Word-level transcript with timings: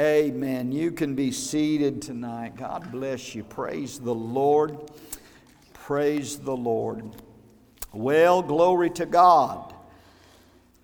Amen. 0.00 0.72
You 0.72 0.92
can 0.92 1.14
be 1.14 1.30
seated 1.30 2.00
tonight. 2.00 2.56
God 2.56 2.90
bless 2.90 3.34
you. 3.34 3.44
Praise 3.44 3.98
the 3.98 4.14
Lord. 4.14 4.78
Praise 5.74 6.38
the 6.38 6.56
Lord. 6.56 7.04
Well, 7.92 8.40
glory 8.40 8.88
to 8.92 9.04
God. 9.04 9.74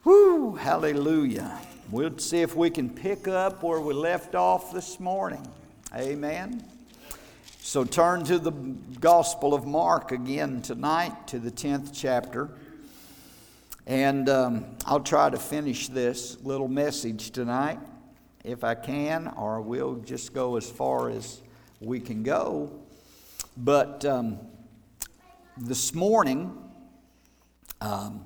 Whoo, 0.05 0.57
hallelujah. 0.57 1.59
We'll 1.91 2.19
see 2.19 2.43
if 2.43 2.55
we 2.55 2.69
can 2.69 2.91
pick 2.91 3.27
up 3.27 3.63
where 3.63 3.81
we 3.81 3.95
left 3.95 4.35
off 4.35 4.75
this 4.75 5.01
morning. 5.01 5.49
Amen. 5.95 6.63
So 7.61 7.85
turn 7.85 8.23
to 8.27 8.39
the 8.39 8.53
Gospel 9.01 9.55
of 9.55 9.67
Mark 9.67 10.13
again 10.13 10.61
tonight, 10.61 11.27
to 11.29 11.39
the 11.39 11.51
10th 11.51 11.89
chapter. 11.95 12.51
And 13.87 14.29
um, 14.29 14.67
I'll 14.85 15.01
try 15.01 15.31
to 15.31 15.39
finish 15.39 15.89
this 15.89 16.37
little 16.43 16.69
message 16.69 17.31
tonight 17.31 17.79
if 18.47 18.63
I 18.63 18.77
can, 18.77 19.27
or 19.37 19.61
we'll 19.61 19.97
just 19.97 20.33
go 20.33 20.57
as 20.57 20.71
far 20.71 21.11
as 21.11 21.43
we 21.81 21.99
can 21.99 22.23
go. 22.23 22.71
But 23.57 24.05
um, 24.05 24.39
this 25.57 25.93
morning, 25.93 26.57
um, 27.81 28.25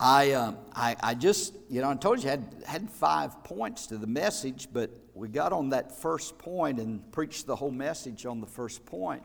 I, 0.00 0.32
uh, 0.32 0.54
I, 0.74 0.96
I, 1.02 1.14
just, 1.14 1.54
you 1.68 1.82
know, 1.82 1.90
I 1.90 1.94
told 1.96 2.22
you 2.22 2.28
I 2.28 2.30
had, 2.30 2.54
had 2.66 2.90
five 2.90 3.44
points 3.44 3.86
to 3.88 3.98
the 3.98 4.06
message, 4.06 4.68
but 4.72 4.90
we 5.12 5.28
got 5.28 5.52
on 5.52 5.68
that 5.70 6.00
first 6.00 6.38
point 6.38 6.80
and 6.80 7.12
preached 7.12 7.46
the 7.46 7.56
whole 7.56 7.70
message 7.70 8.24
on 8.24 8.40
the 8.40 8.46
first 8.46 8.86
point 8.86 9.22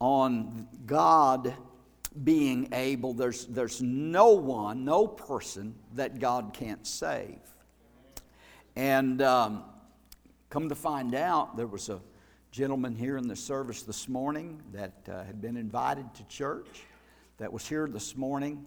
on 0.00 0.68
God 0.84 1.54
being 2.24 2.68
able. 2.72 3.14
There's, 3.14 3.46
there's 3.46 3.80
no 3.80 4.32
one, 4.32 4.84
no 4.84 5.06
person 5.06 5.74
that 5.94 6.18
God 6.18 6.52
can't 6.52 6.86
save. 6.86 7.38
And 8.76 9.22
um, 9.22 9.64
come 10.50 10.68
to 10.68 10.74
find 10.74 11.14
out, 11.14 11.56
there 11.56 11.66
was 11.66 11.88
a 11.88 11.98
gentleman 12.52 12.94
here 12.94 13.16
in 13.16 13.26
the 13.26 13.34
service 13.34 13.82
this 13.82 14.06
morning 14.06 14.62
that 14.72 14.92
uh, 15.10 15.24
had 15.24 15.40
been 15.40 15.56
invited 15.56 16.14
to 16.14 16.24
church, 16.28 16.82
that 17.38 17.50
was 17.50 17.66
here 17.66 17.88
this 17.88 18.16
morning, 18.16 18.66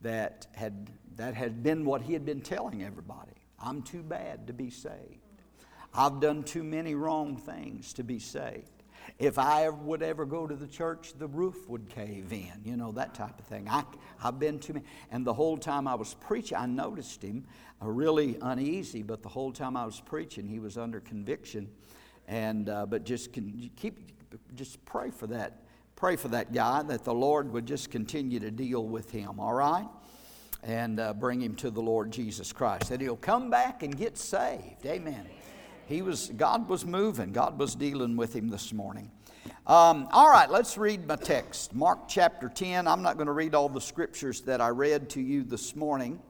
that 0.00 0.46
had, 0.52 0.88
that 1.16 1.34
had 1.34 1.62
been 1.62 1.84
what 1.84 2.00
he 2.00 2.14
had 2.14 2.24
been 2.24 2.40
telling 2.40 2.82
everybody. 2.82 3.32
I'm 3.58 3.82
too 3.82 4.02
bad 4.02 4.46
to 4.46 4.54
be 4.54 4.70
saved. 4.70 5.20
I've 5.92 6.20
done 6.20 6.42
too 6.42 6.62
many 6.62 6.94
wrong 6.94 7.36
things 7.36 7.92
to 7.94 8.02
be 8.02 8.18
saved. 8.18 8.79
If 9.18 9.38
I 9.38 9.68
would 9.68 10.02
ever 10.02 10.24
go 10.24 10.46
to 10.46 10.54
the 10.54 10.66
church, 10.66 11.12
the 11.18 11.26
roof 11.26 11.68
would 11.68 11.88
cave 11.88 12.32
in, 12.32 12.52
you 12.64 12.76
know, 12.76 12.92
that 12.92 13.14
type 13.14 13.38
of 13.38 13.44
thing. 13.46 13.68
I, 13.68 13.84
I've 14.22 14.38
been 14.38 14.58
to 14.60 14.74
me. 14.74 14.82
And 15.10 15.26
the 15.26 15.34
whole 15.34 15.58
time 15.58 15.86
I 15.86 15.94
was 15.94 16.14
preaching, 16.14 16.56
I 16.56 16.66
noticed 16.66 17.22
him 17.22 17.44
uh, 17.82 17.88
really 17.88 18.38
uneasy, 18.40 19.02
but 19.02 19.22
the 19.22 19.28
whole 19.28 19.52
time 19.52 19.76
I 19.76 19.84
was 19.84 20.00
preaching, 20.00 20.46
he 20.46 20.58
was 20.58 20.78
under 20.78 21.00
conviction. 21.00 21.68
And, 22.28 22.68
uh, 22.68 22.86
but 22.86 23.04
just 23.04 23.32
can, 23.32 23.70
keep, 23.76 23.98
just 24.54 24.84
pray 24.84 25.10
for 25.10 25.26
that. 25.28 25.64
Pray 25.96 26.16
for 26.16 26.28
that 26.28 26.52
guy 26.52 26.82
that 26.82 27.04
the 27.04 27.12
Lord 27.12 27.52
would 27.52 27.66
just 27.66 27.90
continue 27.90 28.40
to 28.40 28.50
deal 28.50 28.86
with 28.86 29.10
him, 29.10 29.38
all 29.38 29.52
right? 29.52 29.86
And 30.62 30.98
uh, 30.98 31.12
bring 31.12 31.42
him 31.42 31.56
to 31.56 31.70
the 31.70 31.82
Lord 31.82 32.10
Jesus 32.10 32.52
Christ. 32.52 32.88
That 32.88 33.00
he'll 33.00 33.16
come 33.16 33.50
back 33.50 33.82
and 33.82 33.94
get 33.96 34.16
saved. 34.16 34.86
Amen 34.86 35.26
he 35.90 36.02
was 36.02 36.30
god 36.36 36.68
was 36.68 36.86
moving. 36.86 37.32
God 37.32 37.58
was 37.58 37.74
dealing 37.74 38.16
with 38.16 38.34
him 38.34 38.48
this 38.48 38.72
morning. 38.72 39.10
Um, 39.66 40.08
all 40.12 40.30
right 40.30 40.48
let's 40.48 40.78
read 40.78 41.06
my 41.06 41.16
text. 41.16 41.74
Mark 41.74 42.08
chapter 42.08 42.48
10 42.48 42.86
i'm 42.86 43.02
not 43.02 43.16
going 43.16 43.26
to 43.26 43.32
read 43.32 43.54
all 43.54 43.68
the 43.68 43.80
scriptures 43.80 44.40
that 44.42 44.60
i 44.60 44.68
read 44.68 45.10
to 45.10 45.20
you 45.20 45.42
this 45.42 45.74
morning 45.74 46.20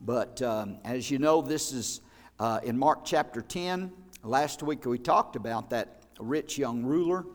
but 0.00 0.40
um, 0.40 0.78
as 0.84 1.10
you 1.10 1.18
know 1.18 1.42
this 1.42 1.72
is 1.72 2.00
uh, 2.40 2.60
in 2.64 2.78
mark 2.78 3.04
chapter 3.04 3.42
10 3.42 3.92
last 4.22 4.62
week 4.62 4.86
we 4.86 4.98
talked 4.98 5.36
about 5.36 5.70
that 5.70 6.02
rich 6.18 6.56
young 6.56 6.82
ruler 6.82 7.26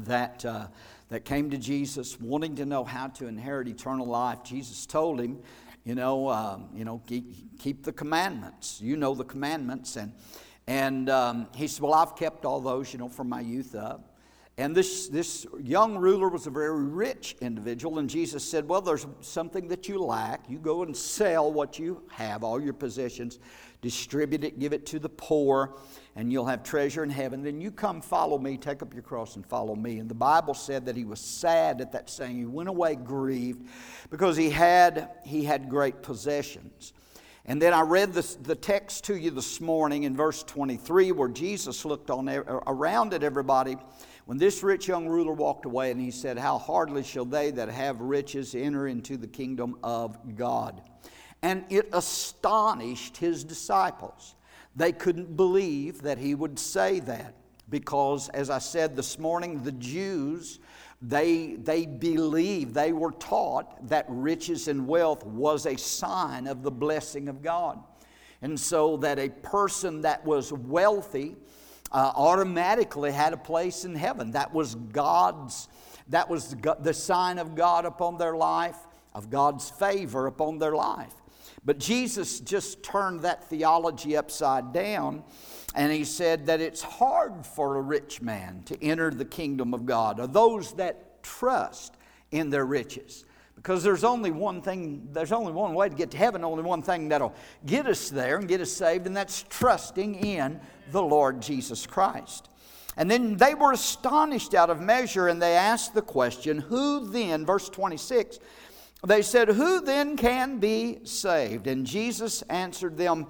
that 0.00 0.44
uh, 0.44 0.66
that 1.10 1.24
came 1.24 1.50
to 1.50 1.58
jesus 1.58 2.18
wanting 2.20 2.56
to 2.56 2.64
know 2.64 2.84
how 2.84 3.06
to 3.06 3.26
inherit 3.26 3.68
eternal 3.68 4.06
life. 4.06 4.38
Jesus 4.44 4.86
told 4.86 5.20
him 5.20 5.40
you 5.84 5.94
know 5.94 6.28
um, 6.28 6.68
you 6.74 6.84
know 6.84 7.02
keep, 7.06 7.58
keep 7.58 7.84
the 7.84 7.92
commandments. 7.92 8.80
You 8.82 8.96
know 8.96 9.14
the 9.14 9.24
commandments 9.24 9.96
and 9.96 10.12
and 10.66 11.08
um, 11.08 11.48
he 11.54 11.68
said, 11.68 11.82
Well, 11.82 11.94
I've 11.94 12.16
kept 12.16 12.44
all 12.44 12.60
those, 12.60 12.92
you 12.92 12.98
know, 12.98 13.08
from 13.08 13.28
my 13.28 13.40
youth 13.40 13.74
up. 13.74 14.12
And 14.58 14.74
this, 14.74 15.08
this 15.08 15.46
young 15.62 15.98
ruler 15.98 16.30
was 16.30 16.46
a 16.46 16.50
very 16.50 16.82
rich 16.82 17.36
individual, 17.42 17.98
and 17.98 18.08
Jesus 18.08 18.42
said, 18.42 18.66
Well, 18.66 18.80
there's 18.80 19.06
something 19.20 19.68
that 19.68 19.88
you 19.88 19.98
lack. 20.02 20.48
You 20.48 20.58
go 20.58 20.82
and 20.82 20.96
sell 20.96 21.52
what 21.52 21.78
you 21.78 22.02
have, 22.10 22.42
all 22.42 22.60
your 22.60 22.72
possessions, 22.72 23.38
distribute 23.82 24.44
it, 24.44 24.58
give 24.58 24.72
it 24.72 24.86
to 24.86 24.98
the 24.98 25.10
poor, 25.10 25.76
and 26.16 26.32
you'll 26.32 26.46
have 26.46 26.62
treasure 26.62 27.04
in 27.04 27.10
heaven. 27.10 27.42
Then 27.42 27.60
you 27.60 27.70
come 27.70 28.00
follow 28.00 28.38
me, 28.38 28.56
take 28.56 28.80
up 28.82 28.94
your 28.94 29.02
cross 29.02 29.36
and 29.36 29.46
follow 29.46 29.76
me. 29.76 29.98
And 29.98 30.08
the 30.08 30.14
Bible 30.14 30.54
said 30.54 30.86
that 30.86 30.96
he 30.96 31.04
was 31.04 31.20
sad 31.20 31.82
at 31.82 31.92
that 31.92 32.08
saying. 32.08 32.38
He 32.38 32.46
went 32.46 32.70
away 32.70 32.96
grieved 32.96 33.68
because 34.08 34.38
he 34.38 34.48
had, 34.48 35.10
he 35.24 35.44
had 35.44 35.68
great 35.68 36.02
possessions. 36.02 36.94
And 37.48 37.62
then 37.62 37.72
I 37.72 37.82
read 37.82 38.12
the 38.12 38.56
text 38.56 39.04
to 39.04 39.16
you 39.16 39.30
this 39.30 39.60
morning 39.60 40.02
in 40.02 40.16
verse 40.16 40.42
23 40.42 41.12
where 41.12 41.28
Jesus 41.28 41.84
looked 41.84 42.10
on 42.10 42.28
around 42.28 43.14
at 43.14 43.22
everybody 43.22 43.76
when 44.24 44.36
this 44.36 44.64
rich 44.64 44.88
young 44.88 45.06
ruler 45.06 45.32
walked 45.32 45.64
away 45.64 45.92
and 45.92 46.00
he 46.00 46.10
said, 46.10 46.38
How 46.38 46.58
hardly 46.58 47.04
shall 47.04 47.24
they 47.24 47.52
that 47.52 47.68
have 47.68 48.00
riches 48.00 48.56
enter 48.56 48.88
into 48.88 49.16
the 49.16 49.28
kingdom 49.28 49.78
of 49.84 50.18
God? 50.34 50.82
And 51.40 51.64
it 51.68 51.88
astonished 51.92 53.16
his 53.16 53.44
disciples. 53.44 54.34
They 54.74 54.90
couldn't 54.90 55.36
believe 55.36 56.02
that 56.02 56.18
he 56.18 56.34
would 56.34 56.58
say 56.58 56.98
that 57.00 57.34
because, 57.70 58.28
as 58.30 58.50
I 58.50 58.58
said 58.58 58.96
this 58.96 59.20
morning, 59.20 59.62
the 59.62 59.72
Jews 59.72 60.58
they, 61.02 61.56
they 61.56 61.86
believed, 61.86 62.74
they 62.74 62.92
were 62.92 63.12
taught 63.12 63.88
that 63.88 64.06
riches 64.08 64.68
and 64.68 64.88
wealth 64.88 65.24
was 65.26 65.66
a 65.66 65.76
sign 65.76 66.46
of 66.46 66.62
the 66.62 66.70
blessing 66.70 67.28
of 67.28 67.42
God. 67.42 67.78
And 68.42 68.58
so 68.58 68.96
that 68.98 69.18
a 69.18 69.28
person 69.28 70.02
that 70.02 70.24
was 70.24 70.52
wealthy 70.52 71.36
uh, 71.92 72.12
automatically 72.16 73.12
had 73.12 73.32
a 73.32 73.36
place 73.36 73.84
in 73.84 73.94
heaven. 73.94 74.32
That 74.32 74.52
was 74.52 74.74
God's, 74.74 75.68
that 76.08 76.28
was 76.28 76.56
the 76.80 76.94
sign 76.94 77.38
of 77.38 77.54
God 77.54 77.84
upon 77.84 78.18
their 78.18 78.36
life, 78.36 78.76
of 79.14 79.30
God's 79.30 79.70
favor 79.70 80.26
upon 80.26 80.58
their 80.58 80.74
life. 80.74 81.14
But 81.64 81.78
Jesus 81.78 82.40
just 82.40 82.82
turned 82.82 83.20
that 83.20 83.48
theology 83.50 84.16
upside 84.16 84.72
down 84.72 85.24
and 85.76 85.92
he 85.92 86.04
said 86.04 86.46
that 86.46 86.60
it's 86.60 86.80
hard 86.80 87.44
for 87.46 87.76
a 87.76 87.82
rich 87.82 88.22
man 88.22 88.62
to 88.64 88.82
enter 88.82 89.10
the 89.10 89.26
kingdom 89.26 89.74
of 89.74 89.84
God, 89.84 90.18
or 90.18 90.26
those 90.26 90.72
that 90.74 91.22
trust 91.22 91.94
in 92.30 92.48
their 92.48 92.64
riches. 92.64 93.26
Because 93.56 93.82
there's 93.82 94.04
only 94.04 94.30
one 94.30 94.62
thing, 94.62 95.08
there's 95.12 95.32
only 95.32 95.52
one 95.52 95.74
way 95.74 95.90
to 95.90 95.94
get 95.94 96.10
to 96.12 96.16
heaven, 96.16 96.44
only 96.44 96.62
one 96.62 96.82
thing 96.82 97.08
that'll 97.08 97.34
get 97.66 97.86
us 97.86 98.08
there 98.08 98.38
and 98.38 98.48
get 98.48 98.60
us 98.62 98.72
saved, 98.72 99.06
and 99.06 99.14
that's 99.14 99.44
trusting 99.50 100.14
in 100.14 100.60
the 100.92 101.02
Lord 101.02 101.42
Jesus 101.42 101.86
Christ. 101.86 102.48
And 102.96 103.10
then 103.10 103.36
they 103.36 103.54
were 103.54 103.72
astonished 103.72 104.54
out 104.54 104.70
of 104.70 104.80
measure, 104.80 105.28
and 105.28 105.42
they 105.42 105.56
asked 105.56 105.92
the 105.92 106.02
question, 106.02 106.58
Who 106.58 107.06
then, 107.10 107.44
verse 107.44 107.68
26, 107.68 108.38
they 109.06 109.20
said, 109.20 109.48
Who 109.48 109.82
then 109.82 110.16
can 110.16 110.58
be 110.58 111.00
saved? 111.04 111.66
And 111.66 111.86
Jesus 111.86 112.40
answered 112.42 112.96
them, 112.96 113.26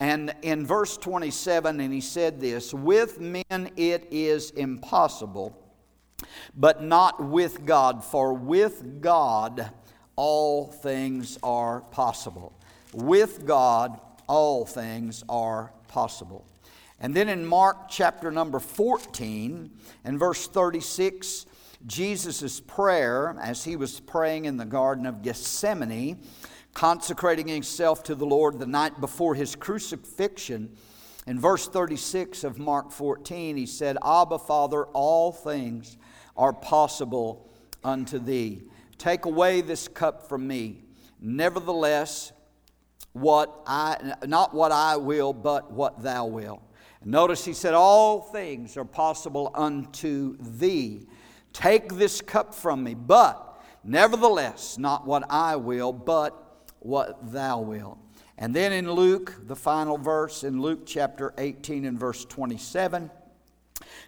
and 0.00 0.34
in 0.40 0.66
verse 0.66 0.96
27, 0.96 1.78
and 1.78 1.92
he 1.92 2.00
said 2.00 2.40
this 2.40 2.72
With 2.72 3.20
men 3.20 3.70
it 3.76 4.08
is 4.10 4.50
impossible, 4.52 5.62
but 6.56 6.82
not 6.82 7.22
with 7.22 7.66
God, 7.66 8.02
for 8.02 8.32
with 8.32 9.02
God 9.02 9.70
all 10.16 10.66
things 10.66 11.38
are 11.42 11.82
possible. 11.82 12.58
With 12.94 13.46
God 13.46 14.00
all 14.26 14.64
things 14.64 15.22
are 15.28 15.72
possible. 15.86 16.46
And 16.98 17.14
then 17.14 17.28
in 17.28 17.44
Mark 17.46 17.88
chapter 17.88 18.30
number 18.30 18.58
14 18.58 19.70
and 20.04 20.18
verse 20.18 20.46
36, 20.46 21.46
Jesus' 21.86 22.60
prayer 22.60 23.36
as 23.40 23.64
he 23.64 23.76
was 23.76 24.00
praying 24.00 24.44
in 24.44 24.58
the 24.58 24.66
Garden 24.66 25.06
of 25.06 25.22
Gethsemane 25.22 26.20
consecrating 26.74 27.48
himself 27.48 28.02
to 28.04 28.14
the 28.14 28.26
Lord 28.26 28.58
the 28.58 28.66
night 28.66 29.00
before 29.00 29.34
his 29.34 29.56
crucifixion. 29.56 30.76
In 31.26 31.38
verse 31.38 31.68
36 31.68 32.44
of 32.44 32.58
Mark 32.58 32.90
14, 32.90 33.56
he 33.56 33.66
said, 33.66 33.96
Abba, 34.04 34.38
Father, 34.38 34.84
all 34.86 35.32
things 35.32 35.96
are 36.36 36.52
possible 36.52 37.50
unto 37.84 38.18
thee. 38.18 38.62
Take 38.98 39.24
away 39.24 39.60
this 39.60 39.88
cup 39.88 40.28
from 40.28 40.46
me. 40.46 40.82
Nevertheless, 41.20 42.32
what 43.12 43.62
I 43.66 44.14
not 44.26 44.54
what 44.54 44.72
I 44.72 44.96
will, 44.96 45.32
but 45.32 45.72
what 45.72 46.02
thou 46.02 46.26
will. 46.26 46.62
Notice 47.04 47.44
he 47.44 47.54
said, 47.54 47.74
All 47.74 48.20
things 48.20 48.76
are 48.76 48.84
possible 48.84 49.50
unto 49.54 50.36
thee. 50.38 51.06
Take 51.52 51.94
this 51.94 52.20
cup 52.20 52.54
from 52.54 52.84
me, 52.84 52.94
but 52.94 53.60
nevertheless, 53.82 54.78
not 54.78 55.06
what 55.06 55.24
I 55.28 55.56
will, 55.56 55.92
but 55.92 56.49
what 56.80 57.32
thou 57.32 57.60
wilt. 57.60 57.98
And 58.36 58.54
then 58.54 58.72
in 58.72 58.90
Luke, 58.90 59.34
the 59.46 59.56
final 59.56 59.98
verse, 59.98 60.44
in 60.44 60.60
Luke 60.60 60.86
chapter 60.86 61.34
18 61.38 61.84
and 61.84 61.98
verse 61.98 62.24
27, 62.24 63.10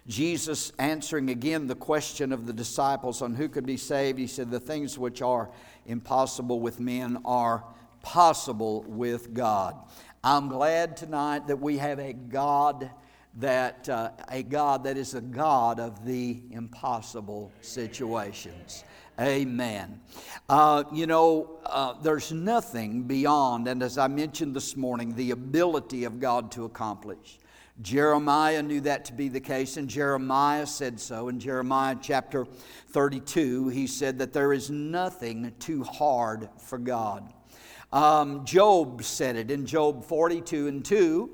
Jesus 0.07 0.71
answering 0.79 1.29
again 1.29 1.67
the 1.67 1.75
question 1.75 2.31
of 2.33 2.45
the 2.45 2.53
disciples 2.53 3.21
on 3.21 3.35
who 3.35 3.47
could 3.47 3.65
be 3.65 3.77
saved, 3.77 4.19
he 4.19 4.27
said, 4.27 4.51
The 4.51 4.59
things 4.59 4.97
which 4.97 5.21
are 5.21 5.49
impossible 5.85 6.59
with 6.59 6.79
men 6.79 7.19
are 7.25 7.63
possible 8.01 8.83
with 8.87 9.33
God. 9.33 9.75
I'm 10.23 10.47
glad 10.47 10.97
tonight 10.97 11.47
that 11.47 11.59
we 11.59 11.77
have 11.77 11.99
a 11.99 12.13
God 12.13 12.89
that 13.35 13.89
uh, 13.89 14.11
a 14.29 14.43
God 14.43 14.83
that 14.83 14.95
is 14.95 15.15
a 15.15 15.21
God 15.21 15.79
of 15.79 16.05
the 16.05 16.41
impossible 16.51 17.51
situations. 17.61 18.83
Amen. 19.19 20.01
Uh, 20.49 20.85
you 20.91 21.05
know, 21.05 21.59
uh, 21.65 21.93
there's 22.01 22.31
nothing 22.31 23.03
beyond, 23.03 23.67
and 23.67 23.83
as 23.83 23.99
I 23.99 24.07
mentioned 24.07 24.55
this 24.55 24.75
morning, 24.75 25.15
the 25.15 25.31
ability 25.31 26.03
of 26.05 26.19
God 26.19 26.51
to 26.53 26.65
accomplish. 26.65 27.39
Jeremiah 27.81 28.63
knew 28.63 28.81
that 28.81 29.05
to 29.05 29.13
be 29.13 29.29
the 29.29 29.39
case, 29.39 29.77
and 29.77 29.87
Jeremiah 29.87 30.65
said 30.65 30.99
so. 30.99 31.29
In 31.29 31.39
Jeremiah 31.39 31.95
chapter 32.01 32.45
32, 32.89 33.69
he 33.69 33.85
said 33.85 34.17
that 34.17 34.33
there 34.33 34.51
is 34.51 34.71
nothing 34.71 35.53
too 35.59 35.83
hard 35.83 36.49
for 36.57 36.79
God. 36.79 37.31
Um, 37.91 38.45
Job 38.45 39.03
said 39.03 39.35
it 39.35 39.51
in 39.51 39.67
Job 39.67 40.05
42 40.05 40.67
and 40.67 40.83
2. 40.83 41.29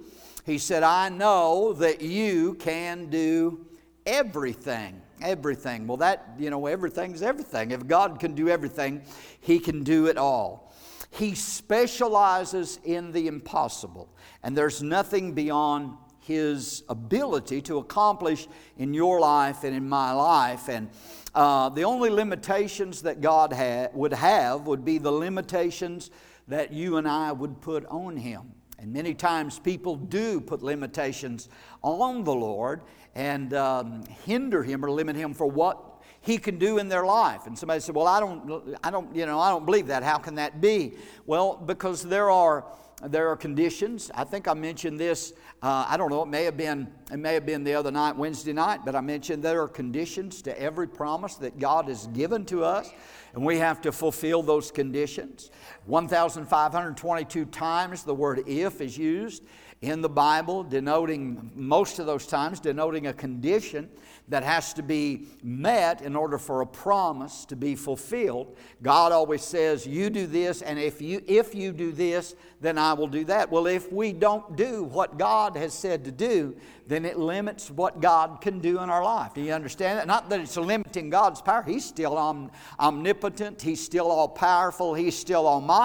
He 0.46 0.58
said, 0.58 0.84
I 0.84 1.08
know 1.08 1.72
that 1.74 2.02
you 2.02 2.56
can 2.56 3.10
do 3.10 3.66
everything. 4.10 5.02
Everything. 5.22 5.86
Well, 5.86 5.98
that, 5.98 6.30
you 6.38 6.50
know, 6.50 6.66
everything's 6.66 7.22
everything. 7.22 7.72
If 7.72 7.88
God 7.88 8.20
can 8.20 8.34
do 8.36 8.50
everything, 8.50 9.04
He 9.40 9.60
can 9.60 9.84
do 9.84 10.08
it 10.08 10.18
all. 10.18 10.74
He 11.12 11.36
specializes 11.36 12.80
in 12.84 13.12
the 13.12 13.28
impossible, 13.28 14.10
and 14.44 14.56
there's 14.56 14.84
nothing 14.84 15.34
beyond 15.34 15.98
his 16.20 16.84
ability 16.90 17.60
to 17.60 17.80
accomplish 17.80 18.48
in 18.78 18.94
your 18.94 19.20
life 19.20 19.64
and 19.64 19.76
in 19.76 19.90
my 19.90 20.12
life. 20.12 20.70
And 20.70 20.90
uh, 21.34 21.70
the 21.70 21.84
only 21.84 22.12
limitations 22.12 23.02
that 23.02 23.20
God 23.20 23.52
ha- 23.52 23.88
would 23.94 24.14
have 24.14 24.68
would 24.68 24.86
be 24.86 25.00
the 25.00 25.12
limitations 25.12 26.12
that 26.48 26.72
you 26.72 26.98
and 26.98 27.08
I 27.08 27.32
would 27.32 27.60
put 27.62 27.84
on 27.88 28.16
him. 28.16 28.52
And 28.78 28.94
many 28.94 29.16
times 29.16 29.58
people 29.58 29.96
do 29.96 30.40
put 30.40 30.62
limitations 30.62 31.50
on 31.82 32.24
the 32.24 32.34
Lord 32.34 32.82
and 33.16 33.54
um, 33.54 34.04
hinder 34.26 34.64
him 34.64 34.84
or 34.84 34.92
limit 34.92 35.16
him 35.16 35.34
for 35.34 35.48
what 35.48 36.02
he 36.22 36.38
can 36.38 36.58
do 36.58 36.78
in 36.78 36.90
their 36.90 37.06
life. 37.06 37.48
And 37.48 37.58
somebody 37.58 37.80
said, 37.80 37.96
"Well, 37.96 38.08
I 38.08 38.20
don't, 38.20 38.78
I 38.84 38.92
don't, 38.92 39.16
you 39.16 39.26
know, 39.26 39.40
I 39.40 39.50
don't 39.50 39.66
believe 39.66 39.88
that. 39.88 40.04
How 40.04 40.18
can 40.18 40.36
that 40.36 40.62
be?" 40.62 40.94
Well, 41.26 41.56
because 41.56 42.04
there 42.04 42.30
are 42.30 42.66
there 43.04 43.30
are 43.30 43.38
conditions. 43.38 44.12
I 44.14 44.26
think 44.26 44.48
I 44.48 44.54
mentioned 44.54 45.00
this. 45.00 45.34
Uh, 45.62 45.86
I 45.88 45.96
don't 45.96 46.10
know. 46.10 46.24
It 46.24 46.28
may 46.28 46.44
have 46.44 46.58
been. 46.58 46.88
It 47.12 47.18
may 47.18 47.34
have 47.34 47.46
been 47.46 47.64
the 47.64 47.74
other 47.74 47.92
night, 47.92 48.16
Wednesday 48.16 48.54
night. 48.54 48.82
But 48.86 48.96
I 48.96 49.02
mentioned 49.02 49.44
there 49.44 49.62
are 49.62 49.68
conditions 49.68 50.42
to 50.44 50.62
every 50.62 50.88
promise 50.88 51.36
that 51.36 51.60
God 51.60 51.88
has 51.88 52.08
given 52.08 52.46
to 52.46 52.64
us, 52.66 52.92
and 53.34 53.46
we 53.46 53.58
have 53.58 53.80
to 53.82 53.92
fulfill 53.92 54.44
those 54.44 54.72
conditions. 54.72 55.50
1,522 55.89 57.45
times 57.45 58.03
the 58.03 58.13
word 58.13 58.44
"if" 58.47 58.80
is 58.80 58.97
used 58.97 59.44
in 59.81 60.01
the 60.01 60.09
Bible, 60.09 60.63
denoting 60.63 61.51
most 61.56 62.00
of 62.00 62.06
those 62.06 62.27
times 62.27 62.59
denoting 62.59 63.07
a 63.07 63.13
condition 63.13 63.89
that 64.27 64.44
has 64.44 64.74
to 64.74 64.83
be 64.83 65.25
met 65.41 66.01
in 66.01 66.15
order 66.15 66.38
for 66.38 66.62
a 66.62 66.68
promise 66.68 67.45
to 67.45 67.56
be 67.56 67.75
fulfilled. 67.75 68.56
God 68.83 69.12
always 69.12 69.41
says, 69.41 69.88
"You 69.88 70.09
do 70.09 70.27
this, 70.27 70.62
and 70.62 70.77
if 70.77 71.01
you 71.01 71.24
if 71.27 71.56
you 71.56 71.71
do 71.71 71.91
this, 71.91 72.36
then 72.62 72.77
I 72.77 72.94
will 72.94 73.07
do 73.07 73.24
that." 73.25 73.51
Well, 73.51 73.65
if 73.68 73.91
we 73.91 74.12
don't 74.12 74.56
do 74.56 74.83
what 74.83 75.18
God 75.18 75.56
has 75.56 75.74
said 75.74 76.06
to 76.06 76.12
do, 76.12 76.56
then 76.86 77.06
it 77.06 77.18
limits 77.18 77.71
what 77.71 78.01
God 78.01 78.41
can 78.41 78.59
do 78.59 78.80
in 78.81 78.89
our 78.89 79.03
life. 79.03 79.33
Do 79.33 79.41
you 79.41 79.53
understand 79.53 79.97
that? 79.97 80.07
Not 80.07 80.30
that 80.30 80.41
it's 80.41 80.57
limiting 80.57 81.09
God's 81.09 81.41
power. 81.41 81.63
He's 81.63 81.86
still 81.86 82.18
om- 82.18 82.51
omnipotent. 82.80 83.62
He's 83.62 83.83
still 83.83 84.12
all 84.12 84.27
powerful. 84.27 84.94
He's 84.94 85.18
still 85.18 85.47
almighty. 85.47 85.79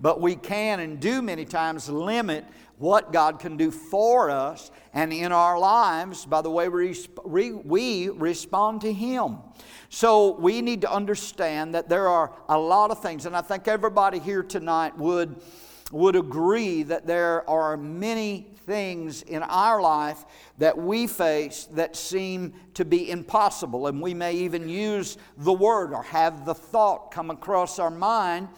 But 0.00 0.20
we 0.20 0.36
can 0.36 0.80
and 0.80 1.00
do 1.00 1.22
many 1.22 1.44
times 1.44 1.88
limit 1.88 2.44
what 2.80 3.12
God 3.12 3.38
can 3.38 3.58
do 3.58 3.70
for 3.70 4.30
us 4.30 4.70
and 4.94 5.12
in 5.12 5.32
our 5.32 5.58
lives 5.58 6.24
by 6.24 6.40
the 6.40 6.50
way 6.50 6.68
we, 6.68 7.52
we 7.52 8.08
respond 8.08 8.80
to 8.80 8.92
Him. 8.92 9.38
So 9.90 10.36
we 10.38 10.62
need 10.62 10.80
to 10.80 10.92
understand 10.92 11.74
that 11.74 11.88
there 11.88 12.08
are 12.08 12.32
a 12.48 12.58
lot 12.58 12.90
of 12.90 13.02
things, 13.02 13.26
and 13.26 13.36
I 13.36 13.42
think 13.42 13.68
everybody 13.68 14.18
here 14.18 14.42
tonight 14.42 14.96
would, 14.96 15.42
would 15.92 16.16
agree 16.16 16.82
that 16.84 17.06
there 17.06 17.48
are 17.48 17.76
many 17.76 18.46
things 18.64 19.22
in 19.22 19.42
our 19.42 19.82
life 19.82 20.24
that 20.58 20.78
we 20.78 21.06
face 21.06 21.68
that 21.72 21.96
seem 21.96 22.54
to 22.74 22.84
be 22.84 23.10
impossible. 23.10 23.88
And 23.88 24.00
we 24.00 24.14
may 24.14 24.32
even 24.34 24.68
use 24.68 25.18
the 25.36 25.52
word 25.52 25.92
or 25.92 26.04
have 26.04 26.46
the 26.46 26.54
thought 26.54 27.10
come 27.10 27.30
across 27.30 27.78
our 27.78 27.90
mind 27.90 28.48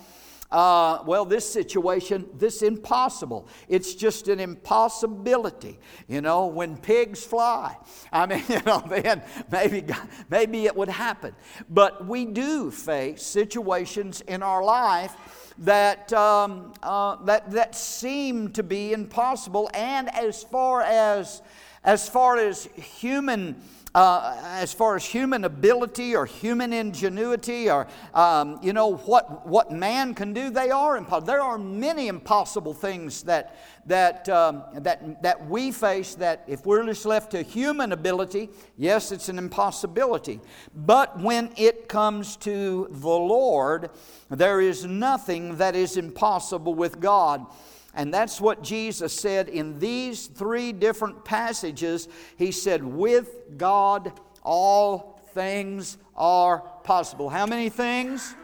uh, 0.53 1.03
well, 1.07 1.25
this 1.25 1.51
situation, 1.51 2.29
this 2.35 2.61
impossible. 2.61 3.49
It's 3.69 3.95
just 3.95 4.29
an 4.29 4.39
impossibility. 4.39 5.79
You 6.09 6.21
know, 6.21 6.47
when 6.47 6.77
pigs 6.77 7.25
fly, 7.25 7.77
I 8.13 8.27
mean, 8.27 8.45
you 8.49 8.61
know, 8.67 8.85
then 8.87 9.23
maybe, 9.51 9.85
maybe 10.29 10.67
it 10.67 10.77
would 10.77 10.91
happen. 10.91 11.35
But 11.71 12.07
we 12.07 12.27
do 12.27 12.71
face 12.71 13.23
situations 13.23 14.21
in 14.21 14.43
our 14.43 14.63
life 14.63 15.17
that, 15.59 16.13
um, 16.13 16.75
uh, 16.83 17.17
that, 17.25 17.51
that 17.53 17.75
seem 17.75 18.51
to 18.51 18.63
be 18.63 18.93
impossible. 18.93 19.71
And 19.73 20.15
as 20.15 20.43
far 20.43 20.83
as, 20.83 21.41
as, 21.83 22.09
far 22.09 22.37
as 22.37 22.65
human 22.77 23.63
uh, 23.95 24.37
as 24.43 24.73
far 24.73 24.97
as 24.97 25.05
human 25.05 25.45
ability 25.45 26.17
or 26.17 26.25
human 26.25 26.73
ingenuity 26.73 27.71
or 27.71 27.87
um, 28.15 28.59
you 28.63 28.73
know 28.73 28.97
what, 28.97 29.47
what 29.47 29.71
man 29.71 30.15
can 30.15 30.33
do 30.33 30.51
they 30.51 30.71
are 30.71 30.97
impossible 30.97 31.27
there 31.27 31.43
are 31.43 31.59
many 31.59 32.09
impossible 32.09 32.73
things 32.73 33.23
that, 33.23 33.57
that, 33.87 34.29
um, 34.29 34.63
that, 34.75 35.23
that 35.23 35.47
we 35.49 35.71
face 35.71 36.15
that 36.15 36.43
if 36.47 36.65
we're 36.65 36.85
just 36.87 37.05
left 37.05 37.31
to 37.31 37.43
human 37.43 37.93
ability 37.93 38.49
yes 38.77 39.13
it's 39.13 39.29
an 39.29 39.39
impossibility. 39.39 40.41
But 40.75 41.21
when 41.21 41.53
it 41.57 41.89
comes 41.89 42.37
to 42.39 42.89
the 42.91 43.09
lord 43.09 43.91
there 44.31 44.61
is 44.61 44.87
nothing 44.87 45.57
that 45.57 45.77
is 45.77 45.97
impossible 45.97 46.75
with 46.75 46.99
god 47.01 47.47
and 47.95 48.13
that's 48.13 48.41
what 48.41 48.63
Jesus 48.63 49.13
said 49.13 49.49
in 49.49 49.79
these 49.79 50.27
three 50.27 50.73
different 50.73 51.25
passages. 51.25 52.09
He 52.39 52.51
said, 52.51 52.83
With 52.83 53.59
God, 53.59 54.19
all 54.43 55.21
things 55.35 55.99
are 56.17 56.61
possible. 56.85 57.29
How 57.29 57.47
many 57.47 57.69
things? 57.69 58.35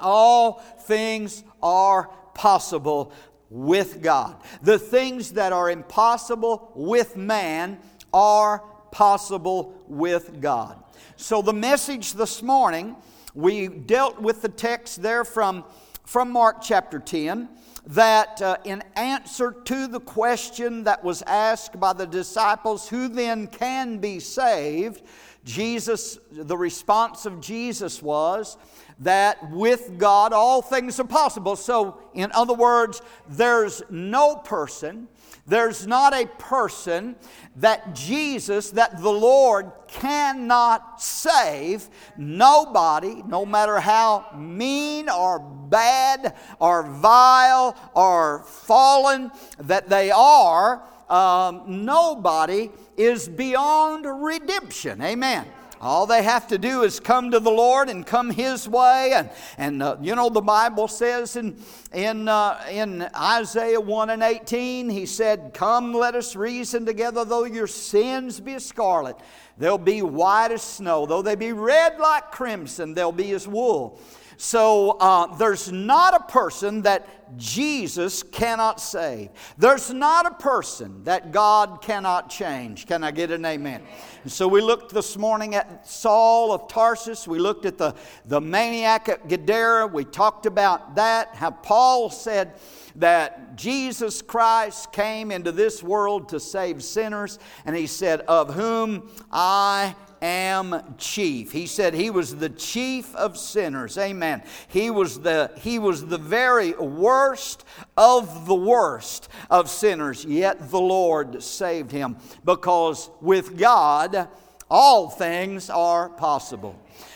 All 0.00 0.54
things 0.80 1.44
are 1.62 2.10
possible 2.34 3.12
with 3.48 4.02
God. 4.02 4.36
The 4.62 4.78
things 4.78 5.32
that 5.32 5.52
are 5.52 5.70
impossible 5.70 6.72
with 6.74 7.16
man 7.16 7.78
are 8.12 8.58
possible 8.90 9.80
with 9.86 10.40
God. 10.40 10.82
So, 11.16 11.42
the 11.42 11.52
message 11.52 12.14
this 12.14 12.42
morning, 12.42 12.96
we 13.34 13.68
dealt 13.68 14.20
with 14.20 14.42
the 14.42 14.48
text 14.48 15.00
there 15.00 15.24
from, 15.24 15.64
from 16.04 16.32
Mark 16.32 16.60
chapter 16.60 16.98
10 16.98 17.48
that 17.86 18.40
uh, 18.40 18.56
in 18.64 18.82
answer 18.96 19.52
to 19.52 19.86
the 19.86 20.00
question 20.00 20.84
that 20.84 21.04
was 21.04 21.22
asked 21.22 21.78
by 21.78 21.92
the 21.92 22.06
disciples, 22.06 22.88
who 22.88 23.08
then 23.08 23.46
can 23.46 23.98
be 23.98 24.20
saved? 24.20 25.02
Jesus, 25.44 26.18
the 26.32 26.56
response 26.56 27.26
of 27.26 27.40
Jesus 27.40 28.02
was 28.02 28.56
that 29.00 29.50
with 29.50 29.98
God 29.98 30.32
all 30.32 30.62
things 30.62 30.98
are 31.00 31.04
possible. 31.04 31.56
So, 31.56 31.98
in 32.14 32.30
other 32.32 32.54
words, 32.54 33.02
there's 33.28 33.82
no 33.90 34.36
person 34.36 35.08
there's 35.46 35.86
not 35.86 36.14
a 36.14 36.26
person 36.26 37.16
that 37.56 37.94
Jesus, 37.94 38.70
that 38.70 39.00
the 39.00 39.12
Lord 39.12 39.70
cannot 39.88 41.02
save. 41.02 41.88
Nobody, 42.16 43.22
no 43.26 43.44
matter 43.44 43.78
how 43.78 44.26
mean 44.36 45.10
or 45.10 45.38
bad 45.38 46.34
or 46.58 46.84
vile 46.84 47.76
or 47.94 48.44
fallen 48.44 49.30
that 49.58 49.88
they 49.90 50.10
are, 50.10 50.82
um, 51.10 51.84
nobody 51.84 52.70
is 52.96 53.28
beyond 53.28 54.06
redemption. 54.06 55.02
Amen. 55.02 55.46
All 55.84 56.06
they 56.06 56.22
have 56.22 56.46
to 56.46 56.56
do 56.56 56.82
is 56.82 56.98
come 56.98 57.30
to 57.32 57.38
the 57.38 57.50
Lord 57.50 57.90
and 57.90 58.06
come 58.06 58.30
His 58.30 58.66
way. 58.66 59.12
And, 59.14 59.28
and 59.58 59.82
uh, 59.82 59.98
you 60.00 60.14
know, 60.14 60.30
the 60.30 60.40
Bible 60.40 60.88
says 60.88 61.36
in, 61.36 61.62
in, 61.92 62.26
uh, 62.26 62.58
in 62.70 63.06
Isaiah 63.14 63.82
1 63.82 64.08
and 64.08 64.22
18, 64.22 64.88
He 64.88 65.04
said, 65.04 65.50
Come, 65.52 65.92
let 65.92 66.14
us 66.14 66.34
reason 66.34 66.86
together, 66.86 67.26
though 67.26 67.44
your 67.44 67.66
sins 67.66 68.40
be 68.40 68.58
scarlet. 68.58 69.16
They'll 69.58 69.76
be 69.76 70.00
white 70.00 70.52
as 70.52 70.62
snow. 70.62 71.04
Though 71.04 71.20
they 71.20 71.34
be 71.34 71.52
red 71.52 71.98
like 71.98 72.30
crimson, 72.30 72.94
they'll 72.94 73.12
be 73.12 73.32
as 73.32 73.46
wool. 73.46 74.00
So 74.38 74.92
uh, 74.92 75.36
there's 75.36 75.70
not 75.70 76.14
a 76.14 76.32
person 76.32 76.82
that 76.82 77.23
Jesus 77.36 78.22
cannot 78.22 78.80
save. 78.80 79.30
There's 79.58 79.92
not 79.92 80.26
a 80.26 80.30
person 80.30 81.04
that 81.04 81.32
God 81.32 81.82
cannot 81.82 82.30
change. 82.30 82.86
Can 82.86 83.04
I 83.04 83.10
get 83.10 83.30
an 83.30 83.44
amen? 83.44 83.82
And 84.22 84.32
so 84.32 84.48
we 84.48 84.60
looked 84.60 84.92
this 84.94 85.16
morning 85.16 85.54
at 85.54 85.86
Saul 85.86 86.52
of 86.52 86.68
Tarsus. 86.68 87.28
We 87.28 87.38
looked 87.38 87.66
at 87.66 87.78
the, 87.78 87.94
the 88.24 88.40
maniac 88.40 89.08
at 89.08 89.28
Gadara. 89.28 89.86
We 89.86 90.04
talked 90.04 90.46
about 90.46 90.96
that, 90.96 91.34
how 91.34 91.50
Paul 91.50 92.10
said, 92.10 92.54
that 92.96 93.56
Jesus 93.56 94.22
Christ 94.22 94.92
came 94.92 95.30
into 95.30 95.52
this 95.52 95.82
world 95.82 96.28
to 96.28 96.40
save 96.40 96.82
sinners, 96.82 97.38
and 97.66 97.74
he 97.74 97.86
said, 97.86 98.20
Of 98.22 98.54
whom 98.54 99.10
I 99.32 99.96
am 100.24 100.94
chief. 100.96 101.52
He 101.52 101.66
said 101.66 101.92
he 101.92 102.10
was 102.10 102.36
the 102.36 102.48
chief 102.48 103.14
of 103.14 103.36
sinners. 103.36 103.98
Amen. 103.98 104.42
He 104.68 104.90
was 104.90 105.20
the, 105.20 105.52
he 105.58 105.78
was 105.78 106.06
the 106.06 106.18
very 106.18 106.72
worst 107.14 107.64
of 107.96 108.46
the 108.46 108.54
worst 108.54 109.28
of 109.48 109.70
sinners, 109.70 110.24
yet 110.24 110.70
the 110.70 110.80
Lord 110.80 111.42
saved 111.42 111.92
him 111.92 112.16
because 112.44 113.08
with 113.20 113.56
God, 113.56 114.28
all 114.68 115.08
things 115.10 115.70
are 115.70 116.08
possible. 116.08 116.74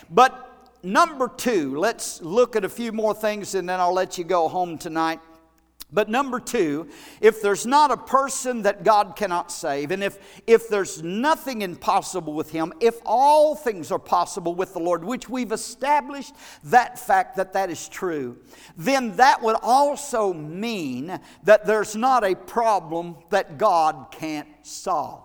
But 0.09 0.31
number 0.83 1.27
two, 1.27 1.77
let's 1.77 2.21
look 2.21 2.55
at 2.55 2.63
a 2.63 2.69
few 2.69 2.93
more 2.93 3.13
things 3.13 3.55
and 3.55 3.67
then 3.67 3.81
I'll 3.81 3.93
let 3.93 4.17
you 4.17 4.23
go 4.23 4.47
home 4.47 4.77
tonight. 4.77 5.19
But 5.91 6.07
number 6.07 6.39
two, 6.39 6.87
if 7.19 7.41
there's 7.41 7.65
not 7.65 7.89
a 7.89 7.97
person 7.97 8.61
that 8.61 8.83
God 8.83 9.15
cannot 9.15 9.51
save, 9.51 9.89
and 9.89 10.03
if, 10.03 10.19
if 10.45 10.69
there's 10.69 11.01
nothing 11.01 11.63
impossible 11.63 12.33
with 12.33 12.51
Him, 12.51 12.73
if 12.79 12.99
all 13.05 13.55
things 13.55 13.91
are 13.91 13.97
possible 13.97 14.53
with 14.53 14.73
the 14.73 14.79
Lord, 14.79 15.03
which 15.03 15.27
we've 15.27 15.51
established 15.51 16.35
that 16.65 16.99
fact 16.99 17.37
that 17.37 17.53
that 17.53 17.71
is 17.71 17.89
true, 17.89 18.37
then 18.77 19.15
that 19.15 19.41
would 19.41 19.57
also 19.63 20.31
mean 20.31 21.19
that 21.43 21.65
there's 21.65 21.95
not 21.95 22.23
a 22.23 22.35
problem 22.35 23.15
that 23.31 23.57
God 23.57 24.07
can't 24.11 24.47
solve. 24.61 25.23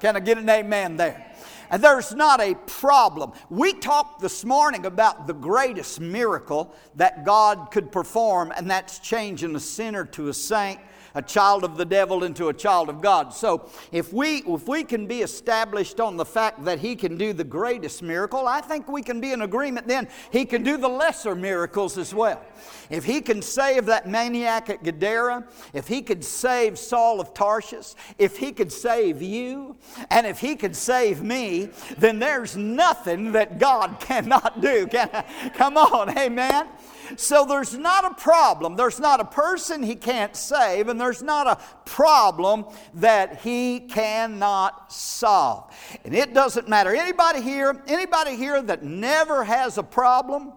Can 0.00 0.14
I 0.14 0.20
get 0.20 0.36
an 0.36 0.48
amen 0.48 0.98
there? 0.98 1.25
And 1.70 1.82
there's 1.82 2.14
not 2.14 2.40
a 2.40 2.54
problem. 2.54 3.32
We 3.50 3.72
talked 3.72 4.20
this 4.20 4.44
morning 4.44 4.86
about 4.86 5.26
the 5.26 5.34
greatest 5.34 6.00
miracle 6.00 6.74
that 6.94 7.24
God 7.24 7.70
could 7.70 7.90
perform, 7.90 8.52
and 8.56 8.70
that's 8.70 8.98
changing 8.98 9.54
a 9.56 9.60
sinner 9.60 10.04
to 10.06 10.28
a 10.28 10.34
saint 10.34 10.80
a 11.16 11.22
child 11.22 11.64
of 11.64 11.76
the 11.76 11.84
devil 11.84 12.24
into 12.24 12.48
a 12.48 12.54
child 12.54 12.88
of 12.88 13.00
God. 13.00 13.32
So 13.32 13.68
if 13.90 14.12
we 14.12 14.42
if 14.46 14.68
we 14.68 14.84
can 14.84 15.06
be 15.06 15.22
established 15.22 15.98
on 15.98 16.16
the 16.16 16.26
fact 16.26 16.64
that 16.66 16.78
he 16.78 16.94
can 16.94 17.16
do 17.16 17.32
the 17.32 17.42
greatest 17.42 18.02
miracle, 18.02 18.46
I 18.46 18.60
think 18.60 18.86
we 18.86 19.02
can 19.02 19.20
be 19.20 19.32
in 19.32 19.42
agreement 19.42 19.88
then 19.88 20.08
he 20.30 20.44
can 20.44 20.62
do 20.62 20.76
the 20.76 20.88
lesser 20.88 21.34
miracles 21.34 21.96
as 21.96 22.14
well. 22.14 22.44
If 22.90 23.04
he 23.04 23.20
can 23.22 23.40
save 23.40 23.86
that 23.86 24.08
maniac 24.08 24.68
at 24.68 24.84
Gadara, 24.84 25.44
if 25.72 25.88
he 25.88 26.02
could 26.02 26.22
save 26.22 26.78
Saul 26.78 27.20
of 27.20 27.32
Tarshish, 27.32 27.94
if 28.18 28.36
he 28.36 28.52
could 28.52 28.70
save 28.70 29.22
you, 29.22 29.76
and 30.10 30.26
if 30.26 30.38
he 30.38 30.54
could 30.54 30.76
save 30.76 31.22
me, 31.22 31.70
then 31.98 32.18
there's 32.18 32.56
nothing 32.56 33.32
that 33.32 33.58
God 33.58 33.96
cannot 34.00 34.60
do. 34.60 34.86
Can 34.86 35.08
I? 35.12 35.50
Come 35.54 35.78
on, 35.78 36.16
amen. 36.16 36.68
So 37.16 37.44
there's 37.44 37.76
not 37.76 38.04
a 38.04 38.14
problem. 38.14 38.76
There's 38.76 38.98
not 38.98 39.20
a 39.20 39.24
person 39.24 39.82
he 39.82 39.94
can't 39.94 40.36
save, 40.36 40.88
and 40.88 41.00
there's 41.00 41.22
not 41.22 41.46
a 41.46 41.58
problem 41.84 42.66
that 42.94 43.40
he 43.40 43.80
cannot 43.80 44.92
solve. 44.92 45.72
And 46.04 46.14
it 46.14 46.34
doesn't 46.34 46.68
matter. 46.68 46.94
Anybody 46.94 47.40
here, 47.40 47.82
anybody 47.86 48.36
here 48.36 48.60
that 48.62 48.82
never 48.82 49.44
has 49.44 49.78
a 49.78 49.82
problem? 49.82 50.52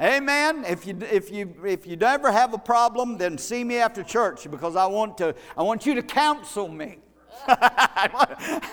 Amen. 0.00 0.64
If 0.66 0.86
you 0.86 0.98
if 1.02 1.30
you 1.30 1.54
if 1.64 1.86
you 1.86 1.96
never 1.96 2.32
have 2.32 2.54
a 2.54 2.58
problem, 2.58 3.18
then 3.18 3.36
see 3.36 3.62
me 3.62 3.76
after 3.76 4.02
church 4.02 4.50
because 4.50 4.74
I 4.74 4.86
want 4.86 5.18
to 5.18 5.34
I 5.56 5.62
want 5.62 5.84
you 5.84 5.94
to 5.94 6.02
counsel 6.02 6.66
me. 6.66 6.98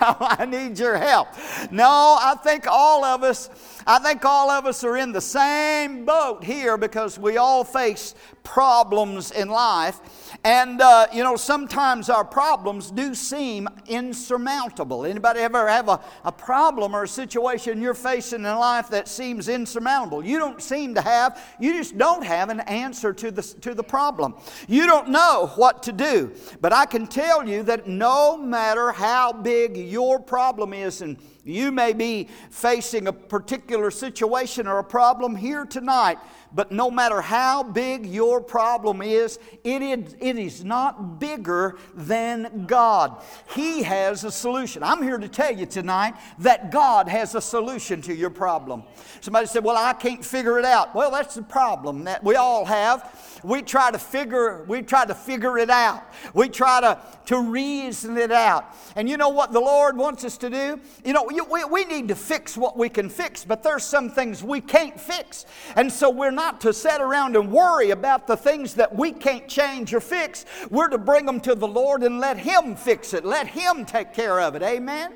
I 0.00 0.46
need 0.48 0.78
your 0.78 0.96
help. 0.96 1.28
No, 1.70 2.18
I 2.20 2.34
think 2.42 2.66
all 2.66 3.04
of 3.04 3.22
us, 3.22 3.50
I 3.86 3.98
think 3.98 4.24
all 4.24 4.50
of 4.50 4.66
us 4.66 4.82
are 4.84 4.96
in 4.96 5.12
the 5.12 5.20
same 5.20 6.04
boat 6.04 6.44
here 6.44 6.76
because 6.76 7.18
we 7.18 7.36
all 7.36 7.64
face 7.64 8.14
problems 8.42 9.30
in 9.30 9.48
life. 9.48 10.00
And 10.44 10.80
uh, 10.80 11.06
you 11.12 11.22
know, 11.22 11.36
sometimes 11.36 12.08
our 12.08 12.24
problems 12.24 12.90
do 12.90 13.14
seem 13.14 13.68
insurmountable. 13.86 15.04
Anybody 15.04 15.40
ever 15.40 15.68
have 15.68 15.88
a, 15.88 16.00
a 16.24 16.32
problem 16.32 16.94
or 16.94 17.02
a 17.04 17.08
situation 17.08 17.82
you're 17.82 17.94
facing 17.94 18.40
in 18.40 18.56
life 18.56 18.88
that 18.88 19.08
seems 19.08 19.48
insurmountable? 19.48 20.24
You 20.24 20.38
don't 20.38 20.62
seem 20.62 20.94
to 20.94 21.02
have, 21.02 21.42
you 21.60 21.74
just 21.74 21.98
don't 21.98 22.24
have 22.24 22.48
an 22.48 22.60
answer 22.60 23.12
to 23.12 23.30
the, 23.30 23.42
to 23.42 23.74
the 23.74 23.82
problem. 23.82 24.34
You 24.66 24.86
don't 24.86 25.10
know 25.10 25.52
what 25.56 25.82
to 25.84 25.92
do. 25.92 26.32
But 26.60 26.72
I 26.72 26.86
can 26.86 27.06
tell 27.06 27.46
you 27.46 27.62
that 27.64 27.86
no 27.86 28.36
matter 28.50 28.92
how 28.92 29.32
big 29.32 29.76
your 29.76 30.18
problem 30.18 30.72
is, 30.72 31.00
and 31.00 31.16
you 31.44 31.72
may 31.72 31.92
be 31.92 32.28
facing 32.50 33.06
a 33.06 33.12
particular 33.12 33.90
situation 33.90 34.66
or 34.66 34.78
a 34.78 34.84
problem 34.84 35.36
here 35.36 35.64
tonight, 35.64 36.18
but 36.52 36.72
no 36.72 36.90
matter 36.90 37.20
how 37.20 37.62
big 37.62 38.06
your 38.06 38.40
problem 38.40 39.02
is, 39.02 39.38
it 39.62 39.82
is, 39.82 40.16
it 40.20 40.36
is 40.36 40.64
not 40.64 41.20
bigger 41.20 41.78
than 41.94 42.66
God. 42.66 43.22
He 43.54 43.82
has 43.82 44.24
a 44.24 44.32
solution. 44.32 44.82
I'm 44.82 45.02
here 45.02 45.18
to 45.18 45.28
tell 45.28 45.54
you 45.54 45.66
tonight 45.66 46.14
that 46.40 46.70
God 46.70 47.08
has 47.08 47.34
a 47.34 47.40
solution 47.40 48.02
to 48.02 48.14
your 48.14 48.30
problem. 48.30 48.82
Somebody 49.20 49.46
said, 49.46 49.64
Well, 49.64 49.76
I 49.76 49.92
can't 49.92 50.24
figure 50.24 50.58
it 50.58 50.64
out. 50.64 50.94
Well, 50.94 51.10
that's 51.10 51.34
the 51.34 51.42
problem 51.42 52.04
that 52.04 52.24
we 52.24 52.36
all 52.36 52.64
have. 52.64 53.40
We 53.42 53.62
try 53.62 53.90
to 53.90 53.98
figure, 53.98 54.64
we 54.64 54.82
try 54.82 55.06
to 55.06 55.14
figure 55.14 55.56
it 55.58 55.70
out. 55.70 56.02
We 56.34 56.48
try 56.48 56.80
to, 56.80 57.00
to 57.26 57.40
reason 57.40 58.18
it 58.18 58.32
out. 58.32 58.76
And 58.96 59.08
you 59.08 59.16
know 59.16 59.30
what 59.30 59.52
the 59.52 59.60
Lord 59.60 59.96
wants 59.96 60.24
us 60.24 60.36
to 60.38 60.50
do? 60.50 60.80
You 61.04 61.12
know, 61.12 61.24
we, 61.24 61.64
we 61.64 61.84
need 61.84 62.08
to 62.08 62.14
fix 62.14 62.56
what 62.56 62.76
we 62.76 62.88
can 62.88 63.08
fix, 63.08 63.44
but 63.44 63.62
there's 63.62 63.84
some 63.84 64.10
things 64.10 64.42
we 64.42 64.60
can't 64.60 65.00
fix. 65.00 65.46
And 65.76 65.90
so 65.90 66.10
we're 66.10 66.30
not 66.30 66.39
to 66.60 66.72
sit 66.72 67.00
around 67.00 67.36
and 67.36 67.50
worry 67.50 67.90
about 67.90 68.26
the 68.26 68.36
things 68.36 68.74
that 68.74 68.94
we 68.94 69.12
can't 69.12 69.48
change 69.48 69.94
or 69.94 70.00
fix. 70.00 70.44
We're 70.70 70.88
to 70.88 70.98
bring 70.98 71.26
them 71.26 71.40
to 71.40 71.54
the 71.54 71.66
Lord 71.66 72.02
and 72.02 72.20
let 72.20 72.38
Him 72.38 72.76
fix 72.76 73.14
it. 73.14 73.24
Let 73.24 73.46
Him 73.46 73.84
take 73.84 74.12
care 74.12 74.40
of 74.40 74.54
it. 74.54 74.62
Amen? 74.62 75.12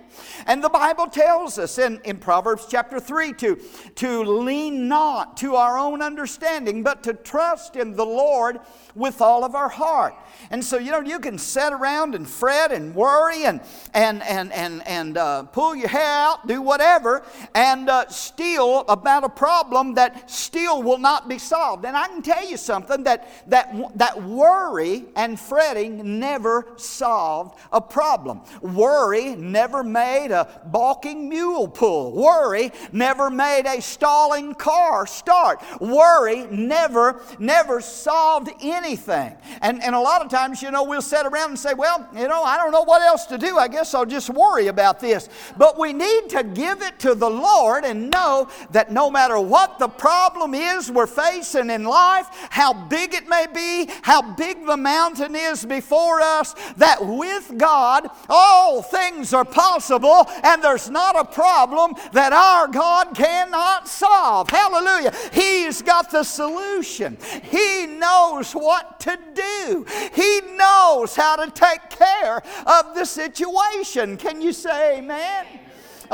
And 0.46 0.62
the 0.62 0.68
Bible 0.68 1.06
tells 1.06 1.58
us 1.58 1.78
in, 1.78 2.00
in 2.04 2.18
Proverbs 2.18 2.66
chapter 2.70 3.00
3 3.00 3.32
to, 3.34 3.56
to 3.96 4.24
lean 4.24 4.88
not 4.88 5.36
to 5.38 5.56
our 5.56 5.78
own 5.78 6.02
understanding, 6.02 6.82
but 6.82 7.02
to 7.04 7.14
trust 7.14 7.76
in 7.76 7.96
the 7.96 8.06
Lord 8.06 8.60
with 8.94 9.20
all 9.20 9.44
of 9.44 9.54
our 9.54 9.68
heart. 9.68 10.14
And 10.50 10.64
so, 10.64 10.78
you 10.78 10.90
know, 10.90 11.00
you 11.00 11.18
can 11.18 11.38
sit 11.38 11.72
around 11.72 12.14
and 12.14 12.28
fret 12.28 12.72
and 12.72 12.94
worry 12.94 13.44
and, 13.44 13.60
and, 13.92 14.22
and, 14.22 14.52
and, 14.52 14.86
and 14.86 15.16
uh, 15.16 15.44
pull 15.44 15.74
your 15.74 15.88
hair 15.88 16.10
out, 16.10 16.46
do 16.46 16.60
whatever, 16.60 17.24
and 17.54 17.88
uh, 17.88 18.08
still 18.08 18.80
about 18.88 19.24
a 19.24 19.28
problem 19.28 19.94
that 19.94 20.30
still 20.30 20.82
will 20.82 20.98
not 20.98 21.13
be 21.28 21.38
solved. 21.38 21.84
And 21.84 21.96
I 21.96 22.08
can 22.08 22.22
tell 22.22 22.48
you 22.48 22.56
something 22.56 23.04
that, 23.04 23.28
that, 23.48 23.98
that 23.98 24.22
worry 24.22 25.04
and 25.16 25.38
fretting 25.38 26.18
never 26.18 26.66
solved 26.76 27.58
a 27.72 27.80
problem. 27.80 28.40
Worry 28.60 29.36
never 29.36 29.82
made 29.82 30.30
a 30.30 30.62
balking 30.66 31.28
mule 31.28 31.68
pull. 31.68 32.12
Worry 32.12 32.72
never 32.92 33.30
made 33.30 33.66
a 33.66 33.80
stalling 33.80 34.54
car 34.54 35.06
start. 35.06 35.62
Worry 35.80 36.46
never, 36.50 37.20
never 37.38 37.80
solved 37.80 38.50
anything. 38.62 39.36
And, 39.62 39.82
and 39.82 39.94
a 39.94 40.00
lot 40.00 40.22
of 40.22 40.30
times, 40.30 40.62
you 40.62 40.70
know, 40.70 40.84
we'll 40.84 41.02
sit 41.02 41.26
around 41.26 41.50
and 41.50 41.58
say, 41.58 41.74
well, 41.74 42.08
you 42.14 42.28
know, 42.28 42.42
I 42.42 42.56
don't 42.56 42.72
know 42.72 42.84
what 42.84 43.02
else 43.02 43.26
to 43.26 43.38
do. 43.38 43.58
I 43.58 43.68
guess 43.68 43.94
I'll 43.94 44.06
just 44.06 44.30
worry 44.30 44.68
about 44.68 45.00
this. 45.00 45.28
But 45.56 45.78
we 45.78 45.92
need 45.92 46.28
to 46.30 46.42
give 46.42 46.82
it 46.82 46.98
to 47.00 47.14
the 47.14 47.30
Lord 47.30 47.84
and 47.84 48.10
know 48.10 48.48
that 48.70 48.90
no 48.90 49.10
matter 49.10 49.38
what 49.40 49.78
the 49.78 49.88
problem 49.88 50.54
is 50.54 50.90
we're 50.90 51.03
facing 51.06 51.70
in 51.70 51.84
life, 51.84 52.26
how 52.50 52.72
big 52.72 53.14
it 53.14 53.28
may 53.28 53.46
be, 53.52 53.90
how 54.02 54.34
big 54.34 54.64
the 54.66 54.76
mountain 54.76 55.34
is 55.34 55.64
before 55.64 56.20
us, 56.20 56.54
that 56.76 57.04
with 57.04 57.52
God, 57.56 58.08
all 58.28 58.82
things 58.82 59.32
are 59.32 59.44
possible 59.44 60.26
and 60.42 60.62
there's 60.62 60.90
not 60.90 61.16
a 61.18 61.24
problem 61.24 61.94
that 62.12 62.32
our 62.32 62.68
God 62.68 63.14
cannot 63.14 63.88
solve. 63.88 64.48
Hallelujah. 64.50 65.12
He's 65.32 65.82
got 65.82 66.10
the 66.10 66.22
solution. 66.22 67.16
He 67.42 67.86
knows 67.86 68.52
what 68.52 69.00
to 69.00 69.18
do. 69.34 69.86
He 70.14 70.40
knows 70.56 71.14
how 71.14 71.36
to 71.36 71.50
take 71.50 71.90
care 71.90 72.42
of 72.66 72.94
the 72.94 73.04
situation. 73.04 74.16
Can 74.16 74.40
you 74.40 74.52
say 74.52 74.98
amen? 74.98 75.46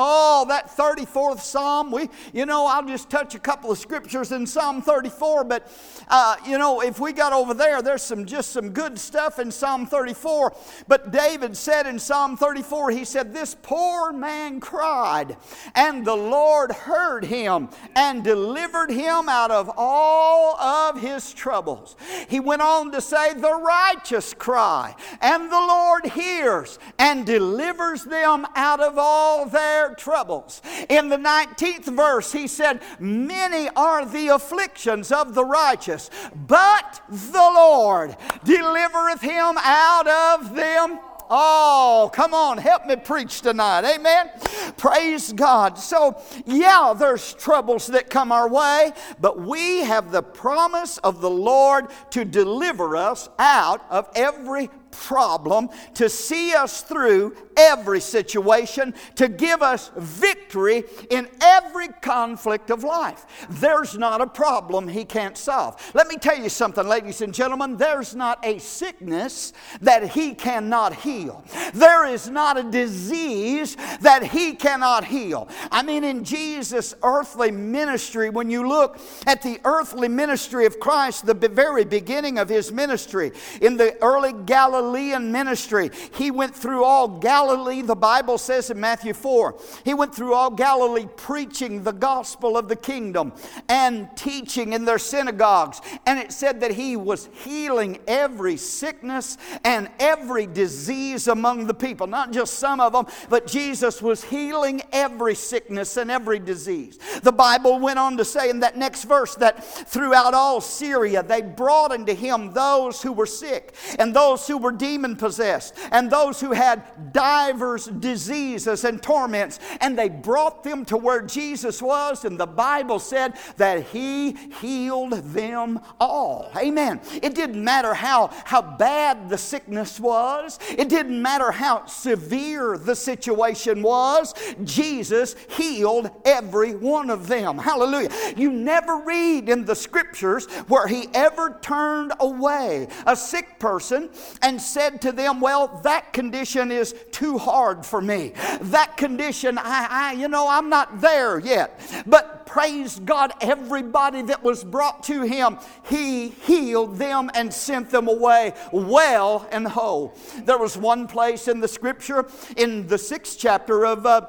Oh, 0.02 0.47
that 0.49 0.75
34th 0.75 1.40
Psalm. 1.40 1.90
We, 1.90 2.09
you 2.33 2.47
know, 2.47 2.66
I'll 2.66 2.87
just 2.87 3.11
touch 3.11 3.35
a 3.35 3.38
couple 3.38 3.71
of 3.71 3.76
scriptures 3.76 4.33
in 4.33 4.47
Psalm 4.47 4.80
34, 4.80 5.45
but 5.45 5.71
uh, 6.09 6.37
you 6.47 6.57
know, 6.57 6.80
if 6.80 6.99
we 6.99 7.12
got 7.12 7.35
over 7.35 7.52
there, 7.52 7.83
there's 7.83 8.00
some 8.00 8.25
just 8.25 8.52
some 8.52 8.71
good 8.71 8.99
stuff 8.99 9.38
in 9.38 9.50
Psalm 9.50 9.85
34. 9.85 10.57
But 10.88 11.11
David 11.11 11.54
said 11.54 11.87
in 11.87 11.99
Psalm 11.99 12.38
34, 12.38 12.92
he 12.92 13.04
said, 13.04 13.35
This 13.35 13.54
poor 13.61 14.11
man 14.11 14.59
cried, 14.59 15.37
and 15.75 16.07
the 16.07 16.16
Lord 16.16 16.73
heard 16.73 17.26
him 17.26 17.69
and 17.95 18.25
delivered 18.25 18.90
him 18.90 19.28
out 19.28 19.50
of 19.50 19.71
all 19.76 20.57
of 20.59 20.99
his 21.02 21.35
troubles. 21.35 21.95
He 22.26 22.40
went 22.40 22.62
on 22.62 22.90
to 22.92 23.02
say, 23.02 23.35
The 23.35 23.52
righteous 23.52 24.33
cry, 24.33 24.95
and 25.21 25.52
the 25.52 25.57
Lord 25.61 26.07
hears 26.07 26.78
and 26.99 27.26
delivers 27.26 28.04
them 28.04 28.47
out 28.57 28.80
of 28.80 28.97
all 28.97 29.45
their 29.45 29.89
troubles. 29.94 30.62
In 30.88 31.09
the 31.09 31.16
19th 31.16 31.94
verse, 31.97 32.32
he 32.32 32.47
said, 32.47 32.80
Many 32.99 33.68
are 33.70 34.04
the 34.04 34.28
afflictions 34.28 35.12
of 35.12 35.35
the 35.35 35.44
righteous, 35.44 36.11
but 36.47 37.02
the 37.09 37.50
Lord 37.54 38.16
delivereth 38.44 39.20
him 39.20 39.56
out 39.59 40.06
of 40.06 40.54
them 40.54 40.99
Oh, 41.32 42.11
come 42.12 42.35
on, 42.35 42.59
help 42.59 42.87
me 42.87 42.97
preach 42.97 43.40
tonight. 43.40 43.85
Amen. 43.85 44.30
Praise 44.76 45.32
God. 45.32 45.78
So, 45.78 46.20
yeah, 46.44 46.92
there's 46.97 47.35
troubles 47.35 47.87
that 47.87 48.11
come 48.11 48.32
our 48.32 48.49
way, 48.49 48.92
but 49.20 49.40
we 49.40 49.78
have 49.78 50.11
the 50.11 50.25
promise 50.25 50.99
of 50.99 51.20
the 51.20 51.30
Lord 51.30 51.87
to 52.11 52.25
deliver 52.25 52.97
us 52.97 53.28
out 53.38 53.88
of 53.90 54.09
every 54.16 54.70
problem, 54.90 55.68
to 55.94 56.09
see 56.09 56.54
us 56.54 56.82
through 56.82 57.37
every 57.56 58.00
situation, 58.00 58.94
to 59.16 59.28
give 59.28 59.62
us 59.62 59.90
victory 59.97 60.85
in 61.11 61.28
every 61.40 61.88
conflict 62.00 62.70
of 62.70 62.85
life. 62.85 63.26
There's 63.50 63.97
not 63.97 64.20
a 64.20 64.26
problem 64.26 64.88
He 64.88 65.04
can't 65.04 65.37
solve. 65.37 65.80
Let 65.94 66.09
me 66.09 66.16
tell 66.16 66.38
you 66.38 66.49
something, 66.49 66.87
ladies 66.87 67.20
and 67.20 67.35
gentlemen. 67.35 67.76
There's 67.76 68.14
not 68.14 68.44
a 68.44 68.59
sickness 68.59 69.52
that 69.80 70.11
He 70.11 70.35
cannot 70.35 70.94
heal, 70.94 71.44
there 71.75 72.06
is 72.06 72.28
not 72.28 72.59
a 72.59 72.62
disease 72.62 73.76
that 74.00 74.23
He 74.23 74.54
cannot 74.54 75.04
heal. 75.04 75.49
I 75.70 75.82
mean, 75.82 76.04
in 76.04 76.25
Jesus' 76.25 76.94
earthly 77.02 77.50
ministry, 77.50 78.30
when 78.30 78.50
you 78.50 78.68
look 78.68 78.99
at 79.26 79.42
the 79.42 79.61
earthly 79.64 80.09
ministry 80.09 80.66
of 80.66 80.80
Christ, 80.80 81.26
the 81.26 81.35
very 81.35 81.85
beginning 81.85 82.38
of 82.38 82.49
His 82.49 82.73
ministry, 82.73 83.32
in 83.61 83.76
the 83.76 83.97
early 84.02 84.32
Galilean 84.80 85.30
ministry, 85.30 85.90
He 86.14 86.30
went 86.30 86.54
through 86.56 86.84
all 86.84 87.06
Galilee 87.06 87.82
the 87.82 87.94
Bible 87.94 88.38
says 88.38 88.70
in 88.70 88.80
Matthew 88.80 89.12
4, 89.12 89.56
he 89.84 89.94
went 89.94 90.14
through 90.14 90.34
all 90.34 90.50
Galilee 90.50 91.06
preaching 91.16 91.82
the 91.82 91.92
gospel 91.92 92.56
of 92.56 92.68
the 92.68 92.76
kingdom 92.76 93.32
and 93.68 94.08
teaching 94.16 94.72
in 94.72 94.84
their 94.84 94.99
synagogues. 94.99 95.80
And 96.06 96.18
it 96.18 96.32
said 96.32 96.60
that 96.60 96.72
he 96.72 96.96
was 96.96 97.28
healing 97.44 97.99
every 98.06 98.56
sickness 98.56 99.38
and 99.64 99.90
every 99.99 100.46
disease 100.46 101.28
among 101.28 101.66
the 101.66 101.75
people. 101.75 102.06
Not 102.06 102.32
just 102.32 102.54
some 102.54 102.80
of 102.80 102.92
them, 102.92 103.06
but 103.28 103.46
Jesus 103.46 104.00
was 104.00 104.25
healing 104.25 104.82
every 104.92 105.34
sickness 105.34 105.96
and 105.96 106.10
every 106.10 106.38
disease. 106.38 106.99
The 107.22 107.32
Bible 107.32 107.78
went 107.78 107.99
on 107.99 108.16
to 108.16 108.25
say 108.25 108.50
in 108.50 108.60
that 108.60 108.76
next 108.76 109.04
verse 109.04 109.34
that 109.37 109.64
throughout 109.64 110.34
all 110.34 110.60
Syria 110.60 111.22
they 111.22 111.42
brought 111.42 111.92
unto 111.92 112.14
him 112.14 112.52
those 112.52 113.02
who 113.02 113.12
were 113.12 113.26
sick 113.26 113.75
and 113.99 114.14
those 114.14 114.46
who 114.46 114.58
were 114.58 114.70
demon 114.73 115.17
possessed 115.17 115.77
and 115.93 116.11
those 116.11 116.41
who 116.41 116.53
had 116.53 117.12
divers 117.12 117.87
diseases 117.87 118.85
and 118.85 119.03
torments, 119.03 119.59
and 119.81 119.99
they 119.99 120.09
brought 120.09 120.65
them 120.65 120.85
to 120.87 120.97
where 120.97 121.23
Jesus 121.23 121.83
was, 121.83 122.25
and 122.25 122.39
the 122.39 122.47
Bible 122.47 122.99
said 122.99 123.35
that 123.57 123.85
He 123.89 124.33
healed 124.61 125.12
them 125.12 125.81
all. 125.99 126.50
Amen. 126.57 127.00
It 127.23 127.35
didn't 127.35 127.62
matter 127.62 127.95
how, 127.95 128.31
how 128.45 128.62
bad 128.62 129.29
the 129.29 129.39
sickness 129.39 129.99
was, 129.99 130.59
it 130.69 130.89
didn't 130.89 131.21
matter 131.21 131.50
how 131.50 131.87
severe 131.87 132.77
the 132.79 132.97
situation 132.97 133.83
was, 133.83 134.35
Jesus 134.65 135.37
healed 135.57 136.11
every 136.25 136.75
one 136.75 137.11
of 137.11 137.27
them. 137.27 137.59
Hallelujah. 137.59 138.11
You 138.37 138.53
never 138.53 138.99
read 138.99 139.49
in 139.49 139.65
the 139.65 139.77
scriptures 139.77 140.47
where 140.69 140.87
He 140.87 141.09
ever 141.15 141.59
turned 141.62 142.12
away 142.21 142.89
a 143.07 143.17
sick 143.17 143.59
person 143.59 144.11
and 144.43 144.60
said 144.61 145.00
to 145.02 145.12
them, 145.12 145.40
Well, 145.40 145.81
that 145.83 146.12
condition 146.12 146.71
is 146.71 146.95
too 147.11 147.38
hard 147.38 147.85
for 147.85 148.00
me. 148.00 148.33
That 148.61 148.97
condition, 148.97 149.59
I, 149.59 149.87
I, 149.90 150.13
you 150.13 150.28
know, 150.28 150.49
I'm 150.49 150.69
not 150.69 151.00
there 151.00 151.39
yet. 151.39 151.80
But 152.06 152.47
praise 152.47 152.99
God, 152.99 153.32
everybody 153.41 154.23
that 154.23 154.43
was 154.43 154.65
brought 154.65 155.02
to 155.04 155.23
him, 155.23 155.58
he 155.89 156.28
healed 156.28 156.97
them 156.97 157.30
and 157.34 157.52
sent 157.52 157.91
them 157.91 158.08
away 158.08 158.54
well 158.73 159.49
and 159.52 159.67
whole. 159.67 160.17
There 160.45 160.58
was 160.58 160.76
one 160.76 161.06
place 161.06 161.49
in 161.49 161.61
the 161.61 161.69
scripture, 161.69 162.28
in 162.56 162.87
the 162.87 162.99
sixth 162.99 163.37
chapter 163.39 163.87
of. 163.87 164.06
Uh, 164.06 164.26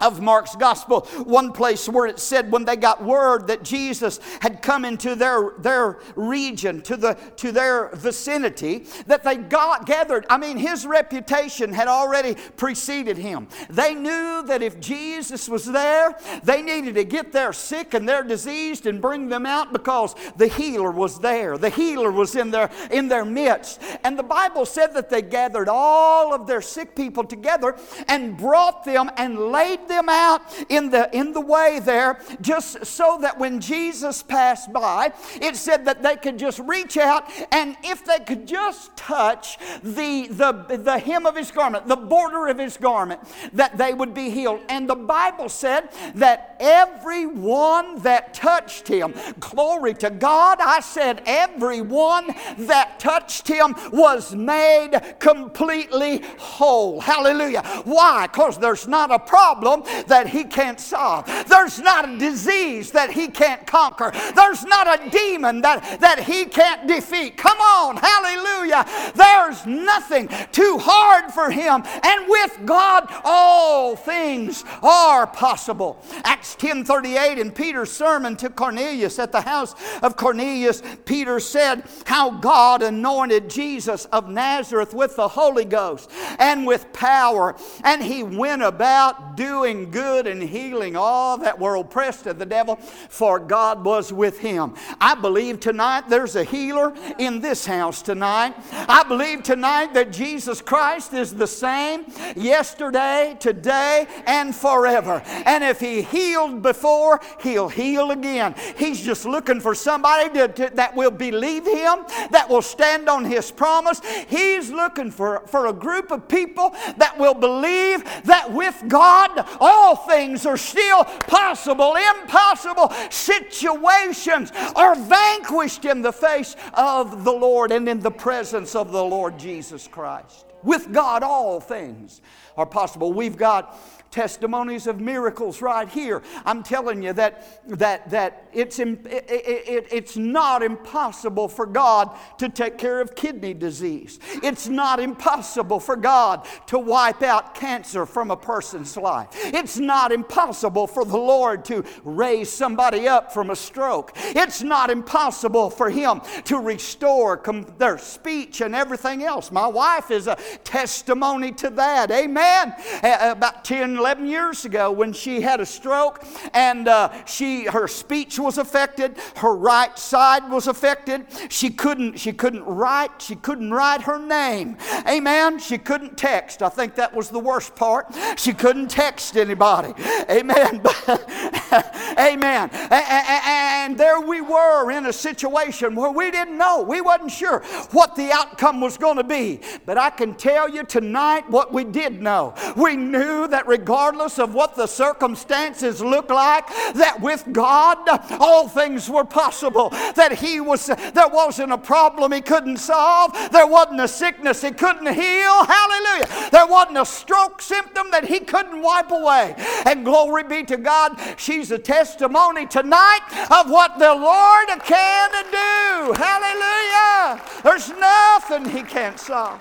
of 0.00 0.20
Mark's 0.20 0.56
gospel, 0.56 1.02
one 1.24 1.52
place 1.52 1.88
where 1.88 2.06
it 2.06 2.18
said 2.18 2.50
when 2.50 2.64
they 2.64 2.76
got 2.76 3.02
word 3.02 3.46
that 3.48 3.62
Jesus 3.62 4.20
had 4.40 4.62
come 4.62 4.84
into 4.84 5.14
their, 5.14 5.52
their 5.58 5.98
region, 6.16 6.80
to, 6.82 6.96
the, 6.96 7.14
to 7.36 7.52
their 7.52 7.90
vicinity, 7.94 8.86
that 9.06 9.24
they 9.24 9.36
got 9.36 9.86
gathered. 9.86 10.26
I 10.30 10.38
mean, 10.38 10.56
his 10.56 10.86
reputation 10.86 11.72
had 11.72 11.88
already 11.88 12.36
preceded 12.56 13.16
him. 13.16 13.48
They 13.68 13.94
knew 13.94 14.42
that 14.46 14.62
if 14.62 14.80
Jesus 14.80 15.48
was 15.48 15.66
there, 15.66 16.16
they 16.42 16.62
needed 16.62 16.94
to 16.94 17.04
get 17.04 17.32
their 17.32 17.52
sick 17.52 17.94
and 17.94 18.08
their 18.08 18.22
diseased 18.22 18.86
and 18.86 19.00
bring 19.00 19.28
them 19.28 19.46
out 19.46 19.72
because 19.72 20.14
the 20.36 20.48
healer 20.48 20.90
was 20.90 21.20
there. 21.20 21.58
The 21.58 21.70
healer 21.70 22.10
was 22.10 22.36
in 22.36 22.50
their, 22.50 22.70
in 22.90 23.08
their 23.08 23.24
midst. 23.24 23.80
And 24.04 24.18
the 24.18 24.22
Bible 24.22 24.66
said 24.66 24.94
that 24.94 25.10
they 25.10 25.22
gathered 25.22 25.68
all 25.68 26.34
of 26.34 26.46
their 26.46 26.62
sick 26.62 26.96
people 26.96 27.24
together 27.24 27.76
and 28.08 28.36
brought 28.36 28.84
them 28.84 29.10
and 29.16 29.38
laid 29.38 29.88
them 29.90 30.08
out 30.08 30.40
in 30.70 30.88
the, 30.88 31.14
in 31.14 31.32
the 31.32 31.40
way 31.40 31.80
there 31.80 32.18
just 32.40 32.86
so 32.86 33.18
that 33.20 33.38
when 33.38 33.60
Jesus 33.60 34.22
passed 34.22 34.72
by, 34.72 35.12
it 35.42 35.56
said 35.56 35.84
that 35.84 36.02
they 36.02 36.16
could 36.16 36.38
just 36.38 36.58
reach 36.60 36.96
out 36.96 37.30
and 37.52 37.76
if 37.84 38.04
they 38.06 38.20
could 38.20 38.46
just 38.46 38.96
touch 38.96 39.58
the, 39.82 40.28
the, 40.28 40.78
the 40.78 40.98
hem 40.98 41.26
of 41.26 41.36
his 41.36 41.50
garment, 41.50 41.86
the 41.86 41.96
border 41.96 42.46
of 42.48 42.58
his 42.58 42.76
garment, 42.76 43.20
that 43.52 43.76
they 43.76 43.92
would 43.92 44.14
be 44.14 44.30
healed. 44.30 44.60
And 44.68 44.88
the 44.88 44.94
Bible 44.94 45.48
said 45.48 45.90
that 46.14 46.56
everyone 46.60 47.98
that 48.02 48.32
touched 48.32 48.88
him, 48.88 49.14
glory 49.38 49.94
to 49.94 50.10
God, 50.10 50.58
I 50.60 50.80
said 50.80 51.22
everyone 51.26 52.28
that 52.58 53.00
touched 53.00 53.48
him 53.48 53.74
was 53.92 54.34
made 54.34 54.92
completely 55.18 56.22
whole. 56.38 57.00
Hallelujah. 57.00 57.62
Why? 57.84 58.26
Because 58.26 58.58
there's 58.58 58.86
not 58.86 59.10
a 59.10 59.18
problem 59.18 59.79
that 60.06 60.28
he 60.28 60.44
can't 60.44 60.80
solve. 60.80 61.26
There's 61.48 61.78
not 61.78 62.08
a 62.08 62.18
disease 62.18 62.90
that 62.92 63.10
he 63.10 63.28
can't 63.28 63.66
conquer. 63.66 64.12
There's 64.34 64.64
not 64.64 64.86
a 64.86 65.10
demon 65.10 65.60
that, 65.62 66.00
that 66.00 66.20
he 66.20 66.44
can't 66.46 66.86
defeat. 66.86 67.36
Come 67.36 67.58
on, 67.58 67.96
hallelujah. 67.96 68.84
There's 69.14 69.66
nothing 69.66 70.28
too 70.52 70.78
hard 70.80 71.32
for 71.32 71.50
him. 71.50 71.82
And 72.02 72.28
with 72.28 72.58
God, 72.64 73.06
all 73.24 73.96
things 73.96 74.64
are 74.82 75.26
possible. 75.26 76.02
Acts 76.24 76.56
10:38 76.56 77.38
in 77.38 77.50
Peter's 77.50 77.92
sermon 77.92 78.36
to 78.36 78.50
Cornelius 78.50 79.18
at 79.18 79.32
the 79.32 79.40
house 79.40 79.74
of 80.02 80.16
Cornelius, 80.16 80.82
Peter 81.04 81.40
said 81.40 81.84
how 82.04 82.30
God 82.30 82.82
anointed 82.82 83.48
Jesus 83.50 84.06
of 84.06 84.28
Nazareth 84.28 84.94
with 84.94 85.16
the 85.16 85.28
Holy 85.28 85.64
Ghost 85.64 86.10
and 86.38 86.66
with 86.66 86.92
power, 86.92 87.56
and 87.84 88.02
he 88.02 88.22
went 88.22 88.62
about 88.62 89.36
doing 89.36 89.69
doing 89.70 89.90
good 89.90 90.26
and 90.26 90.42
healing 90.42 90.96
all 90.96 91.38
that 91.38 91.58
were 91.58 91.76
oppressed 91.76 92.26
of 92.26 92.38
the 92.38 92.46
devil, 92.46 92.76
for 92.76 93.38
God 93.38 93.84
was 93.84 94.12
with 94.12 94.38
him. 94.38 94.74
I 95.00 95.14
believe 95.14 95.60
tonight 95.60 96.08
there's 96.08 96.36
a 96.36 96.44
healer 96.44 96.92
in 97.18 97.40
this 97.40 97.64
house 97.64 98.02
tonight. 98.02 98.54
I 98.72 99.04
believe 99.04 99.42
tonight 99.42 99.94
that 99.94 100.12
Jesus 100.12 100.60
Christ 100.60 101.12
is 101.12 101.34
the 101.34 101.46
same 101.46 102.06
yesterday, 102.36 103.36
today, 103.38 104.06
and 104.26 104.54
forever. 104.54 105.22
And 105.26 105.62
if 105.62 105.80
he 105.80 106.02
healed 106.02 106.62
before, 106.62 107.20
he'll 107.40 107.68
heal 107.68 108.10
again. 108.10 108.54
He's 108.76 109.00
just 109.00 109.24
looking 109.24 109.60
for 109.60 109.74
somebody 109.74 110.30
to, 110.30 110.48
to, 110.48 110.70
that 110.74 110.96
will 110.96 111.10
believe 111.10 111.64
him, 111.64 112.04
that 112.30 112.48
will 112.48 112.62
stand 112.62 113.08
on 113.08 113.24
his 113.24 113.50
promise. 113.50 114.00
He's 114.28 114.70
looking 114.70 115.10
for, 115.10 115.46
for 115.46 115.66
a 115.66 115.72
group 115.72 116.10
of 116.10 116.26
people 116.28 116.70
that 116.96 117.16
will 117.18 117.34
believe 117.34 118.02
that 118.24 118.52
with 118.52 118.82
God, 118.88 119.46
all 119.58 119.96
things 119.96 120.46
are 120.46 120.56
still 120.56 121.04
possible. 121.04 121.96
Impossible 122.20 122.92
situations 123.10 124.52
are 124.76 124.94
vanquished 124.94 125.84
in 125.84 126.02
the 126.02 126.12
face 126.12 126.56
of 126.74 127.24
the 127.24 127.32
Lord 127.32 127.72
and 127.72 127.88
in 127.88 128.00
the 128.00 128.10
presence 128.10 128.74
of 128.74 128.92
the 128.92 129.04
Lord 129.04 129.38
Jesus 129.38 129.88
Christ. 129.88 130.46
With 130.62 130.92
God, 130.92 131.22
all 131.22 131.60
things 131.60 132.20
are 132.56 132.66
possible. 132.66 133.12
We've 133.12 133.36
got 133.36 133.78
testimonies 134.10 134.86
of 134.86 135.00
miracles 135.00 135.62
right 135.62 135.88
here. 135.88 136.22
I'm 136.44 136.62
telling 136.62 137.02
you 137.02 137.12
that, 137.14 137.62
that, 137.68 138.10
that 138.10 138.48
it's, 138.52 138.78
it, 138.78 139.06
it, 139.06 139.86
it's 139.90 140.16
not 140.16 140.62
impossible 140.62 141.48
for 141.48 141.66
God 141.66 142.16
to 142.38 142.48
take 142.48 142.78
care 142.78 143.00
of 143.00 143.14
kidney 143.14 143.54
disease. 143.54 144.18
It's 144.42 144.68
not 144.68 145.00
impossible 145.00 145.80
for 145.80 145.96
God 145.96 146.46
to 146.66 146.78
wipe 146.78 147.22
out 147.22 147.54
cancer 147.54 148.06
from 148.06 148.30
a 148.30 148.36
person's 148.36 148.96
life. 148.96 149.28
It's 149.34 149.78
not 149.78 150.12
impossible 150.12 150.86
for 150.86 151.04
the 151.04 151.18
Lord 151.18 151.64
to 151.66 151.84
raise 152.04 152.50
somebody 152.50 153.06
up 153.06 153.32
from 153.32 153.50
a 153.50 153.56
stroke. 153.56 154.12
It's 154.16 154.62
not 154.62 154.90
impossible 154.90 155.70
for 155.70 155.90
Him 155.90 156.20
to 156.44 156.58
restore 156.58 157.36
com- 157.36 157.66
their 157.78 157.98
speech 157.98 158.60
and 158.60 158.74
everything 158.74 159.22
else. 159.22 159.52
My 159.52 159.66
wife 159.66 160.10
is 160.10 160.26
a 160.26 160.36
testimony 160.64 161.52
to 161.52 161.70
that. 161.70 162.10
Amen. 162.10 162.74
About 163.02 163.64
10, 163.64 163.99
11 164.00 164.26
years 164.26 164.64
ago 164.64 164.90
when 164.90 165.12
she 165.12 165.42
had 165.42 165.60
a 165.60 165.66
stroke 165.66 166.24
and 166.54 166.88
uh, 166.88 167.12
she, 167.26 167.66
her 167.66 167.86
speech 167.86 168.38
was 168.38 168.56
affected, 168.56 169.14
her 169.36 169.54
right 169.54 169.98
side 169.98 170.50
was 170.50 170.66
affected. 170.68 171.26
She 171.50 171.68
couldn't, 171.68 172.18
she 172.18 172.32
couldn't 172.32 172.64
write, 172.64 173.20
she 173.20 173.36
couldn't 173.36 173.72
write 173.72 174.00
her 174.02 174.18
name. 174.18 174.78
Amen. 175.06 175.58
She 175.58 175.76
couldn't 175.76 176.16
text. 176.16 176.62
I 176.62 176.70
think 176.70 176.94
that 176.94 177.14
was 177.14 177.28
the 177.28 177.38
worst 177.38 177.76
part. 177.76 178.06
She 178.36 178.54
couldn't 178.54 178.88
text 178.88 179.36
anybody. 179.36 179.92
Amen. 180.30 180.82
Amen. 182.18 182.70
And 182.72 183.98
there 183.98 184.22
we 184.22 184.40
were 184.40 184.90
in 184.92 185.04
a 185.06 185.12
situation 185.12 185.94
where 185.94 186.10
we 186.10 186.30
didn't 186.30 186.56
know. 186.56 186.82
We 186.82 187.02
wasn't 187.02 187.32
sure 187.32 187.60
what 187.90 188.16
the 188.16 188.32
outcome 188.32 188.80
was 188.80 188.96
going 188.96 189.18
to 189.18 189.24
be. 189.24 189.60
But 189.84 189.98
I 189.98 190.08
can 190.08 190.32
tell 190.36 190.70
you 190.70 190.84
tonight 190.84 191.50
what 191.50 191.70
we 191.70 191.84
did 191.84 192.22
know. 192.22 192.54
We 192.76 192.96
knew 192.96 193.46
that 193.48 193.66
regardless 193.66 193.89
of 193.90 194.54
what 194.54 194.76
the 194.76 194.86
circumstances 194.86 196.00
look 196.00 196.30
like, 196.30 196.66
that 196.94 197.20
with 197.20 197.44
God 197.52 197.98
all 198.40 198.68
things 198.68 199.08
were 199.10 199.24
possible. 199.24 199.90
That 200.14 200.38
He 200.38 200.60
was 200.60 200.86
there 200.86 201.28
wasn't 201.28 201.72
a 201.72 201.78
problem 201.78 202.32
He 202.32 202.40
couldn't 202.40 202.78
solve. 202.78 203.32
There 203.50 203.66
wasn't 203.66 204.00
a 204.00 204.08
sickness 204.08 204.62
He 204.62 204.70
couldn't 204.70 205.12
heal. 205.12 205.64
Hallelujah. 205.64 206.50
There 206.50 206.66
wasn't 206.66 206.98
a 206.98 207.06
stroke 207.06 207.60
symptom 207.60 208.10
that 208.10 208.24
He 208.24 208.40
couldn't 208.40 208.80
wipe 208.80 209.10
away. 209.10 209.54
And 209.86 210.04
glory 210.04 210.44
be 210.44 210.62
to 210.64 210.76
God, 210.76 211.18
she's 211.36 211.70
a 211.70 211.78
testimony 211.78 212.66
tonight 212.66 213.20
of 213.50 213.70
what 213.70 213.98
the 213.98 214.14
Lord 214.14 214.68
can 214.84 215.30
do. 215.50 216.12
Hallelujah. 216.14 217.42
There's 217.62 217.90
nothing 217.90 218.68
He 218.68 218.82
can't 218.82 219.18
solve. 219.18 219.60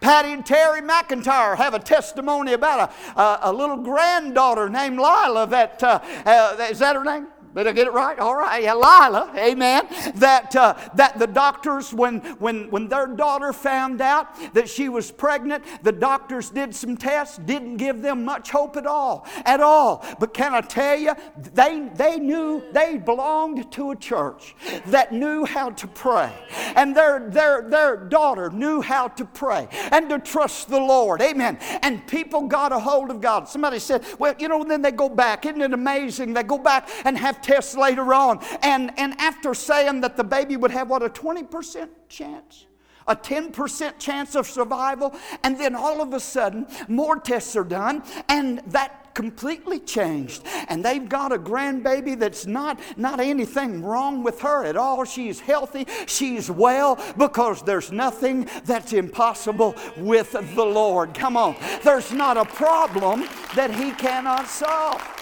Patty 0.00 0.32
and 0.32 0.44
Terry 0.44 0.80
McIntyre 0.80 1.56
have 1.56 1.74
a 1.74 1.78
testimony 1.78 2.52
about 2.52 2.92
a, 3.16 3.20
a, 3.20 3.38
a 3.42 3.52
little 3.52 3.76
granddaughter 3.76 4.68
named 4.68 4.96
Lila 4.98 5.46
that, 5.48 5.82
uh, 5.82 6.00
uh, 6.24 6.66
is 6.70 6.78
that 6.80 6.96
her 6.96 7.04
name? 7.04 7.28
Did 7.56 7.68
I 7.68 7.72
get 7.72 7.86
it 7.86 7.92
right? 7.92 8.18
All 8.18 8.36
right. 8.36 8.62
Yeah, 8.62 8.74
Lila, 8.74 9.32
amen. 9.34 9.86
That, 10.16 10.54
uh, 10.54 10.74
that 10.94 11.18
the 11.18 11.26
doctors, 11.26 11.94
when, 11.94 12.20
when, 12.38 12.70
when 12.70 12.88
their 12.88 13.06
daughter 13.06 13.54
found 13.54 14.02
out 14.02 14.28
that 14.52 14.68
she 14.68 14.90
was 14.90 15.10
pregnant, 15.10 15.64
the 15.82 15.92
doctors 15.92 16.50
did 16.50 16.74
some 16.74 16.98
tests, 16.98 17.38
didn't 17.38 17.78
give 17.78 18.02
them 18.02 18.26
much 18.26 18.50
hope 18.50 18.76
at 18.76 18.86
all, 18.86 19.26
at 19.46 19.60
all. 19.60 20.04
But 20.20 20.34
can 20.34 20.52
I 20.52 20.60
tell 20.60 20.98
you, 20.98 21.14
they, 21.54 21.88
they 21.94 22.18
knew 22.18 22.62
they 22.72 22.98
belonged 22.98 23.72
to 23.72 23.90
a 23.92 23.96
church 23.96 24.54
that 24.86 25.12
knew 25.12 25.46
how 25.46 25.70
to 25.70 25.86
pray. 25.86 26.30
And 26.74 26.94
their, 26.94 27.30
their, 27.30 27.62
their 27.62 27.96
daughter 27.96 28.50
knew 28.50 28.82
how 28.82 29.08
to 29.08 29.24
pray 29.24 29.68
and 29.92 30.10
to 30.10 30.18
trust 30.18 30.68
the 30.68 30.78
Lord. 30.78 31.22
Amen. 31.22 31.56
And 31.80 32.06
people 32.06 32.48
got 32.48 32.72
a 32.72 32.78
hold 32.78 33.10
of 33.10 33.22
God. 33.22 33.48
Somebody 33.48 33.78
said, 33.78 34.04
well, 34.18 34.34
you 34.38 34.48
know, 34.48 34.62
then 34.62 34.82
they 34.82 34.92
go 34.92 35.08
back. 35.08 35.46
Isn't 35.46 35.62
it 35.62 35.72
amazing? 35.72 36.34
They 36.34 36.42
go 36.42 36.58
back 36.58 36.90
and 37.04 37.16
have 37.16 37.40
tests 37.46 37.76
later 37.76 38.12
on. 38.12 38.40
And, 38.62 38.92
and 38.98 39.14
after 39.18 39.54
saying 39.54 40.00
that 40.02 40.16
the 40.16 40.24
baby 40.24 40.56
would 40.56 40.72
have, 40.72 40.90
what, 40.90 41.02
a 41.02 41.08
20% 41.08 41.88
chance? 42.08 42.66
a 43.08 43.14
10% 43.14 44.00
chance 44.00 44.34
of 44.34 44.48
survival, 44.48 45.14
and 45.44 45.60
then 45.60 45.76
all 45.76 46.02
of 46.02 46.12
a 46.12 46.18
sudden, 46.18 46.66
more 46.88 47.16
tests 47.16 47.54
are 47.54 47.62
done, 47.62 48.02
and 48.28 48.60
that 48.66 49.14
completely 49.14 49.78
changed. 49.78 50.42
And 50.68 50.84
they've 50.84 51.08
got 51.08 51.32
a 51.32 51.38
grandbaby 51.38 52.18
that's 52.18 52.46
not, 52.46 52.80
not 52.96 53.20
anything 53.20 53.82
wrong 53.82 54.22
with 54.22 54.40
her 54.40 54.64
at 54.64 54.76
all. 54.76 55.04
She's 55.04 55.40
healthy, 55.40 55.86
she's 56.06 56.50
well, 56.50 56.98
because 57.16 57.62
there's 57.62 57.92
nothing 57.92 58.48
that's 58.64 58.92
impossible 58.92 59.74
with 59.96 60.32
the 60.32 60.64
Lord. 60.64 61.14
Come 61.14 61.36
on, 61.36 61.56
there's 61.84 62.12
not 62.12 62.36
a 62.36 62.44
problem 62.44 63.26
that 63.54 63.72
He 63.72 63.92
cannot 63.92 64.48
solve. 64.48 65.15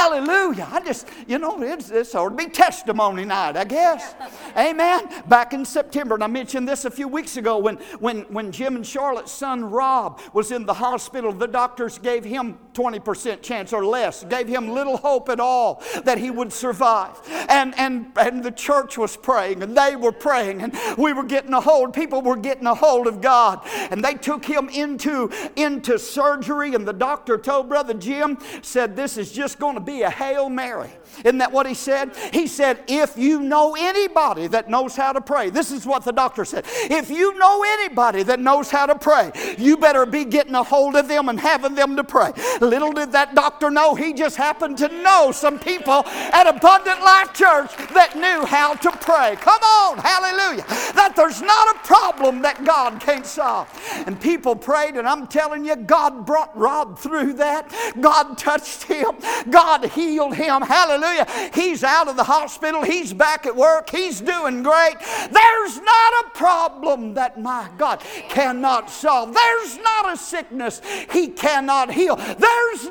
Hallelujah. 0.00 0.66
I 0.72 0.80
just, 0.80 1.06
you 1.28 1.38
know, 1.38 1.62
it's, 1.62 1.90
it's 1.90 2.14
ought 2.14 2.30
to 2.30 2.34
be 2.34 2.46
testimony 2.46 3.26
night, 3.26 3.54
I 3.54 3.64
guess. 3.64 4.14
Amen. 4.56 5.06
Back 5.28 5.52
in 5.52 5.62
September, 5.66 6.14
and 6.14 6.24
I 6.24 6.26
mentioned 6.26 6.66
this 6.66 6.86
a 6.86 6.90
few 6.90 7.06
weeks 7.06 7.36
ago 7.36 7.58
when, 7.58 7.76
when, 7.98 8.22
when 8.22 8.50
Jim 8.50 8.76
and 8.76 8.86
Charlotte's 8.86 9.30
son 9.30 9.62
Rob 9.62 10.18
was 10.32 10.52
in 10.52 10.64
the 10.64 10.72
hospital, 10.72 11.34
the 11.34 11.46
doctors 11.46 11.98
gave 11.98 12.24
him 12.24 12.58
20% 12.74 13.42
chance 13.42 13.72
or 13.72 13.84
less, 13.84 14.24
gave 14.24 14.48
him 14.48 14.70
little 14.70 14.96
hope 14.96 15.28
at 15.28 15.40
all 15.40 15.82
that 16.04 16.18
he 16.18 16.30
would 16.30 16.52
survive. 16.52 17.18
And, 17.48 17.74
and, 17.78 18.12
and 18.16 18.42
the 18.42 18.50
church 18.50 18.96
was 18.96 19.16
praying, 19.16 19.62
and 19.62 19.76
they 19.76 19.96
were 19.96 20.12
praying, 20.12 20.62
and 20.62 20.76
we 20.96 21.12
were 21.12 21.24
getting 21.24 21.52
a 21.52 21.60
hold, 21.60 21.92
people 21.94 22.22
were 22.22 22.36
getting 22.36 22.66
a 22.66 22.74
hold 22.74 23.06
of 23.06 23.20
God. 23.20 23.60
And 23.90 24.04
they 24.04 24.14
took 24.14 24.44
him 24.44 24.68
into, 24.68 25.30
into 25.56 25.98
surgery, 25.98 26.74
and 26.74 26.86
the 26.86 26.92
doctor 26.92 27.38
told 27.38 27.68
Brother 27.68 27.94
Jim, 27.94 28.38
said, 28.62 28.96
This 28.96 29.16
is 29.16 29.32
just 29.32 29.58
going 29.58 29.74
to 29.74 29.80
be 29.80 30.02
a 30.02 30.10
Hail 30.10 30.48
Mary. 30.48 30.90
Isn't 31.24 31.38
that 31.38 31.52
what 31.52 31.66
he 31.66 31.74
said? 31.74 32.14
He 32.32 32.46
said, 32.46 32.82
If 32.86 33.16
you 33.18 33.40
know 33.40 33.76
anybody 33.78 34.46
that 34.48 34.70
knows 34.70 34.96
how 34.96 35.12
to 35.12 35.20
pray, 35.20 35.50
this 35.50 35.70
is 35.70 35.86
what 35.86 36.04
the 36.04 36.12
doctor 36.12 36.44
said. 36.44 36.64
If 36.66 37.10
you 37.10 37.36
know 37.38 37.64
anybody 37.66 38.22
that 38.24 38.40
knows 38.40 38.70
how 38.70 38.86
to 38.86 38.94
pray, 38.94 39.32
you 39.58 39.76
better 39.76 40.06
be 40.06 40.24
getting 40.24 40.54
a 40.54 40.62
hold 40.62 40.96
of 40.96 41.08
them 41.08 41.28
and 41.28 41.38
having 41.38 41.74
them 41.74 41.96
to 41.96 42.04
pray. 42.04 42.32
Little 42.60 42.92
did 42.92 43.12
that 43.12 43.34
doctor 43.34 43.70
know, 43.70 43.94
he 43.94 44.12
just 44.12 44.36
happened 44.36 44.78
to 44.78 44.88
know 45.02 45.32
some 45.32 45.58
people 45.58 46.04
at 46.06 46.46
Abundant 46.46 47.00
Life 47.00 47.32
Church 47.32 47.74
that 47.94 48.14
knew 48.16 48.44
how 48.44 48.74
to 48.74 48.90
pray. 48.92 49.36
Come 49.40 49.62
on, 49.62 49.98
hallelujah. 49.98 50.64
That 50.94 51.14
there's 51.16 51.40
not 51.40 51.76
a 51.76 51.78
problem 51.86 52.42
that 52.42 52.64
God 52.64 53.00
can't 53.00 53.24
solve. 53.24 53.68
And 54.06 54.20
people 54.20 54.54
prayed, 54.54 54.96
and 54.96 55.08
I'm 55.08 55.26
telling 55.26 55.64
you, 55.64 55.76
God 55.76 56.26
brought 56.26 56.56
Rob 56.56 56.98
through 56.98 57.34
that. 57.34 57.72
God 58.00 58.36
touched 58.36 58.84
him. 58.84 59.12
God 59.48 59.86
healed 59.86 60.34
him. 60.34 60.62
Hallelujah. 60.62 61.26
He's 61.54 61.82
out 61.82 62.08
of 62.08 62.16
the 62.16 62.24
hospital. 62.24 62.82
He's 62.82 63.12
back 63.12 63.46
at 63.46 63.56
work. 63.56 63.88
He's 63.90 64.20
doing 64.20 64.62
great. 64.62 64.96
There's 65.30 65.80
not 65.80 66.24
a 66.24 66.30
problem 66.34 67.14
that 67.14 67.40
my 67.40 67.68
God 67.78 68.00
cannot 68.28 68.90
solve. 68.90 69.32
There's 69.32 69.78
not 69.78 70.12
a 70.12 70.16
sickness 70.16 70.82
he 71.10 71.28
cannot 71.28 71.90
heal. 71.92 72.16
There's 72.16 72.49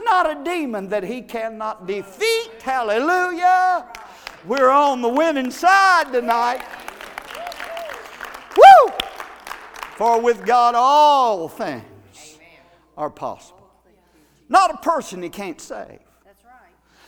not 0.09 0.29
a 0.29 0.43
demon 0.43 0.89
that 0.89 1.03
he 1.03 1.21
cannot 1.21 1.85
defeat. 1.85 2.61
Hallelujah. 2.61 3.87
We're 4.45 4.69
on 4.69 5.01
the 5.01 5.07
winning 5.07 5.51
side 5.51 6.11
tonight. 6.11 6.61
Woo! 8.57 8.93
For 9.95 10.19
with 10.19 10.45
God 10.45 10.75
all 10.75 11.47
things 11.47 12.37
are 12.97 13.09
possible. 13.09 13.69
Not 14.49 14.73
a 14.73 14.77
person 14.77 15.21
he 15.21 15.29
can't 15.29 15.61
save. 15.61 15.99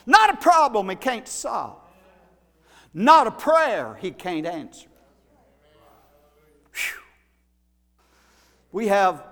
Not 0.05 0.33
a 0.33 0.37
problem 0.37 0.89
he 0.89 0.95
can't 0.95 1.27
solve. 1.27 1.79
Not 2.93 3.27
a 3.27 3.31
prayer 3.31 3.97
he 3.99 4.11
can't 4.11 4.45
answer. 4.45 4.87
We 8.71 8.87
have, 8.87 9.23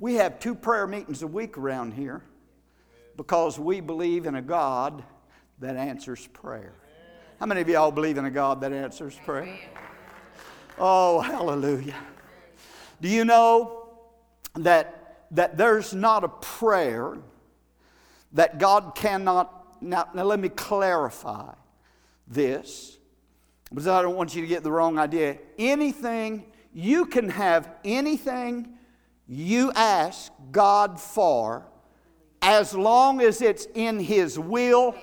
we 0.00 0.14
have 0.14 0.38
two 0.40 0.54
prayer 0.54 0.86
meetings 0.86 1.22
a 1.22 1.26
week 1.26 1.56
around 1.56 1.94
here 1.94 2.22
because 3.16 3.58
we 3.58 3.80
believe 3.80 4.26
in 4.26 4.34
a 4.34 4.42
God 4.42 5.04
that 5.60 5.76
answers 5.76 6.26
prayer. 6.28 6.74
How 7.40 7.46
many 7.46 7.60
of 7.60 7.68
y'all 7.68 7.90
believe 7.90 8.18
in 8.18 8.24
a 8.24 8.30
God 8.30 8.60
that 8.62 8.72
answers 8.72 9.18
prayer? 9.24 9.58
Oh, 10.78 11.20
hallelujah. 11.20 11.96
Do 13.00 13.08
you 13.08 13.24
know 13.24 13.88
that, 14.56 15.26
that 15.32 15.56
there's 15.56 15.94
not 15.94 16.24
a 16.24 16.28
prayer 16.28 17.18
that 18.32 18.58
God 18.58 18.94
cannot 18.94 19.64
now, 19.84 20.08
now 20.14 20.24
let 20.24 20.40
me 20.40 20.48
clarify 20.48 21.52
this 22.26 22.96
because 23.68 23.86
I 23.86 24.02
don't 24.02 24.16
want 24.16 24.34
you 24.34 24.40
to 24.40 24.46
get 24.46 24.62
the 24.62 24.72
wrong 24.72 24.98
idea. 24.98 25.38
Anything, 25.58 26.44
you 26.72 27.06
can 27.06 27.28
have 27.28 27.70
anything 27.84 28.68
you 29.26 29.72
ask 29.72 30.32
God 30.50 30.98
for 30.98 31.66
as 32.44 32.74
long 32.74 33.22
as 33.22 33.40
it's 33.40 33.66
in 33.74 33.98
His 33.98 34.38
will 34.38 34.94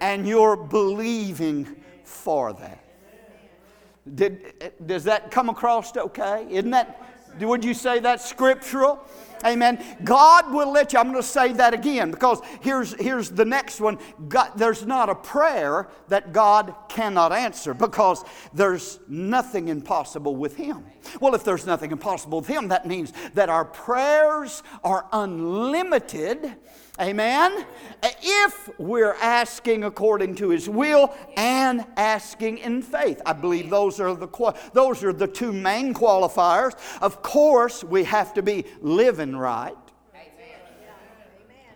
and 0.00 0.26
you're 0.26 0.56
believing 0.56 1.76
for 2.04 2.54
that. 2.54 2.82
Did, 4.14 4.74
does 4.86 5.04
that 5.04 5.30
come 5.30 5.50
across 5.50 5.94
okay? 5.96 6.46
Isn't 6.50 6.70
that, 6.70 7.00
would 7.38 7.64
you 7.64 7.74
say 7.74 8.00
that's 8.00 8.24
scriptural? 8.28 9.06
Amen. 9.44 9.84
God 10.02 10.52
will 10.52 10.72
let 10.72 10.92
you. 10.92 10.98
I'm 10.98 11.10
going 11.10 11.22
to 11.22 11.28
say 11.28 11.52
that 11.54 11.74
again 11.74 12.10
because 12.10 12.40
here's, 12.60 12.94
here's 12.94 13.30
the 13.30 13.44
next 13.44 13.80
one. 13.80 13.98
God, 14.28 14.52
there's 14.56 14.86
not 14.86 15.10
a 15.10 15.14
prayer 15.14 15.88
that 16.08 16.32
God 16.32 16.74
cannot 16.88 17.32
answer 17.32 17.74
because 17.74 18.24
there's 18.52 19.00
nothing 19.08 19.68
impossible 19.68 20.34
with 20.36 20.56
Him. 20.56 20.84
Well, 21.20 21.34
if 21.34 21.44
there's 21.44 21.66
nothing 21.66 21.92
impossible 21.92 22.40
with 22.40 22.48
Him, 22.48 22.68
that 22.68 22.86
means 22.86 23.12
that 23.34 23.48
our 23.48 23.64
prayers 23.64 24.62
are 24.82 25.06
unlimited 25.12 26.56
Amen? 27.00 27.66
If 28.22 28.70
we're 28.78 29.14
asking 29.14 29.82
according 29.82 30.36
to 30.36 30.50
His 30.50 30.68
will 30.68 31.12
and 31.36 31.84
asking 31.96 32.58
in 32.58 32.82
faith. 32.82 33.20
I 33.26 33.32
believe 33.32 33.68
those 33.68 33.98
are 33.98 34.14
the, 34.14 34.54
those 34.72 35.02
are 35.02 35.12
the 35.12 35.26
two 35.26 35.52
main 35.52 35.92
qualifiers. 35.92 36.74
Of 37.02 37.20
course, 37.22 37.82
we 37.82 38.04
have 38.04 38.32
to 38.34 38.42
be 38.42 38.64
living 38.80 39.34
right. 39.34 39.74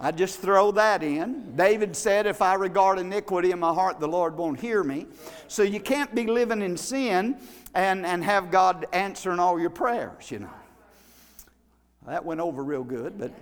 I 0.00 0.12
just 0.12 0.38
throw 0.38 0.70
that 0.72 1.02
in. 1.02 1.56
David 1.56 1.96
said, 1.96 2.26
If 2.26 2.40
I 2.40 2.54
regard 2.54 3.00
iniquity 3.00 3.50
in 3.50 3.58
my 3.58 3.74
heart, 3.74 3.98
the 3.98 4.06
Lord 4.06 4.36
won't 4.36 4.60
hear 4.60 4.84
me. 4.84 5.06
So 5.48 5.64
you 5.64 5.80
can't 5.80 6.14
be 6.14 6.26
living 6.26 6.62
in 6.62 6.76
sin 6.76 7.36
and, 7.74 8.06
and 8.06 8.22
have 8.22 8.52
God 8.52 8.86
answering 8.92 9.40
all 9.40 9.58
your 9.58 9.70
prayers, 9.70 10.30
you 10.30 10.38
know. 10.38 10.50
That 12.06 12.24
went 12.24 12.40
over 12.40 12.62
real 12.62 12.84
good, 12.84 13.18
but 13.18 13.32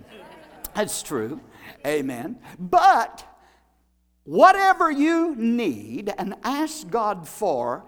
that's 0.76 1.02
true. 1.02 1.40
Amen. 1.86 2.38
But 2.58 3.24
whatever 4.24 4.90
you 4.90 5.34
need 5.34 6.12
and 6.18 6.34
ask 6.44 6.88
God 6.90 7.26
for, 7.26 7.84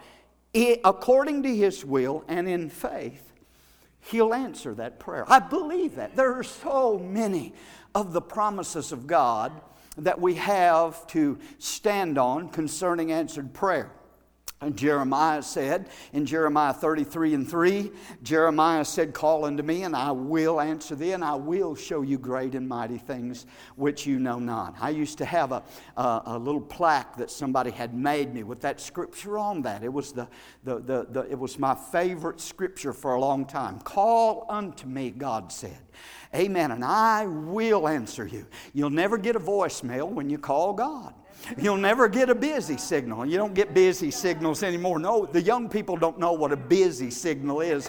according 0.55 1.42
to 1.42 1.55
His 1.55 1.85
will 1.85 2.24
and 2.27 2.48
in 2.48 2.70
faith, 2.70 3.33
He'll 4.01 4.33
answer 4.33 4.74
that 4.74 4.98
prayer. 4.98 5.31
I 5.31 5.38
believe 5.38 5.96
that. 5.96 6.16
There 6.16 6.33
are 6.35 6.42
so 6.42 6.98
many 6.98 7.53
of 7.94 8.14
the 8.14 8.22
promises 8.22 8.90
of 8.90 9.07
God 9.07 9.53
that 9.98 10.18
we 10.18 10.35
have 10.35 11.07
to 11.09 11.38
stand 11.59 12.16
on 12.16 12.48
concerning 12.48 13.12
answered 13.12 13.53
prayer. 13.53 13.90
And 14.61 14.77
Jeremiah 14.77 15.40
said 15.40 15.88
in 16.12 16.27
Jeremiah 16.27 16.73
33 16.73 17.35
and 17.35 17.49
3, 17.49 17.92
Jeremiah 18.25 18.85
said, 18.85 19.14
Call 19.14 19.44
unto 19.44 19.62
me, 19.62 19.85
and 19.85 19.94
I 19.94 20.11
will 20.11 20.61
answer 20.61 20.97
thee, 20.97 21.12
and 21.12 21.23
I 21.23 21.37
will 21.37 21.77
show 21.77 22.03
you 22.03 22.18
great 22.18 22.57
and 22.57 22.68
mighty 22.68 22.99
things 22.99 23.47
which 23.77 24.05
you 24.05 24.18
know 24.18 24.40
not. 24.40 24.75
I 24.81 24.90
used 24.90 25.16
to 25.18 25.25
have 25.25 25.53
a, 25.53 25.62
a, 25.97 26.23
a 26.27 26.38
little 26.38 26.61
plaque 26.61 27.16
that 27.18 27.31
somebody 27.31 27.71
had 27.71 27.94
made 27.94 28.35
me 28.35 28.42
with 28.42 28.61
that 28.62 28.81
scripture 28.81 29.38
on 29.38 29.62
that. 29.62 29.85
It 29.85 29.92
was, 29.92 30.11
the, 30.11 30.27
the, 30.64 30.81
the, 30.81 31.07
the, 31.09 31.21
it 31.31 31.38
was 31.38 31.57
my 31.57 31.77
favorite 31.77 32.40
scripture 32.40 32.92
for 32.92 33.14
a 33.14 33.21
long 33.21 33.47
time. 33.47 33.79
Call 33.79 34.44
unto 34.49 34.88
me, 34.88 35.11
God 35.11 35.53
said. 35.53 35.79
Amen. 36.35 36.73
And 36.73 36.85
I 36.85 37.27
will 37.27 37.87
answer 37.87 38.27
you. 38.27 38.44
You'll 38.75 38.90
never 38.90 39.18
get 39.18 39.37
a 39.37 39.40
voicemail 39.40 40.09
when 40.09 40.29
you 40.29 40.38
call 40.38 40.73
God. 40.73 41.14
You'll 41.57 41.77
never 41.77 42.09
get 42.09 42.29
a 42.29 42.35
busy 42.35 42.77
signal. 42.77 43.24
You 43.24 43.38
don't 43.38 43.55
get 43.55 43.72
busy 43.72 44.11
signals 44.11 44.62
anymore. 44.62 44.98
No, 44.98 45.24
the 45.24 45.40
young 45.40 45.68
people 45.68 45.96
don't 45.96 46.18
know 46.18 46.33
what 46.33 46.53
a 46.53 46.57
busy 46.57 47.11
signal 47.11 47.61
is. 47.61 47.88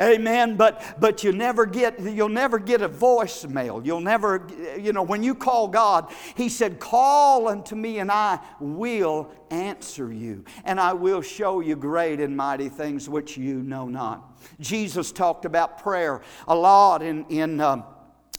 Amen. 0.00 0.56
But 0.56 0.82
but 0.98 1.22
you 1.22 1.32
never 1.32 1.66
get 1.66 2.00
you'll 2.00 2.28
never 2.28 2.58
get 2.58 2.82
a 2.82 2.88
voicemail. 2.88 3.84
You'll 3.84 4.00
never 4.00 4.46
you 4.78 4.92
know 4.92 5.02
when 5.02 5.22
you 5.22 5.34
call 5.34 5.68
God, 5.68 6.10
He 6.36 6.48
said, 6.48 6.80
"Call 6.80 7.48
unto 7.48 7.74
me, 7.74 7.98
and 7.98 8.10
I 8.10 8.38
will 8.60 9.30
answer 9.50 10.12
you, 10.12 10.44
and 10.64 10.80
I 10.80 10.92
will 10.92 11.22
show 11.22 11.60
you 11.60 11.76
great 11.76 12.20
and 12.20 12.36
mighty 12.36 12.68
things 12.68 13.08
which 13.08 13.36
you 13.36 13.62
know 13.62 13.86
not." 13.86 14.38
Jesus 14.60 15.12
talked 15.12 15.44
about 15.44 15.82
prayer 15.82 16.22
a 16.48 16.54
lot 16.54 17.02
in 17.02 17.26
in. 17.26 17.60
Um, 17.60 17.84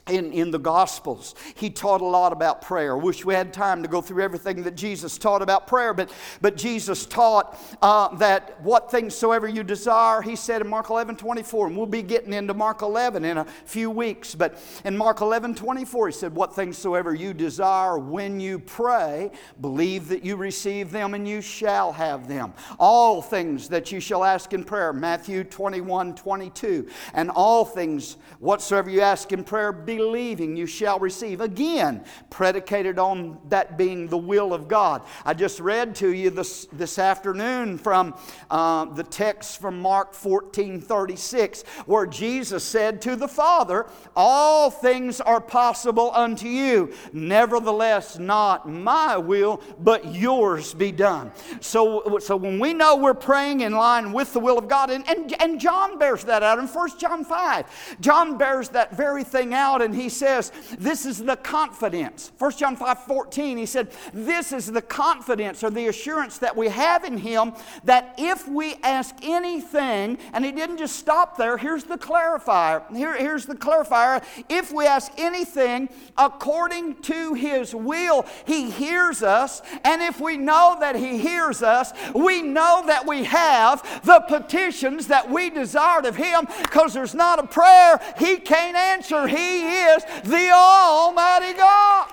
in, 0.10 0.32
in 0.32 0.52
the 0.52 0.60
Gospels. 0.60 1.36
He 1.56 1.70
taught 1.70 2.02
a 2.02 2.06
lot 2.06 2.32
about 2.32 2.62
prayer. 2.62 2.98
Wish 2.98 3.26
we 3.26 3.34
had 3.34 3.54
time 3.54 3.82
to 3.84 3.88
go 3.88 4.02
through 4.02 4.24
everything 4.24 4.64
that 4.64 4.76
Jesus 4.76 5.18
taught 5.18 5.42
about 5.42 5.68
prayer, 5.68 5.94
but, 5.94 6.12
but 6.42 6.58
Jesus 6.58 7.06
taught 7.06 7.60
uh, 7.82 8.16
that 8.18 8.62
what 8.62 8.92
things 8.92 9.16
soever 9.16 9.48
you 9.48 9.64
desire, 9.64 10.22
he 10.22 10.36
said 10.36 10.62
in 10.62 10.68
Mark 10.68 10.90
11 10.90 11.16
24, 11.16 11.68
and 11.68 11.78
we'll 11.78 11.86
be 11.86 12.02
getting 12.02 12.34
into 12.34 12.54
Mark 12.54 12.82
11 12.82 13.26
in 13.26 13.38
a 13.38 13.46
few 13.66 13.90
weeks, 13.90 14.36
but 14.36 14.60
in 14.86 14.98
Mark 14.98 15.22
11 15.22 15.56
24, 15.56 16.08
he 16.08 16.14
said, 16.14 16.34
What 16.36 16.56
things 16.56 16.78
soever 16.78 17.14
you 17.14 17.34
desire 17.34 17.98
when 17.98 18.40
you 18.40 18.60
pray, 18.60 19.32
believe 19.62 20.08
that 20.10 20.24
you 20.24 20.36
receive 20.36 20.92
them 20.92 21.14
and 21.14 21.28
you 21.28 21.42
shall 21.42 21.92
have 21.92 22.28
them. 22.28 22.54
All 22.80 23.22
things 23.22 23.68
that 23.70 23.92
you 23.92 24.00
shall 24.00 24.24
ask 24.24 24.54
in 24.54 24.64
prayer, 24.64 24.94
Matthew 24.94 25.44
21 25.44 26.16
22, 26.16 26.88
and 27.14 27.30
all 27.32 27.66
things 27.66 28.18
whatsoever 28.40 28.90
you 28.90 29.02
ask 29.02 29.32
in 29.32 29.44
prayer, 29.44 29.72
be 29.72 29.97
believing 29.98 30.56
you 30.56 30.68
shall 30.68 31.00
receive. 31.00 31.42
Again, 31.42 32.06
predicated 32.30 33.00
on 33.00 33.40
that 33.50 33.78
being 33.78 34.08
the 34.08 34.18
will 34.18 34.54
of 34.54 34.68
God. 34.68 35.02
I 35.26 35.34
just 35.34 35.60
read 35.60 35.96
to 35.96 36.14
you 36.14 36.30
this, 36.30 36.68
this 36.72 37.00
afternoon 37.00 37.80
from 37.80 38.16
uh, 38.52 38.86
the 38.86 39.04
text 39.04 39.60
from 39.60 39.82
Mark 39.82 40.14
14 40.14 40.80
36, 40.80 41.64
where 41.88 42.06
Jesus 42.06 42.64
said 42.64 43.02
to 43.02 43.16
the 43.16 43.28
Father, 43.28 43.88
All 44.16 44.70
things 44.70 45.20
are 45.20 45.42
possible 45.42 46.12
unto 46.14 46.48
you. 46.48 46.94
Nevertheless, 47.12 48.20
not 48.20 48.70
my 48.70 49.18
will, 49.18 49.62
but 49.80 50.14
yours 50.14 50.76
be 50.76 50.92
done. 50.92 51.32
So, 51.60 52.20
so 52.20 52.38
when 52.38 52.60
we 52.60 52.74
know 52.74 52.98
we're 52.98 53.16
praying 53.16 53.62
in 53.62 53.74
line 53.74 54.14
with 54.14 54.32
the 54.34 54.40
will 54.40 54.60
of 54.60 54.68
God, 54.68 54.92
and, 54.92 55.08
and, 55.10 55.42
and 55.42 55.60
John 55.60 55.98
bears 55.98 56.24
that 56.26 56.44
out 56.44 56.60
in 56.60 56.68
1 56.68 57.00
John 57.00 57.26
5, 57.26 57.98
John 58.00 58.38
bears 58.38 58.70
that 58.70 58.96
very 58.96 59.24
thing 59.24 59.56
out 59.56 59.82
and 59.88 59.96
he 59.96 60.10
says, 60.10 60.52
This 60.78 61.06
is 61.06 61.24
the 61.24 61.38
confidence. 61.38 62.34
1 62.38 62.52
John 62.52 62.76
5 62.76 63.04
14, 63.06 63.58
he 63.58 63.66
said, 63.66 63.90
This 64.14 64.52
is 64.52 64.70
the 64.70 64.82
confidence 64.82 65.64
or 65.64 65.70
the 65.70 65.88
assurance 65.88 66.40
that 66.40 66.56
we 66.56 66.68
have 66.68 67.06
in 67.06 67.18
him 67.18 67.54
that 67.86 68.14
if 68.18 68.48
we 68.48 68.76
ask 68.84 69.16
anything, 69.24 70.18
and 70.34 70.44
he 70.44 70.52
didn't 70.52 70.78
just 70.78 70.98
stop 70.98 71.38
there, 71.38 71.58
here's 71.58 71.86
the 71.86 71.98
clarifier. 71.98 72.84
Here, 72.94 73.16
here's 73.16 73.46
the 73.46 73.56
clarifier. 73.56 74.22
If 74.50 74.74
we 74.74 74.86
ask 74.86 75.10
anything 75.18 75.88
according 76.18 77.02
to 77.04 77.34
his 77.34 77.74
will, 77.74 78.26
he 78.46 78.70
hears 78.70 79.24
us. 79.24 79.62
And 79.86 80.02
if 80.02 80.20
we 80.20 80.36
know 80.36 80.76
that 80.82 80.98
he 80.98 81.18
hears 81.18 81.64
us, 81.64 81.94
we 82.14 82.42
know 82.42 82.84
that 82.88 83.08
we 83.08 83.24
have 83.24 84.02
the 84.04 84.20
petitions 84.28 85.08
that 85.08 85.32
we 85.32 85.50
desired 85.50 86.06
of 86.06 86.18
him 86.18 86.46
because 86.62 86.94
there's 86.94 87.16
not 87.16 87.40
a 87.40 87.48
prayer 87.48 88.02
he 88.20 88.38
can't 88.38 88.76
answer. 88.76 89.28
He 89.28 89.62
is 89.78 90.04
the 90.24 90.52
Almighty 90.52 91.54
God. 91.54 92.10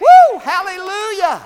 Woo! 0.00 0.38
Hallelujah. 0.38 1.42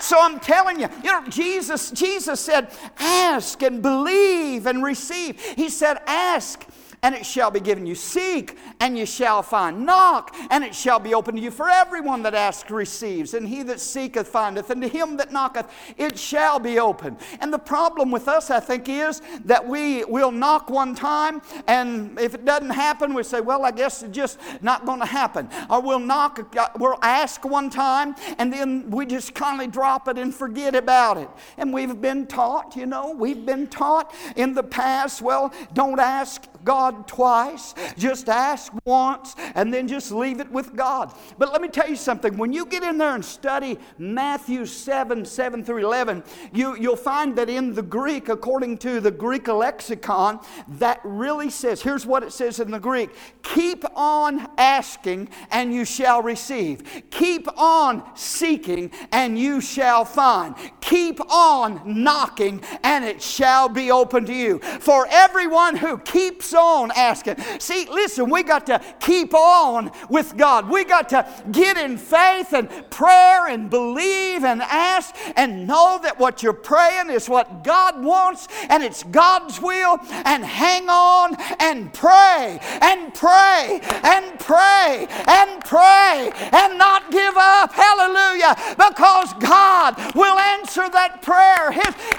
So 0.00 0.16
I'm 0.20 0.38
telling 0.38 0.80
you, 0.80 0.88
you 1.02 1.10
know, 1.12 1.24
Jesus, 1.28 1.90
Jesus 1.90 2.40
said, 2.40 2.70
ask 2.98 3.62
and 3.62 3.82
believe 3.82 4.66
and 4.66 4.82
receive. 4.82 5.40
He 5.40 5.68
said, 5.68 5.98
ask 6.06 6.64
and 7.02 7.14
it 7.14 7.24
shall 7.24 7.50
be 7.50 7.60
given 7.60 7.86
you. 7.86 7.94
Seek, 7.94 8.56
and 8.80 8.98
you 8.98 9.06
shall 9.06 9.42
find. 9.42 9.86
Knock, 9.86 10.34
and 10.50 10.64
it 10.64 10.74
shall 10.74 10.98
be 10.98 11.14
opened 11.14 11.38
to 11.38 11.42
you. 11.42 11.50
For 11.50 11.68
everyone 11.68 12.22
that 12.22 12.34
asks 12.34 12.70
receives, 12.70 13.34
and 13.34 13.48
he 13.48 13.62
that 13.64 13.80
seeketh 13.80 14.28
findeth, 14.28 14.70
and 14.70 14.82
to 14.82 14.88
him 14.88 15.16
that 15.18 15.32
knocketh 15.32 15.66
it 15.96 16.18
shall 16.18 16.58
be 16.58 16.78
opened. 16.78 17.18
And 17.40 17.52
the 17.52 17.58
problem 17.58 18.10
with 18.10 18.28
us, 18.28 18.50
I 18.50 18.60
think, 18.60 18.88
is 18.88 19.20
that 19.44 19.66
we 19.66 20.04
will 20.04 20.32
knock 20.32 20.70
one 20.70 20.94
time, 20.94 21.42
and 21.66 22.18
if 22.18 22.34
it 22.34 22.44
doesn't 22.44 22.70
happen, 22.70 23.14
we 23.14 23.22
say, 23.22 23.40
well, 23.40 23.64
I 23.64 23.70
guess 23.70 24.02
it's 24.02 24.14
just 24.14 24.38
not 24.62 24.86
going 24.86 25.00
to 25.00 25.06
happen. 25.06 25.48
Or 25.70 25.80
we'll 25.80 25.98
knock, 25.98 26.54
we'll 26.78 26.98
ask 27.02 27.44
one 27.44 27.70
time, 27.70 28.14
and 28.38 28.52
then 28.52 28.90
we 28.90 29.06
just 29.06 29.34
kindly 29.34 29.66
drop 29.66 30.08
it 30.08 30.18
and 30.18 30.34
forget 30.34 30.74
about 30.74 31.16
it. 31.18 31.28
And 31.56 31.72
we've 31.72 32.00
been 32.00 32.26
taught, 32.26 32.76
you 32.76 32.86
know, 32.86 33.10
we've 33.10 33.44
been 33.44 33.66
taught 33.66 34.14
in 34.36 34.54
the 34.54 34.62
past, 34.62 35.22
well, 35.22 35.52
don't 35.72 36.00
ask 36.00 36.46
God 36.64 36.87
twice. 37.08 37.74
Just 37.96 38.28
ask 38.28 38.72
once 38.84 39.34
and 39.54 39.72
then 39.72 39.88
just 39.88 40.12
leave 40.12 40.40
it 40.40 40.50
with 40.50 40.74
God. 40.76 41.12
But 41.38 41.52
let 41.52 41.60
me 41.60 41.68
tell 41.68 41.88
you 41.88 41.96
something. 41.96 42.36
When 42.36 42.52
you 42.52 42.64
get 42.66 42.82
in 42.82 42.98
there 42.98 43.14
and 43.14 43.24
study 43.24 43.78
Matthew 43.98 44.66
7 44.66 45.24
7 45.24 45.64
through 45.64 45.84
11, 45.84 46.22
you, 46.52 46.76
you'll 46.76 46.96
find 46.96 47.36
that 47.36 47.48
in 47.48 47.74
the 47.74 47.82
Greek, 47.82 48.28
according 48.28 48.78
to 48.78 49.00
the 49.00 49.10
Greek 49.10 49.48
lexicon, 49.48 50.40
that 50.68 51.00
really 51.04 51.50
says 51.50 51.82
here's 51.82 52.06
what 52.06 52.22
it 52.22 52.32
says 52.32 52.60
in 52.60 52.70
the 52.70 52.78
Greek 52.78 53.10
keep 53.42 53.84
on 53.96 54.46
asking 54.58 55.28
and 55.50 55.72
you 55.72 55.84
shall 55.84 56.22
receive. 56.22 57.04
Keep 57.10 57.48
on 57.58 58.04
seeking 58.14 58.90
and 59.10 59.38
you 59.38 59.60
shall 59.60 60.04
find. 60.04 60.54
Keep 60.80 61.20
on 61.30 62.02
knocking 62.02 62.62
and 62.84 63.04
it 63.04 63.20
shall 63.22 63.68
be 63.68 63.90
open 63.90 64.24
to 64.26 64.34
you. 64.34 64.58
For 64.58 65.06
everyone 65.10 65.76
who 65.76 65.98
keeps 65.98 66.54
on 66.54 66.77
on 66.78 66.90
asking. 66.92 67.36
See, 67.58 67.86
listen, 67.90 68.30
we 68.30 68.42
got 68.42 68.66
to 68.66 68.80
keep 69.00 69.34
on 69.34 69.90
with 70.08 70.36
God. 70.36 70.68
We 70.68 70.84
got 70.84 71.08
to 71.10 71.26
get 71.50 71.76
in 71.76 71.98
faith 71.98 72.52
and 72.52 72.68
prayer 72.90 73.48
and 73.48 73.68
believe 73.68 74.44
and 74.44 74.62
ask 74.62 75.14
and 75.36 75.66
know 75.66 75.98
that 76.02 76.18
what 76.18 76.42
you're 76.42 76.52
praying 76.52 77.10
is 77.10 77.28
what 77.28 77.64
God 77.64 78.02
wants 78.02 78.48
and 78.68 78.82
it's 78.82 79.02
God's 79.02 79.60
will 79.60 79.98
and 80.10 80.44
hang 80.44 80.88
on 80.88 81.36
and 81.58 81.92
pray 81.92 82.58
and 82.80 83.14
pray 83.14 83.80
and 83.82 84.38
pray 84.38 85.06
and 85.26 85.64
pray 85.64 86.32
and 86.52 86.78
not 86.78 87.10
give 87.10 87.34
up. 87.36 87.72
Hallelujah. 87.72 88.56
Because 88.70 89.32
God 89.34 90.14
will 90.14 90.38
answer 90.38 90.88
that 90.88 91.22
prayer. 91.22 91.72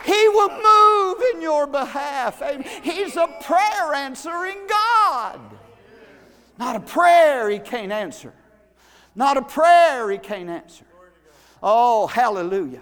He 0.05 0.29
will 0.29 0.49
move 0.49 1.23
in 1.33 1.41
your 1.41 1.67
behalf. 1.67 2.41
He's 2.83 3.15
a 3.15 3.27
prayer 3.41 3.93
answering 4.49 4.67
God. 4.67 5.39
Not 6.57 6.75
a 6.75 6.79
prayer 6.79 7.49
he 7.49 7.59
can't 7.59 7.91
answer. 7.91 8.33
Not 9.15 9.37
a 9.37 9.41
prayer 9.41 10.09
he 10.11 10.17
can't 10.17 10.49
answer. 10.49 10.85
Oh, 11.61 12.07
hallelujah. 12.07 12.81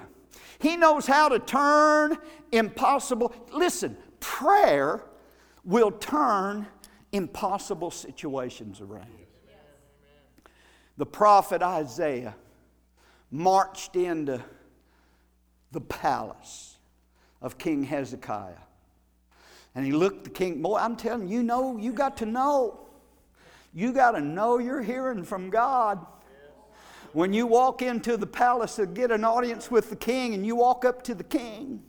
He 0.59 0.77
knows 0.77 1.05
how 1.05 1.29
to 1.29 1.39
turn 1.39 2.17
impossible. 2.51 3.33
Listen, 3.51 3.97
prayer 4.19 5.03
will 5.63 5.91
turn 5.91 6.67
impossible 7.11 7.91
situations 7.91 8.81
around. 8.81 9.07
The 10.97 11.05
prophet 11.05 11.61
Isaiah 11.61 12.35
marched 13.29 13.95
into 13.95 14.43
the 15.71 15.81
palace 15.81 16.77
of 17.41 17.57
King 17.57 17.83
Hezekiah. 17.83 18.66
And 19.77 19.85
he 19.85 19.91
looked 19.91 20.23
the 20.23 20.31
king, 20.31 20.63
boy, 20.63 20.77
I'm 20.79 20.95
telling 20.95 21.27
you, 21.27 21.37
you 21.37 21.43
know, 21.43 21.77
you 21.77 21.93
got 21.93 22.17
to 22.17 22.25
know. 22.25 22.79
You 23.75 23.93
got 23.93 24.13
to 24.13 24.21
know 24.21 24.57
you're 24.57 24.81
hearing 24.81 25.23
from 25.23 25.51
God. 25.51 26.03
When 27.13 27.31
you 27.31 27.45
walk 27.45 27.83
into 27.83 28.17
the 28.17 28.25
palace 28.25 28.77
to 28.77 28.87
get 28.87 29.11
an 29.11 29.23
audience 29.23 29.69
with 29.69 29.91
the 29.91 29.95
king, 29.95 30.33
and 30.33 30.43
you 30.43 30.55
walk 30.55 30.83
up 30.83 31.03
to 31.03 31.13
the 31.13 31.23
king, 31.23 31.83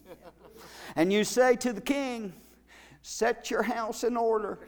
and 0.97 1.11
you 1.11 1.25
say 1.25 1.57
to 1.57 1.73
the 1.73 1.81
king, 1.81 2.35
Set 3.01 3.51
your 3.51 3.63
house 3.63 4.05
in 4.05 4.19
order, 4.19 4.59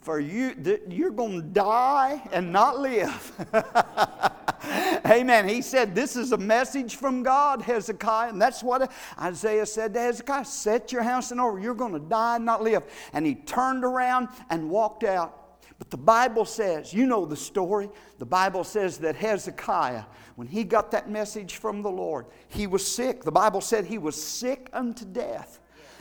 for 0.00 0.18
you, 0.18 0.54
you're 0.88 1.10
going 1.10 1.42
to 1.42 1.46
die 1.46 2.26
and 2.32 2.50
not 2.50 2.78
live. 2.78 3.46
Amen. 5.06 5.48
He 5.48 5.62
said, 5.62 5.94
This 5.94 6.16
is 6.16 6.32
a 6.32 6.38
message 6.38 6.96
from 6.96 7.22
God, 7.22 7.62
Hezekiah. 7.62 8.30
And 8.30 8.40
that's 8.40 8.62
what 8.62 8.92
Isaiah 9.20 9.66
said 9.66 9.94
to 9.94 10.00
Hezekiah 10.00 10.44
Set 10.44 10.92
your 10.92 11.02
house 11.02 11.32
in 11.32 11.40
order. 11.40 11.58
You're 11.60 11.74
going 11.74 11.92
to 11.92 11.98
die 11.98 12.36
and 12.36 12.44
not 12.44 12.62
live. 12.62 12.84
And 13.12 13.26
he 13.26 13.34
turned 13.34 13.84
around 13.84 14.28
and 14.50 14.70
walked 14.70 15.04
out. 15.04 15.38
But 15.78 15.90
the 15.90 15.96
Bible 15.96 16.44
says, 16.44 16.94
you 16.94 17.06
know 17.06 17.26
the 17.26 17.36
story. 17.36 17.88
The 18.18 18.26
Bible 18.26 18.62
says 18.62 18.98
that 18.98 19.16
Hezekiah, 19.16 20.04
when 20.36 20.46
he 20.46 20.62
got 20.62 20.92
that 20.92 21.10
message 21.10 21.56
from 21.56 21.82
the 21.82 21.90
Lord, 21.90 22.26
he 22.46 22.68
was 22.68 22.86
sick. 22.86 23.24
The 23.24 23.32
Bible 23.32 23.60
said 23.60 23.86
he 23.86 23.98
was 23.98 24.22
sick 24.22 24.70
unto 24.72 25.04
death. 25.04 25.58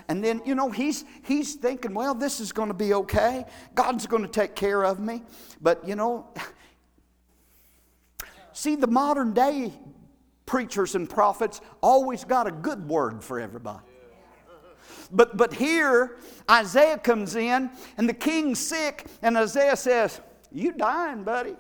And 0.08 0.24
then, 0.24 0.42
you 0.46 0.54
know, 0.54 0.70
he's, 0.70 1.06
he's 1.24 1.56
thinking, 1.56 1.94
well, 1.94 2.14
this 2.14 2.40
is 2.40 2.52
going 2.52 2.68
to 2.68 2.76
be 2.76 2.94
okay. 2.94 3.46
God's 3.74 4.06
going 4.06 4.22
to 4.22 4.30
take 4.30 4.56
care 4.56 4.84
of 4.84 5.00
me. 5.00 5.24
But, 5.62 5.88
you 5.88 5.96
know, 5.96 6.28
See, 8.54 8.76
the 8.76 8.88
modern 8.88 9.34
day 9.34 9.74
preachers 10.46 10.96
and 10.96 11.10
prophets 11.10 11.62
always 11.82 12.24
got 12.26 12.48
a 12.48 12.52
good 12.52 12.88
word 12.88 13.24
for 13.24 13.40
everybody. 13.40 13.86
But, 15.12 15.36
but 15.38 15.54
here, 15.54 16.18
Isaiah 16.50 16.98
comes 16.98 17.36
in, 17.36 17.70
and 17.98 18.08
the 18.08 18.14
king's 18.14 18.60
sick, 18.60 19.08
and 19.22 19.38
Isaiah 19.38 19.76
says, 19.76 20.22
You 20.52 20.72
dying, 20.72 21.24
buddy. 21.24 21.56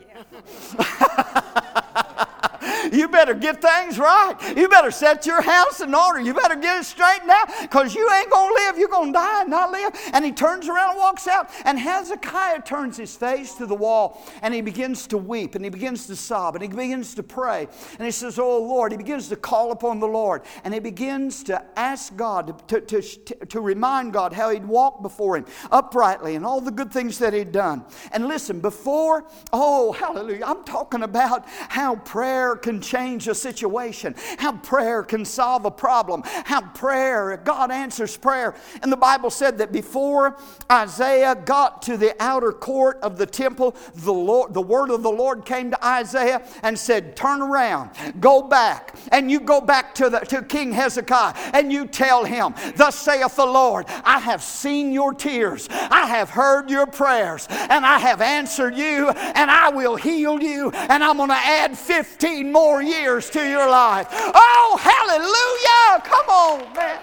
You 2.91 3.08
better 3.08 3.34
get 3.34 3.62
things 3.62 3.97
right. 3.97 4.36
You 4.56 4.67
better 4.67 4.91
set 4.91 5.26
your 5.26 5.41
house 5.41 5.82
in 5.82 5.93
order. 5.95 6.19
You 6.19 6.34
better 6.34 6.56
get 6.56 6.82
it 6.82 6.84
straightened 6.84 7.30
out 7.30 7.47
because 7.62 7.95
you 7.95 8.10
ain't 8.12 8.30
going 8.30 8.50
to 8.50 8.63
live. 8.63 8.78
You're 8.78 8.89
going 8.89 9.13
to 9.13 9.19
die 9.19 9.41
and 9.41 9.50
not 9.50 9.71
live. 9.71 9.93
And 10.13 10.26
he 10.26 10.32
turns 10.32 10.67
around 10.67 10.91
and 10.91 11.00
walks 11.00 11.28
out. 11.28 11.50
And 11.63 11.80
Hezekiah 11.80 12.63
turns 12.63 12.97
his 12.97 13.15
face 13.15 13.54
to 13.56 13.65
the 13.65 13.76
wall 13.76 14.21
and 14.41 14.54
he 14.54 14.62
begins 14.62 15.08
to 15.08 15.17
weep 15.17 15.56
and 15.56 15.63
he 15.63 15.69
begins 15.69 16.08
to 16.08 16.15
sob 16.15 16.56
and 16.56 16.63
he 16.63 16.67
begins 16.67 17.15
to 17.15 17.24
pray. 17.24 17.67
And 17.97 18.06
he 18.06 18.12
says, 18.12 18.38
Oh 18.38 18.62
Lord, 18.62 18.91
he 18.91 18.97
begins 18.97 19.30
to 19.30 19.36
call 19.36 19.71
upon 19.71 20.00
the 20.00 20.08
Lord 20.08 20.41
and 20.63 20.74
he 20.74 20.80
begins 20.80 21.43
to 21.43 21.63
ask 21.78 22.15
God 22.15 22.67
to, 22.67 22.82
to, 22.82 23.02
to, 23.02 23.45
to 23.45 23.62
remind 23.62 24.13
God 24.13 24.34
how 24.34 24.50
he'd 24.50 24.65
walked 24.65 25.02
before 25.02 25.38
him 25.38 25.45
uprightly 25.71 26.36
and 26.36 26.45
all 26.45 26.62
the 26.62 26.71
good 26.71 26.91
things 26.91 27.19
that 27.19 27.34
he'd 27.34 27.52
done. 27.52 27.86
And 28.12 28.28
listen, 28.28 28.60
before, 28.60 29.26
oh, 29.54 29.91
hallelujah, 29.93 30.45
I'm 30.45 30.63
talking 30.63 31.04
about 31.04 31.47
how 31.47 31.95
prayer 31.95 32.50
can 32.55 32.81
change 32.81 33.27
a 33.27 33.35
situation, 33.35 34.15
how 34.37 34.53
prayer 34.57 35.03
can 35.03 35.25
solve 35.25 35.65
a 35.65 35.71
problem, 35.71 36.23
how 36.25 36.61
prayer, 36.61 37.37
God 37.43 37.71
answers 37.71 38.17
prayer. 38.17 38.55
And 38.81 38.91
the 38.91 38.97
Bible 38.97 39.29
said 39.29 39.57
that 39.59 39.71
before 39.71 40.37
Isaiah 40.71 41.35
got 41.35 41.81
to 41.83 41.97
the 41.97 42.15
outer 42.19 42.51
court 42.51 42.99
of 43.01 43.17
the 43.17 43.25
temple, 43.25 43.75
the, 43.95 44.13
Lord, 44.13 44.53
the 44.53 44.61
word 44.61 44.89
of 44.89 45.03
the 45.03 45.11
Lord 45.11 45.45
came 45.45 45.71
to 45.71 45.85
Isaiah 45.85 46.45
and 46.63 46.77
said, 46.77 47.15
Turn 47.15 47.41
around, 47.41 47.91
go 48.19 48.41
back, 48.41 48.95
and 49.11 49.29
you 49.31 49.39
go 49.39 49.61
back 49.61 49.95
to, 49.95 50.09
the, 50.09 50.19
to 50.19 50.41
King 50.41 50.71
Hezekiah 50.71 51.33
and 51.53 51.71
you 51.71 51.87
tell 51.87 52.23
him, 52.23 52.53
Thus 52.75 52.95
saith 52.95 53.35
the 53.35 53.45
Lord, 53.45 53.85
I 54.03 54.19
have 54.19 54.41
seen 54.41 54.91
your 54.91 55.13
tears, 55.13 55.67
I 55.71 56.07
have 56.07 56.29
heard 56.29 56.69
your 56.69 56.87
prayers, 56.87 57.47
and 57.49 57.85
I 57.85 57.99
have 57.99 58.21
answered 58.21 58.75
you, 58.75 59.09
and 59.09 59.51
I 59.51 59.69
will 59.69 59.95
heal 59.95 60.41
you, 60.41 60.71
and 60.71 61.03
I'm 61.03 61.17
going 61.17 61.29
to 61.29 61.35
add 61.35 61.77
15 61.77 62.40
more 62.43 62.71
more 62.71 62.82
years 62.82 63.30
to 63.30 63.39
your 63.47 63.69
life. 63.69 64.08
Oh, 64.12 64.77
hallelujah! 64.80 66.10
Come 66.10 66.30
on, 66.30 66.73
man. 66.75 66.99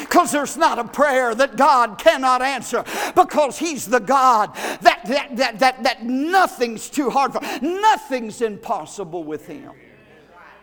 Because 0.00 0.32
there's 0.32 0.56
not 0.56 0.78
a 0.78 0.84
prayer 0.84 1.34
that 1.34 1.56
God 1.56 1.98
cannot 1.98 2.42
answer. 2.42 2.84
Because 3.14 3.58
He's 3.58 3.86
the 3.86 4.00
God 4.00 4.54
that, 4.54 5.02
that, 5.06 5.36
that, 5.36 5.58
that, 5.58 5.82
that 5.82 6.04
nothing's 6.04 6.88
too 6.88 7.10
hard 7.10 7.32
for. 7.32 7.40
Nothing's 7.60 8.40
impossible 8.40 9.24
with 9.24 9.46
Him. 9.46 9.72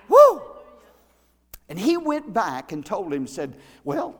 Woo! 0.08 0.42
And 1.70 1.80
he 1.80 1.98
went 1.98 2.34
back 2.34 2.72
and 2.72 2.86
told 2.86 3.14
him, 3.14 3.26
said, 3.26 3.56
Well, 3.84 4.20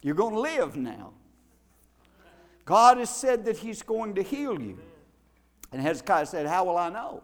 you're 0.00 0.14
going 0.14 0.34
to 0.34 0.40
live 0.40 0.76
now. 0.76 1.12
God 2.64 2.98
has 2.98 3.10
said 3.10 3.44
that 3.44 3.58
He's 3.58 3.82
going 3.82 4.14
to 4.14 4.22
heal 4.22 4.60
you. 4.60 4.78
And 5.72 5.80
Hezekiah 5.80 6.26
said, 6.26 6.46
How 6.46 6.64
will 6.64 6.78
I 6.78 6.88
know? 6.88 7.22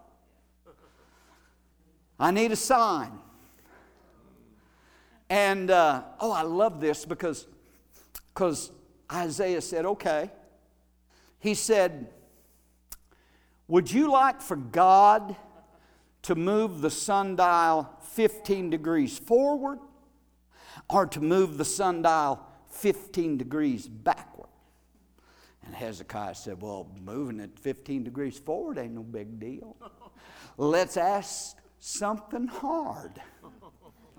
I 2.18 2.30
need 2.30 2.52
a 2.52 2.56
sign. 2.56 3.12
And 5.30 5.70
uh, 5.70 6.02
oh, 6.20 6.32
I 6.32 6.42
love 6.42 6.80
this 6.80 7.04
because 7.04 7.46
because 8.38 8.70
Isaiah 9.12 9.60
said, 9.60 9.84
okay. 9.84 10.30
He 11.40 11.54
said, 11.54 12.08
Would 13.66 13.90
you 13.90 14.10
like 14.10 14.40
for 14.40 14.56
God 14.56 15.36
to 16.22 16.34
move 16.34 16.80
the 16.80 16.90
sundial 16.90 17.88
15 18.12 18.70
degrees 18.70 19.18
forward 19.18 19.78
or 20.88 21.06
to 21.06 21.20
move 21.20 21.58
the 21.58 21.64
sundial 21.64 22.46
15 22.70 23.38
degrees 23.38 23.88
backward? 23.88 24.48
And 25.64 25.74
Hezekiah 25.74 26.34
said, 26.34 26.62
Well, 26.62 26.88
moving 27.04 27.40
it 27.40 27.58
15 27.58 28.04
degrees 28.04 28.38
forward 28.38 28.78
ain't 28.78 28.94
no 28.94 29.02
big 29.02 29.38
deal. 29.38 29.76
Let's 30.56 30.96
ask 30.96 31.56
something 31.88 32.46
hard. 32.46 33.20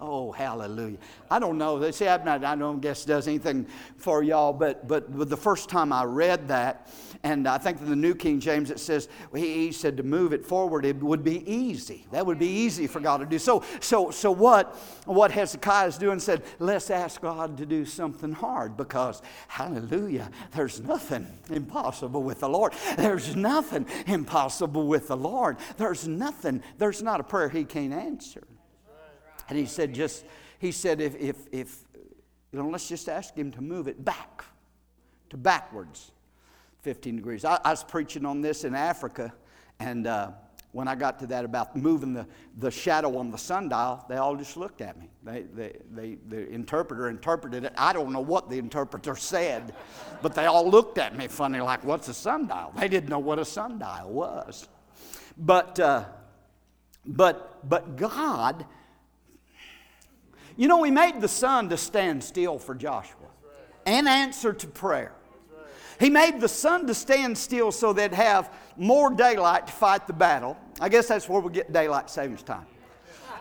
Oh, 0.01 0.31
hallelujah. 0.31 0.97
I 1.29 1.39
don't 1.39 1.57
know. 1.57 1.77
They 1.77 1.91
not, 2.25 2.43
I 2.43 2.55
don't 2.55 2.79
guess 2.79 3.03
does 3.03 3.27
anything 3.27 3.67
for 3.97 4.23
y'all, 4.23 4.53
but, 4.53 4.87
but 4.87 5.29
the 5.29 5.37
first 5.37 5.69
time 5.69 5.91
I 5.91 6.05
read 6.05 6.47
that, 6.47 6.89
and 7.21 7.47
I 7.47 7.57
think 7.57 7.81
in 7.81 7.89
the 7.89 7.97
New 7.97 8.15
King 8.15 8.39
James 8.39 8.71
it 8.71 8.79
says, 8.79 9.09
he, 9.35 9.73
said 9.73 9.97
to 9.97 10.03
move 10.03 10.31
it 10.31 10.45
forward, 10.45 10.85
it 10.85 10.95
would 11.03 11.23
be 11.23 11.49
easy. 11.51 12.05
That 12.11 12.25
would 12.25 12.39
be 12.39 12.47
easy 12.47 12.87
for 12.87 13.01
God 13.01 13.17
to 13.17 13.25
do. 13.25 13.37
So, 13.37 13.63
so, 13.81 14.09
so 14.09 14.31
what, 14.31 14.73
what 15.05 15.31
Hezekiah 15.31 15.87
is 15.87 15.97
doing 15.97 16.19
said, 16.19 16.43
let's 16.59 16.89
ask 16.89 17.19
God 17.19 17.57
to 17.57 17.65
do 17.65 17.83
something 17.83 18.31
hard 18.31 18.77
because, 18.77 19.21
hallelujah, 19.49 20.31
there's 20.51 20.79
nothing 20.79 21.27
impossible 21.49 22.23
with 22.23 22.39
the 22.39 22.49
Lord. 22.49 22.73
There's 22.95 23.35
nothing 23.35 23.85
impossible 24.07 24.87
with 24.87 25.09
the 25.09 25.17
Lord. 25.17 25.57
There's 25.75 26.07
nothing, 26.07 26.63
there's 26.77 27.03
not 27.03 27.19
a 27.19 27.23
prayer 27.23 27.49
he 27.49 27.65
can't 27.65 27.93
answer. 27.93 28.43
And 29.49 29.57
he 29.57 29.65
said, 29.65 29.93
just, 29.93 30.23
he 30.59 30.71
said, 30.71 31.01
if, 31.01 31.15
if, 31.15 31.35
if, 31.51 31.83
you 32.53 32.59
know, 32.59 32.69
let's 32.69 32.87
just 32.87 33.09
ask 33.09 33.35
him 33.35 33.51
to 33.51 33.61
move 33.61 33.89
it 33.89 34.05
back, 34.05 34.45
to 35.31 35.37
backwards, 35.37 36.11
15 36.81 37.17
degrees. 37.17 37.45
I, 37.45 37.59
I 37.63 37.71
was 37.71 37.83
preaching 37.83 38.25
on 38.25 38.41
this 38.41 38.63
in 38.63 38.75
Africa, 38.75 39.33
and 39.79 40.07
uh, 40.07 40.31
when 40.71 40.87
I 40.87 40.95
got 40.95 41.19
to 41.19 41.27
that 41.27 41.45
about 41.45 41.75
moving 41.75 42.13
the, 42.13 42.27
the 42.57 42.69
shadow 42.69 43.17
on 43.17 43.31
the 43.31 43.37
sundial, 43.37 44.05
they 44.07 44.17
all 44.17 44.35
just 44.35 44.55
looked 44.55 44.81
at 44.81 44.99
me. 44.99 45.09
They, 45.23 45.41
they, 45.41 45.75
they, 45.91 46.17
the 46.27 46.47
interpreter 46.49 47.09
interpreted 47.09 47.63
it. 47.63 47.73
I 47.75 47.91
don't 47.91 48.13
know 48.13 48.21
what 48.21 48.49
the 48.49 48.59
interpreter 48.59 49.15
said, 49.15 49.73
but 50.21 50.35
they 50.35 50.45
all 50.45 50.69
looked 50.69 50.97
at 50.99 51.17
me 51.17 51.27
funny, 51.27 51.59
like, 51.59 51.83
what's 51.83 52.07
a 52.07 52.13
sundial? 52.13 52.71
They 52.77 52.87
didn't 52.87 53.09
know 53.09 53.19
what 53.19 53.39
a 53.39 53.45
sundial 53.45 54.09
was. 54.09 54.67
But, 55.37 55.79
uh, 55.79 56.05
but, 57.05 57.67
but 57.67 57.95
God, 57.95 58.65
you 60.55 60.67
know, 60.67 60.83
He 60.83 60.91
made 60.91 61.19
the 61.19 61.27
sun 61.27 61.69
to 61.69 61.77
stand 61.77 62.23
still 62.23 62.59
for 62.59 62.75
Joshua 62.75 63.27
and 63.87 64.07
answer 64.07 64.53
to 64.53 64.67
prayer. 64.67 65.13
He 65.99 66.09
made 66.09 66.39
the 66.39 66.47
sun 66.47 66.87
to 66.87 66.93
stand 66.93 67.37
still 67.37 67.71
so 67.71 67.91
they'd 67.91 68.13
have 68.13 68.53
more 68.77 69.09
daylight 69.09 69.67
to 69.67 69.73
fight 69.73 70.07
the 70.07 70.13
battle. 70.13 70.57
I 70.79 70.87
guess 70.87 71.07
that's 71.07 71.27
where 71.27 71.41
we 71.41 71.51
get 71.51 71.73
daylight 71.73 72.09
savings 72.09 72.41
time. 72.41 72.65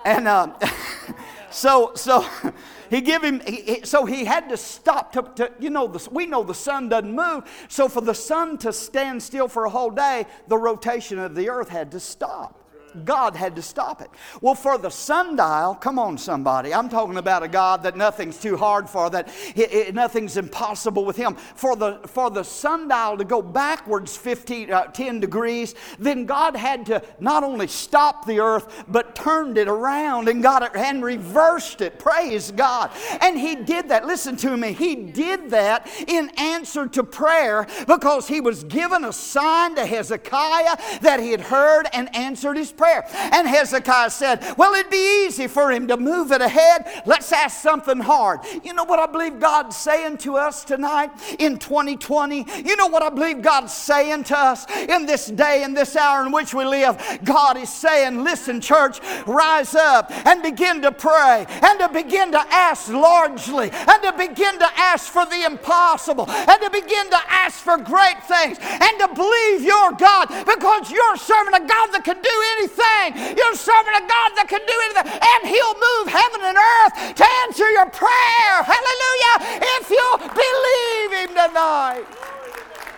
And 0.04 0.26
um, 0.26 0.54
so, 1.50 1.92
so 1.94 2.26
he 2.90 3.00
give 3.00 3.22
him. 3.22 3.40
He, 3.46 3.82
so 3.84 4.04
he 4.04 4.24
had 4.24 4.48
to 4.48 4.56
stop 4.56 5.12
to, 5.12 5.22
to 5.36 5.52
you 5.60 5.70
know. 5.70 5.86
The, 5.86 6.08
we 6.10 6.26
know 6.26 6.42
the 6.42 6.54
sun 6.54 6.88
doesn't 6.88 7.14
move. 7.14 7.44
So 7.68 7.88
for 7.88 8.00
the 8.00 8.14
sun 8.14 8.58
to 8.58 8.72
stand 8.72 9.22
still 9.22 9.46
for 9.46 9.64
a 9.64 9.70
whole 9.70 9.90
day, 9.90 10.26
the 10.48 10.58
rotation 10.58 11.18
of 11.18 11.34
the 11.34 11.48
earth 11.48 11.68
had 11.68 11.92
to 11.92 12.00
stop. 12.00 12.67
God 13.04 13.36
had 13.36 13.56
to 13.56 13.62
stop 13.62 14.00
it. 14.00 14.10
Well, 14.40 14.54
for 14.54 14.78
the 14.78 14.90
sundial, 14.90 15.74
come 15.74 15.98
on, 15.98 16.18
somebody. 16.18 16.72
I'm 16.74 16.88
talking 16.88 17.16
about 17.16 17.42
a 17.42 17.48
God 17.48 17.82
that 17.82 17.96
nothing's 17.96 18.38
too 18.38 18.56
hard 18.56 18.88
for, 18.88 19.10
that 19.10 19.28
it, 19.54 19.72
it, 19.72 19.94
nothing's 19.94 20.36
impossible 20.36 21.04
with 21.04 21.16
Him. 21.16 21.34
For 21.34 21.76
the, 21.76 22.00
for 22.06 22.30
the 22.30 22.42
sundial 22.42 23.16
to 23.18 23.24
go 23.24 23.42
backwards 23.42 24.16
15, 24.16 24.72
uh, 24.72 24.84
10 24.86 25.20
degrees, 25.20 25.74
then 25.98 26.26
God 26.26 26.56
had 26.56 26.86
to 26.86 27.02
not 27.20 27.44
only 27.44 27.66
stop 27.66 28.26
the 28.26 28.40
earth, 28.40 28.84
but 28.88 29.14
turned 29.14 29.58
it 29.58 29.68
around 29.68 30.28
and 30.28 30.42
got 30.42 30.62
it 30.62 30.74
and 30.74 31.04
reversed 31.04 31.80
it. 31.80 31.98
Praise 31.98 32.50
God. 32.50 32.90
And 33.20 33.38
He 33.38 33.56
did 33.56 33.88
that. 33.88 34.06
Listen 34.06 34.36
to 34.38 34.56
me. 34.56 34.72
He 34.72 34.94
did 34.94 35.50
that 35.50 35.88
in 36.06 36.30
answer 36.38 36.86
to 36.88 37.02
prayer 37.04 37.66
because 37.86 38.28
He 38.28 38.40
was 38.40 38.64
given 38.64 39.04
a 39.04 39.12
sign 39.12 39.74
to 39.76 39.86
Hezekiah 39.86 41.00
that 41.02 41.20
He 41.20 41.30
had 41.30 41.40
heard 41.40 41.86
and 41.92 42.14
answered 42.14 42.56
His 42.56 42.72
prayer. 42.72 42.87
And 42.88 43.46
Hezekiah 43.46 44.10
said, 44.10 44.44
Well, 44.56 44.74
it'd 44.74 44.90
be 44.90 45.26
easy 45.26 45.46
for 45.46 45.70
him 45.70 45.86
to 45.88 45.96
move 45.96 46.32
it 46.32 46.40
ahead. 46.40 47.02
Let's 47.06 47.32
ask 47.32 47.60
something 47.60 48.00
hard. 48.00 48.40
You 48.62 48.72
know 48.72 48.84
what 48.84 48.98
I 48.98 49.06
believe 49.06 49.38
God's 49.40 49.76
saying 49.76 50.18
to 50.18 50.36
us 50.36 50.64
tonight 50.64 51.10
in 51.38 51.58
2020? 51.58 52.46
You 52.64 52.76
know 52.76 52.86
what 52.86 53.02
I 53.02 53.10
believe 53.10 53.42
God's 53.42 53.74
saying 53.74 54.24
to 54.24 54.38
us 54.38 54.68
in 54.70 55.06
this 55.06 55.26
day, 55.26 55.62
in 55.62 55.74
this 55.74 55.96
hour 55.96 56.24
in 56.24 56.32
which 56.32 56.54
we 56.54 56.64
live? 56.64 56.96
God 57.24 57.56
is 57.56 57.72
saying, 57.72 58.24
Listen, 58.24 58.60
church, 58.60 59.00
rise 59.26 59.74
up 59.74 60.10
and 60.26 60.42
begin 60.42 60.82
to 60.82 60.92
pray 60.92 61.46
and 61.48 61.78
to 61.80 61.88
begin 61.88 62.32
to 62.32 62.44
ask 62.50 62.88
largely 62.88 63.70
and 63.70 64.02
to 64.02 64.14
begin 64.16 64.58
to 64.58 64.68
ask 64.76 65.10
for 65.12 65.24
the 65.26 65.44
impossible 65.44 66.28
and 66.30 66.60
to 66.60 66.70
begin 66.70 67.10
to 67.10 67.20
ask 67.28 67.58
for 67.58 67.76
great 67.78 68.22
things 68.24 68.58
and 68.60 68.98
to 68.98 69.08
believe 69.14 69.62
your 69.62 69.92
God 69.92 70.26
because 70.46 70.90
you're 70.90 71.16
serving 71.16 71.54
a 71.54 71.66
God 71.66 71.88
that 71.92 72.02
can 72.04 72.20
do 72.20 72.44
anything 72.56 72.67
anything. 72.68 73.36
You're 73.36 73.54
serving 73.54 73.94
a 73.94 74.00
God 74.00 74.30
that 74.36 74.46
can 74.48 74.60
do 74.66 74.76
anything, 74.84 75.08
and 75.12 75.40
He'll 75.48 75.74
move 75.74 76.06
heaven 76.08 76.40
and 76.44 76.56
earth 76.56 77.14
to 77.16 77.26
answer 77.44 77.68
your 77.70 77.86
prayer. 77.90 78.62
Hallelujah. 78.62 79.36
If 79.78 79.90
you 79.90 80.06
believe 80.18 81.10
Him 81.20 81.28
tonight. 81.28 82.04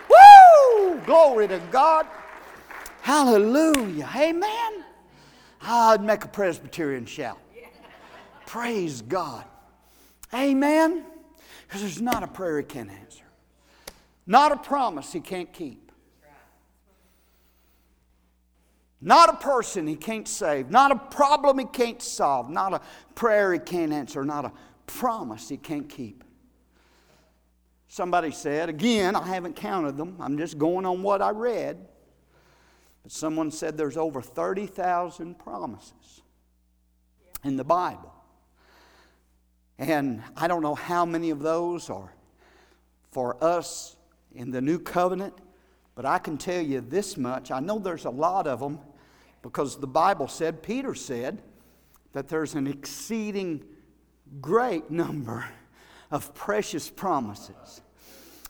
Woo! 0.09 0.99
Glory 1.05 1.47
to 1.47 1.59
God. 1.71 2.07
Hallelujah. 3.01 4.09
Amen. 4.15 4.83
I'd 5.61 6.03
make 6.03 6.25
a 6.25 6.27
Presbyterian 6.27 7.05
shout. 7.05 7.39
Praise 8.45 9.01
God. 9.01 9.45
Amen. 10.33 11.05
Because 11.67 11.81
there's 11.81 12.01
not 12.01 12.23
a 12.23 12.27
prayer 12.27 12.59
He 12.59 12.65
can't 12.65 12.89
answer, 12.89 13.23
not 14.27 14.51
a 14.51 14.57
promise 14.57 15.13
He 15.13 15.21
can't 15.21 15.51
keep. 15.53 15.80
Not 19.01 19.29
a 19.29 19.37
person 19.37 19.87
he 19.87 19.95
can't 19.95 20.27
save, 20.27 20.69
not 20.69 20.91
a 20.91 20.95
problem 20.95 21.57
he 21.57 21.65
can't 21.65 22.01
solve, 22.01 22.49
not 22.49 22.73
a 22.73 22.81
prayer 23.15 23.51
he 23.51 23.59
can't 23.59 23.91
answer, 23.91 24.23
not 24.23 24.45
a 24.45 24.51
promise 24.85 25.49
he 25.49 25.57
can't 25.57 25.89
keep. 25.89 26.23
Somebody 27.87 28.31
said, 28.31 28.69
again, 28.69 29.15
I 29.15 29.27
haven't 29.27 29.55
counted 29.55 29.97
them, 29.97 30.17
I'm 30.19 30.37
just 30.37 30.57
going 30.57 30.85
on 30.85 31.01
what 31.01 31.21
I 31.21 31.31
read. 31.31 31.87
But 33.01 33.11
someone 33.11 33.49
said 33.49 33.75
there's 33.75 33.97
over 33.97 34.21
30,000 34.21 35.39
promises 35.39 36.21
in 37.43 37.57
the 37.57 37.63
Bible. 37.63 38.13
And 39.79 40.21
I 40.37 40.47
don't 40.47 40.61
know 40.61 40.75
how 40.75 41.05
many 41.07 41.31
of 41.31 41.39
those 41.39 41.89
are 41.89 42.13
for 43.09 43.43
us 43.43 43.95
in 44.35 44.51
the 44.51 44.61
new 44.61 44.77
covenant, 44.77 45.33
but 45.95 46.05
I 46.05 46.19
can 46.19 46.37
tell 46.37 46.61
you 46.61 46.81
this 46.81 47.17
much. 47.17 47.49
I 47.49 47.59
know 47.59 47.79
there's 47.79 48.05
a 48.05 48.11
lot 48.11 48.45
of 48.45 48.59
them 48.59 48.79
because 49.41 49.77
the 49.77 49.87
Bible 49.87 50.27
said, 50.27 50.61
Peter 50.61 50.93
said, 50.93 51.41
that 52.13 52.27
there's 52.27 52.55
an 52.55 52.67
exceeding 52.67 53.63
great 54.39 54.89
number 54.91 55.45
of 56.09 56.33
precious 56.35 56.89
promises. 56.89 57.81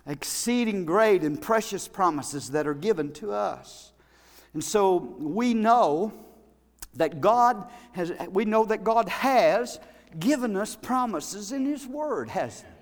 Exceeding 0.08 0.86
great 0.86 1.22
and 1.22 1.40
precious 1.40 1.88
promises 1.88 2.52
that 2.52 2.68
are 2.68 2.74
given 2.74 3.12
to 3.14 3.32
us. 3.32 3.92
And 4.54 4.64
so 4.64 5.16
we 5.20 5.54
know 5.54 6.12
that 6.96 7.22
God 7.22 7.70
has, 7.94 8.12
we 8.30 8.46
know 8.46 8.66
that 8.66 8.84
God 8.84 9.08
has 9.10 9.80
given 10.20 10.58
us 10.58 10.76
promises 10.76 11.52
in 11.52 11.66
His 11.66 11.86
Word, 11.88 12.30
hasn't 12.30 12.68
He? 12.68 12.78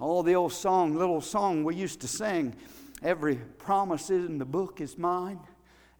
Oh, 0.00 0.22
the 0.22 0.34
old 0.34 0.52
song, 0.52 0.96
little 0.96 1.20
song 1.20 1.64
we 1.64 1.74
used 1.74 2.00
to 2.00 2.08
sing, 2.08 2.54
every 3.02 3.36
promise 3.36 4.10
in 4.10 4.38
the 4.38 4.44
book 4.44 4.80
is 4.80 4.98
mine 4.98 5.40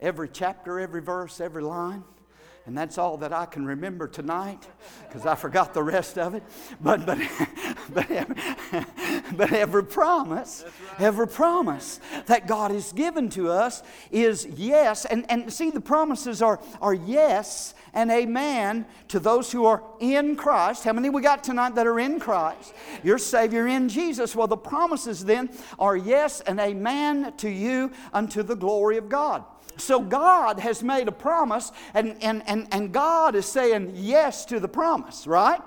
every 0.00 0.28
chapter, 0.28 0.78
every 0.78 1.00
verse, 1.00 1.40
every 1.40 1.62
line. 1.62 2.04
And 2.68 2.76
that's 2.76 2.98
all 2.98 3.16
that 3.18 3.32
I 3.32 3.46
can 3.46 3.64
remember 3.64 4.06
tonight 4.06 4.68
because 5.06 5.24
I 5.24 5.36
forgot 5.36 5.72
the 5.72 5.82
rest 5.82 6.18
of 6.18 6.34
it. 6.34 6.42
But, 6.82 7.06
but, 7.06 7.16
but, 7.94 8.10
every, 8.10 8.36
but 9.32 9.52
every 9.54 9.84
promise, 9.84 10.66
right. 10.66 11.00
every 11.00 11.28
promise 11.28 11.98
that 12.26 12.46
God 12.46 12.70
has 12.70 12.92
given 12.92 13.30
to 13.30 13.50
us 13.50 13.82
is 14.10 14.44
yes. 14.44 15.06
And, 15.06 15.24
and 15.30 15.50
see, 15.50 15.70
the 15.70 15.80
promises 15.80 16.42
are, 16.42 16.60
are 16.82 16.92
yes 16.92 17.72
and 17.94 18.10
amen 18.10 18.84
to 19.08 19.18
those 19.18 19.50
who 19.50 19.64
are 19.64 19.82
in 19.98 20.36
Christ. 20.36 20.84
How 20.84 20.92
many 20.92 21.08
we 21.08 21.22
got 21.22 21.42
tonight 21.42 21.74
that 21.76 21.86
are 21.86 21.98
in 21.98 22.20
Christ? 22.20 22.74
Your 23.02 23.16
Savior 23.16 23.66
in 23.66 23.88
Jesus. 23.88 24.36
Well, 24.36 24.46
the 24.46 24.58
promises 24.58 25.24
then 25.24 25.48
are 25.78 25.96
yes 25.96 26.42
and 26.42 26.60
amen 26.60 27.32
to 27.38 27.48
you 27.48 27.92
unto 28.12 28.42
the 28.42 28.56
glory 28.56 28.98
of 28.98 29.08
God. 29.08 29.42
So 29.78 30.00
God 30.00 30.60
has 30.60 30.82
made 30.82 31.08
a 31.08 31.12
promise, 31.12 31.72
and, 31.94 32.16
and, 32.22 32.42
and, 32.46 32.68
and 32.72 32.92
God 32.92 33.34
is 33.34 33.46
saying 33.46 33.92
yes 33.94 34.44
to 34.46 34.60
the 34.60 34.68
promise, 34.68 35.26
right? 35.26 35.60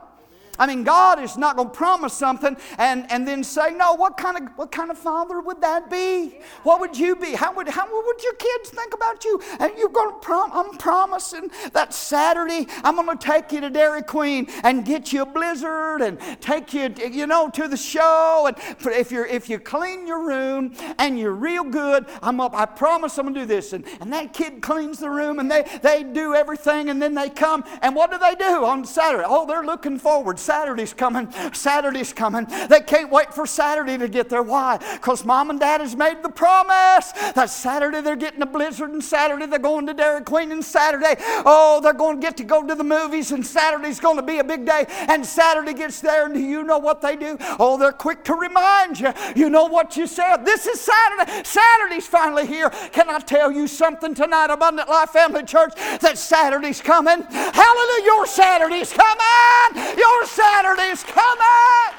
I 0.61 0.67
mean, 0.67 0.83
God 0.83 1.19
is 1.19 1.37
not 1.37 1.55
going 1.55 1.69
to 1.69 1.75
promise 1.75 2.13
something 2.13 2.55
and, 2.77 3.11
and 3.11 3.27
then 3.27 3.43
say, 3.43 3.73
no, 3.73 3.95
what 3.95 4.15
kind, 4.15 4.37
of, 4.37 4.43
what 4.57 4.71
kind 4.71 4.91
of 4.91 4.97
father 4.99 5.41
would 5.41 5.59
that 5.61 5.89
be? 5.89 6.37
What 6.61 6.79
would 6.79 6.95
you 6.95 7.15
be? 7.15 7.33
How 7.33 7.51
would, 7.55 7.67
how 7.67 7.87
would 7.91 8.23
your 8.23 8.35
kids 8.35 8.69
think 8.69 8.93
about 8.93 9.25
you? 9.25 9.41
And 9.59 9.71
you're 9.75 9.89
going 9.89 10.13
to 10.13 10.19
prom- 10.19 10.51
I'm 10.53 10.77
promising 10.77 11.49
that 11.73 11.95
Saturday 11.95 12.67
I'm 12.83 12.95
going 12.95 13.17
to 13.17 13.27
take 13.27 13.51
you 13.51 13.61
to 13.61 13.71
Dairy 13.71 14.03
Queen 14.03 14.45
and 14.63 14.85
get 14.85 15.11
you 15.11 15.23
a 15.23 15.25
blizzard 15.25 16.03
and 16.03 16.19
take 16.41 16.75
you, 16.75 16.93
you 17.09 17.25
know, 17.25 17.49
to 17.49 17.67
the 17.67 17.75
show. 17.75 18.45
And 18.47 18.55
if, 18.93 19.11
you're, 19.11 19.25
if 19.25 19.49
you 19.49 19.57
clean 19.57 20.05
your 20.05 20.23
room 20.23 20.75
and 20.99 21.17
you're 21.17 21.33
real 21.33 21.63
good, 21.63 22.05
I'm 22.21 22.39
up, 22.39 22.53
I 22.53 22.67
promise 22.67 23.17
I'm 23.17 23.25
going 23.25 23.33
to 23.33 23.39
do 23.39 23.45
this. 23.47 23.73
And, 23.73 23.83
and 23.99 24.13
that 24.13 24.31
kid 24.33 24.61
cleans 24.61 24.99
the 24.99 25.09
room 25.09 25.39
and 25.39 25.49
they, 25.49 25.63
they 25.81 26.03
do 26.03 26.35
everything 26.35 26.91
and 26.91 27.01
then 27.01 27.15
they 27.15 27.29
come. 27.29 27.63
And 27.81 27.95
what 27.95 28.11
do 28.11 28.19
they 28.19 28.35
do 28.35 28.63
on 28.63 28.85
Saturday? 28.85 29.23
Oh, 29.25 29.47
they're 29.47 29.65
looking 29.65 29.97
forward. 29.97 30.37
Saturday's 30.51 30.93
coming. 30.93 31.31
Saturday's 31.53 32.11
coming. 32.11 32.45
They 32.67 32.81
can't 32.81 33.09
wait 33.09 33.33
for 33.33 33.45
Saturday 33.45 33.97
to 33.97 34.09
get 34.09 34.27
there. 34.27 34.43
Why? 34.43 34.79
Because 34.95 35.23
mom 35.23 35.49
and 35.49 35.57
dad 35.57 35.79
has 35.79 35.95
made 35.95 36.21
the 36.21 36.29
promise 36.29 37.13
that 37.13 37.49
Saturday 37.49 38.01
they're 38.01 38.17
getting 38.17 38.41
a 38.41 38.45
blizzard 38.45 38.89
and 38.89 39.01
Saturday 39.01 39.45
they're 39.45 39.59
going 39.59 39.87
to 39.87 39.93
Dairy 39.93 40.21
Queen 40.25 40.51
and 40.51 40.63
Saturday, 40.63 41.15
oh, 41.45 41.79
they're 41.81 41.93
going 41.93 42.19
to 42.19 42.21
get 42.21 42.35
to 42.35 42.43
go 42.43 42.67
to 42.67 42.75
the 42.75 42.83
movies 42.83 43.31
and 43.31 43.47
Saturday's 43.47 44.01
going 44.01 44.17
to 44.17 44.23
be 44.23 44.39
a 44.39 44.43
big 44.43 44.65
day. 44.65 44.87
And 44.89 45.25
Saturday 45.25 45.73
gets 45.73 46.01
there 46.01 46.25
and 46.25 46.33
do 46.33 46.41
you 46.41 46.63
know 46.63 46.79
what 46.79 46.99
they 46.99 47.15
do? 47.15 47.37
Oh, 47.57 47.77
they're 47.77 47.93
quick 47.93 48.25
to 48.25 48.33
remind 48.33 48.99
you. 48.99 49.13
You 49.37 49.49
know 49.49 49.67
what 49.67 49.95
you 49.95 50.05
said. 50.05 50.43
This 50.43 50.67
is 50.67 50.81
Saturday. 50.81 51.45
Saturday's 51.45 52.07
finally 52.07 52.45
here. 52.45 52.69
Can 52.91 53.09
I 53.09 53.19
tell 53.19 53.53
you 53.53 53.67
something 53.67 54.13
tonight, 54.13 54.49
Abundant 54.49 54.89
Life 54.89 55.11
Family 55.11 55.43
Church, 55.43 55.75
that 56.01 56.17
Saturday's 56.17 56.81
coming? 56.81 57.21
Hallelujah. 57.21 58.05
Your 58.05 58.25
Saturday's 58.27 58.91
coming. 58.91 59.97
Your 59.97 60.25
Saturday's 60.25 60.40
Saturday's 60.41 61.03
coming. 61.03 61.93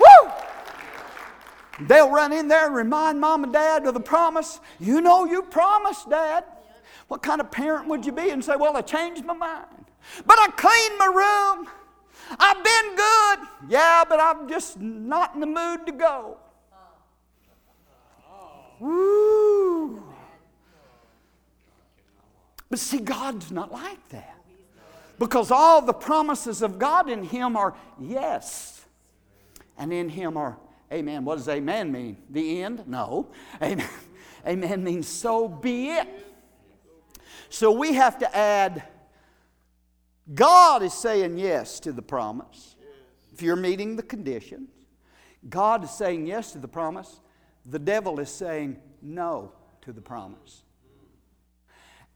Woo! 0.00 0.32
They'll 1.86 2.10
run 2.10 2.32
in 2.32 2.48
there 2.48 2.66
and 2.66 2.74
remind 2.74 3.20
mom 3.20 3.44
and 3.44 3.52
dad 3.52 3.86
of 3.86 3.94
the 3.94 4.00
promise. 4.00 4.58
You 4.80 5.00
know 5.00 5.24
you 5.24 5.42
promised, 5.42 6.10
Dad. 6.10 6.44
What 7.06 7.22
kind 7.22 7.40
of 7.40 7.50
parent 7.50 7.86
would 7.88 8.04
you 8.04 8.12
be 8.12 8.30
and 8.30 8.44
say, 8.44 8.56
Well, 8.56 8.76
I 8.76 8.80
changed 8.82 9.24
my 9.24 9.34
mind, 9.34 9.86
but 10.26 10.38
I 10.38 10.48
cleaned 10.48 10.98
my 10.98 11.06
room. 11.06 11.68
I've 12.38 12.64
been 12.64 12.96
good. 12.96 13.48
Yeah, 13.70 14.04
but 14.08 14.18
I'm 14.18 14.48
just 14.48 14.80
not 14.80 15.34
in 15.34 15.40
the 15.40 15.46
mood 15.46 15.86
to 15.86 15.92
go. 15.92 16.38
Woo. 18.80 20.02
But 22.68 22.78
see, 22.78 22.98
God's 22.98 23.52
not 23.52 23.70
like 23.70 24.08
that. 24.08 24.31
Because 25.22 25.52
all 25.52 25.80
the 25.80 25.92
promises 25.92 26.62
of 26.62 26.80
God 26.80 27.08
in 27.08 27.22
Him 27.22 27.56
are 27.56 27.76
yes. 27.96 28.84
And 29.78 29.92
in 29.92 30.08
Him 30.08 30.36
are 30.36 30.58
amen. 30.92 31.24
What 31.24 31.36
does 31.36 31.48
amen 31.48 31.92
mean? 31.92 32.16
The 32.28 32.60
end? 32.60 32.88
No. 32.88 33.28
Amen. 33.62 33.88
Amen 34.44 34.82
means 34.82 35.06
so 35.06 35.46
be 35.46 35.90
it. 35.90 36.08
So 37.50 37.70
we 37.70 37.94
have 37.94 38.18
to 38.18 38.36
add 38.36 38.82
God 40.34 40.82
is 40.82 40.92
saying 40.92 41.38
yes 41.38 41.78
to 41.80 41.92
the 41.92 42.02
promise. 42.02 42.74
If 43.32 43.42
you're 43.42 43.54
meeting 43.54 43.94
the 43.94 44.02
conditions, 44.02 44.70
God 45.48 45.84
is 45.84 45.90
saying 45.90 46.26
yes 46.26 46.50
to 46.52 46.58
the 46.58 46.66
promise. 46.66 47.20
The 47.64 47.78
devil 47.78 48.18
is 48.18 48.28
saying 48.28 48.76
no 49.00 49.52
to 49.82 49.92
the 49.92 50.02
promise. 50.02 50.64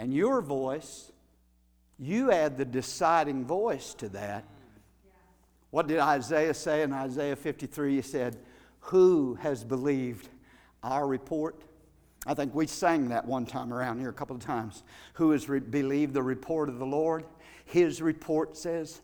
And 0.00 0.12
your 0.12 0.42
voice, 0.42 1.12
you 1.98 2.30
add 2.30 2.56
the 2.56 2.64
deciding 2.64 3.44
voice 3.44 3.94
to 3.94 4.08
that. 4.10 4.44
What 5.70 5.86
did 5.86 5.98
Isaiah 5.98 6.54
say 6.54 6.82
in 6.82 6.92
Isaiah 6.92 7.36
53? 7.36 7.96
He 7.96 8.02
said, 8.02 8.38
Who 8.80 9.34
has 9.36 9.64
believed 9.64 10.28
our 10.82 11.06
report? 11.06 11.60
I 12.26 12.34
think 12.34 12.54
we 12.54 12.66
sang 12.66 13.08
that 13.10 13.24
one 13.24 13.46
time 13.46 13.72
around 13.72 14.00
here 14.00 14.08
a 14.08 14.12
couple 14.14 14.34
of 14.34 14.42
times. 14.42 14.82
Who 15.14 15.30
has 15.30 15.48
re- 15.48 15.60
believed 15.60 16.12
the 16.12 16.22
report 16.22 16.68
of 16.68 16.78
the 16.78 16.86
Lord? 16.86 17.24
His 17.64 18.02
report 18.02 18.56
says, 18.56 19.00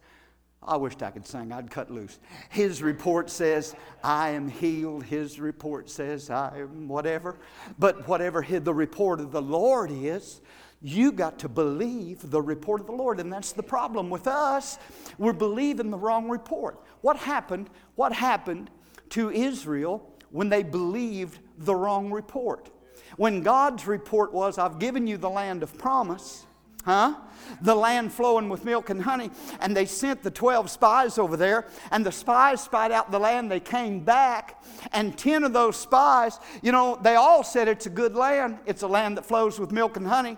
I 0.63 0.77
wished 0.77 1.03
I 1.03 1.11
could 1.11 1.27
sing, 1.27 1.53
I'd 1.53 1.71
cut 1.71 1.91
loose. 1.91 2.21
His 2.49 2.83
report 2.83 3.31
says, 3.31 3.75
I 4.03 4.31
am 4.31 4.49
healed. 4.49 5.05
His 5.05 5.41
report 5.41 5.91
says, 5.91 6.31
I 6.31 6.59
am 6.59 6.89
whatever. 6.89 7.37
But 7.79 8.07
whatever 8.07 8.43
the 8.43 8.75
report 8.75 9.21
of 9.21 9.33
the 9.33 9.43
Lord 9.43 9.91
is, 9.91 10.41
you 10.83 11.13
got 11.13 11.39
to 11.41 11.49
believe 11.49 12.31
the 12.31 12.43
report 12.43 12.81
of 12.81 12.87
the 12.87 12.93
Lord. 12.93 13.21
And 13.21 13.33
that's 13.33 13.53
the 13.53 13.63
problem 13.63 14.11
with 14.11 14.27
us. 14.27 14.79
We're 15.19 15.33
believing 15.33 15.91
the 15.91 15.99
wrong 15.99 16.29
report. 16.29 16.81
What 17.01 17.17
happened? 17.17 17.71
What 17.95 18.13
happened 18.13 18.71
to 19.11 19.31
Israel 19.31 20.11
when 20.31 20.49
they 20.49 20.63
believed 20.63 21.39
the 21.59 21.75
wrong 21.75 22.11
report? 22.11 22.71
When 23.17 23.43
God's 23.43 23.87
report 23.87 24.33
was, 24.33 24.59
I've 24.59 24.79
given 24.79 25.07
you 25.07 25.17
the 25.17 25.31
land 25.31 25.63
of 25.63 25.77
promise 25.79 26.47
Huh? 26.85 27.15
The 27.61 27.75
land 27.75 28.13
flowing 28.13 28.49
with 28.49 28.65
milk 28.65 28.91
and 28.91 29.03
honey. 29.03 29.31
And 29.61 29.77
they 29.77 29.87
sent 29.87 30.23
the 30.23 30.31
12 30.31 30.69
spies 30.69 31.17
over 31.17 31.37
there, 31.37 31.67
and 31.91 32.05
the 32.05 32.13
spies 32.13 32.61
spied 32.61 32.91
out 32.91 33.11
the 33.11 33.21
land. 33.21 33.51
They 33.51 33.61
came 33.61 34.01
back, 34.01 34.63
and 34.93 35.17
10 35.17 35.45
of 35.45 35.53
those 35.53 35.77
spies, 35.77 36.41
you 36.61 36.73
know, 36.73 36.99
they 37.01 37.15
all 37.15 37.45
said 37.45 37.69
it's 37.69 37.87
a 37.87 37.91
good 37.91 38.17
land. 38.17 38.59
It's 38.67 38.83
a 38.83 38.89
land 38.89 39.17
that 39.17 39.25
flows 39.25 39.61
with 39.61 39.71
milk 39.71 39.97
and 39.97 40.07
honey. 40.07 40.37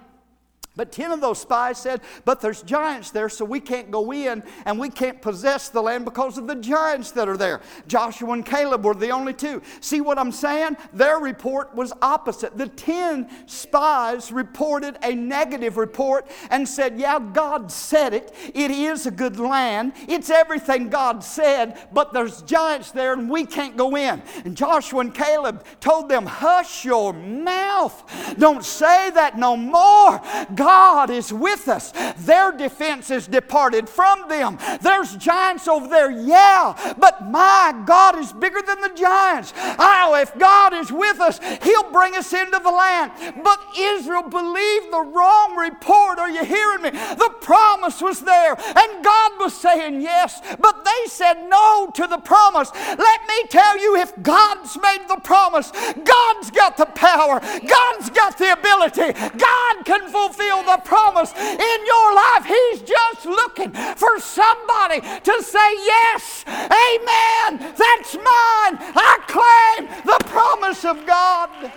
But 0.77 0.91
10 0.91 1.12
of 1.12 1.20
those 1.20 1.41
spies 1.41 1.79
said, 1.79 2.01
But 2.25 2.41
there's 2.41 2.62
giants 2.62 3.12
there, 3.12 3.29
so 3.29 3.45
we 3.45 3.61
can't 3.61 3.93
go 3.93 4.12
in 4.12 4.43
and 4.64 4.79
we 4.79 4.89
can't 4.89 5.22
possess 5.22 5.68
the 5.68 5.81
land 5.81 6.05
because 6.05 6.37
of 6.37 6.49
the 6.49 6.57
giants 6.57 7.12
that 7.12 7.29
are 7.29 7.37
there. 7.37 7.61
Joshua 7.87 8.33
and 8.33 8.45
Caleb 8.45 8.85
were 8.85 8.95
the 8.95 9.11
only 9.11 9.35
two. 9.35 9.62
See 9.81 10.01
what 10.01 10.18
I'm 10.18 10.33
saying? 10.33 10.77
Their 10.93 11.18
report 11.18 11.72
was 11.77 11.93
opposite. 12.03 12.59
The 12.59 12.66
10 12.66 13.29
spies 13.47 14.33
reported 14.33 14.99
a 15.05 15.14
negative 15.14 15.77
report 15.77 16.29
and 16.51 16.68
said, 16.68 16.99
Yeah, 16.99 17.20
God 17.20 17.70
said 17.70 18.12
it. 18.12 18.35
It 18.53 18.72
is 18.72 19.07
a 19.07 19.12
good 19.12 19.39
land. 19.39 19.93
It's 20.09 20.29
everything 20.29 20.89
God 20.89 21.22
said, 21.22 21.87
but 21.93 22.12
there's 22.12 22.43
giants 22.43 22.91
there 22.91 23.12
and 23.12 23.31
we 23.31 23.47
can't 23.47 23.77
go 23.77 23.97
in. 23.97 24.20
And 24.45 24.57
Joshua 24.57 25.01
and 25.01 25.14
Caleb 25.14 25.64
told 25.79 26.09
them, 26.09 26.27
Hush 26.27 26.85
your 26.85 27.12
mouth. 27.12 28.35
Don't 28.39 28.64
say 28.64 29.11
that 29.11 29.39
no 29.39 29.57
more. 29.57 30.20
God 30.65 31.11
is 31.11 31.31
with 31.31 31.69
us. 31.69 31.93
Their 32.17 32.51
defense 32.51 33.11
is 33.11 33.27
departed 33.27 33.87
from 33.87 34.31
them. 34.31 34.57
There's 34.81 35.15
giants 35.17 35.69
over 35.69 35.87
there, 35.89 36.11
yeah, 36.11 36.95
but 36.97 37.31
my 37.31 37.83
God 37.85 38.19
is 38.19 38.33
bigger 38.33 38.62
than 38.67 38.81
the 38.81 38.95
giants. 38.97 39.53
Oh, 39.57 40.19
if 40.19 40.35
God 40.39 40.73
is 40.73 40.91
with 40.91 41.21
us, 41.21 41.39
He'll 41.62 41.93
bring 41.93 42.15
us 42.17 42.33
into 42.33 42.59
the 42.61 42.71
land. 42.71 43.12
But 43.45 43.61
Israel 43.79 44.23
believed 44.23 44.91
the 44.91 45.05
wrong 45.15 45.55
report. 45.55 46.19
Are 46.19 46.31
you 46.31 46.47
hearing 46.47 46.81
me? 46.81 46.91
The 46.93 47.35
promise 47.43 48.01
was 48.01 48.21
there, 48.21 48.57
and 48.59 49.05
God 49.05 49.33
was 49.41 49.53
saying 49.53 50.01
yes, 50.01 50.41
but 50.59 50.83
they 50.83 51.09
said 51.09 51.47
no 51.47 51.91
to 51.93 52.07
the 52.07 52.19
promise. 52.25 52.71
Let 52.75 53.21
me 53.29 53.49
tell 53.51 53.79
you, 53.79 53.97
if 53.97 54.15
God's 54.23 54.79
made 54.81 55.05
the 55.09 55.21
promise, 55.23 55.71
God's 55.71 56.51
got 56.53 56.79
the 56.79 56.87
power, 56.87 57.41
God's 57.41 58.09
got 58.09 58.39
the 58.39 58.53
ability, 58.53 59.12
God 59.37 59.85
can 59.85 60.09
fulfill 60.09 60.53
fulfill 60.55 60.76
the 60.76 60.82
promise 60.82 61.32
in 61.34 61.86
your 61.86 62.14
life. 62.14 62.44
He's 62.46 62.82
just 62.82 63.26
looking 63.26 63.72
for 63.72 64.18
somebody 64.20 65.00
to 65.00 65.42
say, 65.42 65.74
Yes, 65.84 66.44
amen, 66.48 67.74
that's 67.76 68.14
mine. 68.14 68.78
I 68.94 69.18
claim 69.26 69.88
the 70.05 70.24
promise 70.26 70.84
of 70.84 71.07
God. 71.07 71.72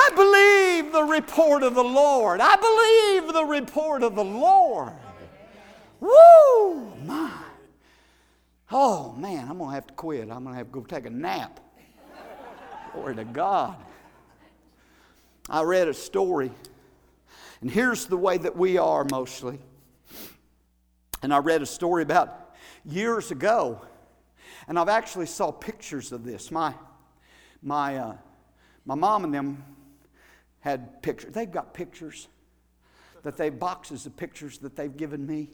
I 0.00 0.10
believe 0.14 0.92
the 0.92 1.02
report 1.02 1.62
of 1.62 1.74
the 1.74 1.84
Lord. 1.84 2.40
I 2.40 2.56
believe 2.56 3.32
the 3.32 3.44
report 3.44 4.02
of 4.02 4.14
the 4.14 4.24
Lord. 4.24 4.92
Woo, 6.00 6.92
my. 7.04 7.32
Oh, 8.70 9.12
man, 9.12 9.48
I'm 9.48 9.58
going 9.58 9.70
to 9.70 9.74
have 9.74 9.86
to 9.86 9.94
quit. 9.94 10.30
I'm 10.30 10.44
going 10.44 10.52
to 10.52 10.58
have 10.58 10.66
to 10.66 10.72
go 10.72 10.82
take 10.82 11.06
a 11.06 11.10
nap. 11.10 11.58
Glory 12.92 13.16
to 13.16 13.24
God. 13.24 13.76
I 15.48 15.62
read 15.62 15.88
a 15.88 15.94
story 15.94 16.50
and 17.60 17.70
here's 17.70 18.06
the 18.06 18.16
way 18.16 18.38
that 18.38 18.56
we 18.56 18.78
are 18.78 19.04
mostly. 19.10 19.58
And 21.22 21.34
I 21.34 21.38
read 21.38 21.62
a 21.62 21.66
story 21.66 22.02
about 22.02 22.54
years 22.84 23.30
ago, 23.30 23.80
and 24.68 24.78
I've 24.78 24.88
actually 24.88 25.26
saw 25.26 25.50
pictures 25.50 26.12
of 26.12 26.24
this. 26.24 26.50
My, 26.50 26.74
my, 27.62 27.96
uh, 27.96 28.16
my 28.84 28.94
mom 28.94 29.24
and 29.24 29.34
them 29.34 29.64
had 30.60 31.02
pictures. 31.02 31.32
They've 31.32 31.50
got 31.50 31.74
pictures 31.74 32.28
that 33.22 33.36
they 33.36 33.50
boxes 33.50 34.06
of 34.06 34.16
pictures 34.16 34.58
that 34.58 34.76
they've 34.76 34.96
given 34.96 35.26
me 35.26 35.50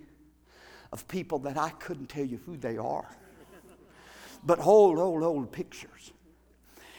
of 0.93 1.09
people 1.09 1.39
that 1.41 1.57
I 1.57 1.71
couldn't 1.71 2.09
tell 2.09 2.25
you 2.25 2.39
who 2.45 2.57
they 2.57 2.77
are. 2.77 3.09
But 4.45 4.61
old, 4.61 4.99
old, 4.99 5.23
old 5.23 5.51
pictures. 5.51 6.13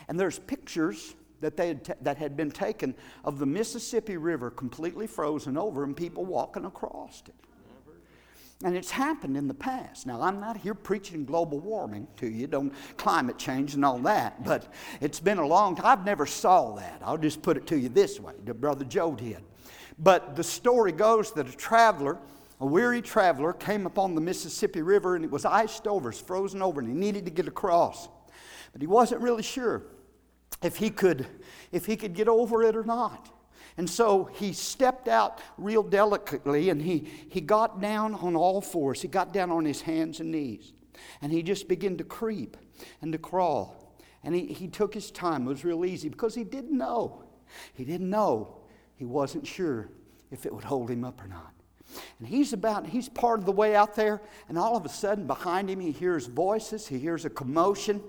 And 0.08 0.20
there's 0.20 0.40
pictures 0.40 1.14
that, 1.46 1.58
they 1.58 1.68
had 1.68 1.96
that 2.02 2.18
had 2.18 2.36
been 2.36 2.52
taken 2.52 2.96
of 3.24 3.40
the 3.40 3.46
Mississippi 3.46 4.18
River 4.18 4.50
completely 4.50 5.08
frozen 5.08 5.58
over 5.58 5.84
and 5.84 5.96
people 5.96 6.26
walking 6.26 6.66
across 6.66 7.22
it. 7.28 7.36
And 8.64 8.76
it's 8.76 8.90
happened 8.90 9.36
in 9.36 9.48
the 9.48 9.54
past. 9.54 10.08
Now, 10.08 10.22
I'm 10.22 10.40
not 10.40 10.58
here 10.58 10.74
preaching 10.74 11.26
global 11.26 11.60
warming 11.60 12.08
to 12.18 12.28
you, 12.28 12.48
don't 12.48 12.74
climate 12.98 13.38
change 13.38 13.76
and 13.76 13.84
all 13.84 14.00
that, 14.00 14.44
but 14.44 14.74
it's 15.02 15.20
been 15.20 15.38
a 15.38 15.46
long 15.46 15.76
time. 15.76 15.86
I've 15.86 16.06
never 16.06 16.26
saw 16.26 16.74
that. 16.76 17.02
I'll 17.04 17.18
just 17.18 17.42
put 17.42 17.58
it 17.58 17.68
to 17.68 17.78
you 17.78 17.90
this 17.90 18.20
way. 18.20 18.34
Brother 18.44 18.86
Joe 18.86 19.14
did. 19.14 19.44
But 20.00 20.36
the 20.36 20.44
story 20.44 20.94
goes 20.94 21.32
that 21.34 21.48
a 21.48 21.56
traveler, 21.56 22.18
a 22.60 22.66
weary 22.66 23.02
traveler, 23.02 23.54
came 23.54 23.86
upon 23.86 24.16
the 24.16 24.22
Mississippi 24.22 24.82
River 24.82 25.16
and 25.16 25.26
it 25.26 25.32
was 25.32 25.46
iced 25.46 25.86
over, 25.86 26.10
it's 26.10 26.20
frozen 26.20 26.62
over, 26.62 26.80
and 26.80 26.90
he 26.90 26.96
needed 26.96 27.26
to 27.26 27.32
get 27.32 27.48
across. 27.48 28.08
But 28.72 28.82
he 28.82 28.88
wasn't 28.88 29.22
really 29.22 29.44
sure 29.44 29.84
if 30.64 30.78
he 30.78 30.90
could 30.90 31.28
if 31.72 31.86
he 31.86 31.98
could 31.98 32.14
get 32.14 32.28
over 32.28 32.64
it 32.64 32.76
or 32.76 32.84
not. 32.84 33.30
And 33.78 33.90
so 33.90 34.30
he 34.34 34.54
stepped 34.54 35.08
out 35.08 35.42
real 35.58 35.84
delicately 35.84 36.70
and 36.70 36.82
he, 36.82 37.10
he 37.30 37.42
got 37.42 37.82
down 37.82 38.16
on 38.16 38.36
all 38.36 38.62
fours. 38.62 39.02
He 39.02 39.08
got 39.10 39.34
down 39.34 39.52
on 39.52 39.66
his 39.66 39.82
hands 39.82 40.22
and 40.22 40.32
knees. 40.32 40.72
And 41.22 41.32
he 41.32 41.44
just 41.44 41.68
began 41.68 41.98
to 41.98 42.06
creep 42.06 42.56
and 43.02 43.12
to 43.12 43.18
crawl. 43.18 43.98
And 44.24 44.34
he, 44.34 44.46
he 44.46 44.68
took 44.68 44.94
his 44.94 45.12
time. 45.12 45.46
It 45.46 45.50
was 45.50 45.66
real 45.66 45.84
easy 45.84 46.08
because 46.08 46.34
he 46.34 46.46
didn't 46.46 46.78
know. 46.78 47.24
He 47.74 47.84
didn't 47.84 48.10
know. 48.10 48.60
He 48.96 49.04
wasn't 49.04 49.46
sure 49.46 49.90
if 50.32 50.46
it 50.46 50.54
would 50.54 50.64
hold 50.64 50.90
him 50.90 51.04
up 51.04 51.22
or 51.22 51.28
not. 51.28 51.52
And 52.20 52.28
he's 52.28 52.54
about, 52.54 52.88
he's 52.88 53.10
part 53.10 53.40
of 53.40 53.46
the 53.46 53.52
way 53.52 53.76
out 53.76 53.96
there, 53.96 54.22
and 54.50 54.58
all 54.58 54.76
of 54.76 54.86
a 54.86 54.90
sudden 54.90 55.28
behind 55.28 55.70
him 55.70 55.80
he 55.80 55.92
hears 55.92 56.26
voices, 56.26 56.88
he 56.88 56.98
hears 56.98 57.26
a 57.26 57.30
commotion. 57.30 58.02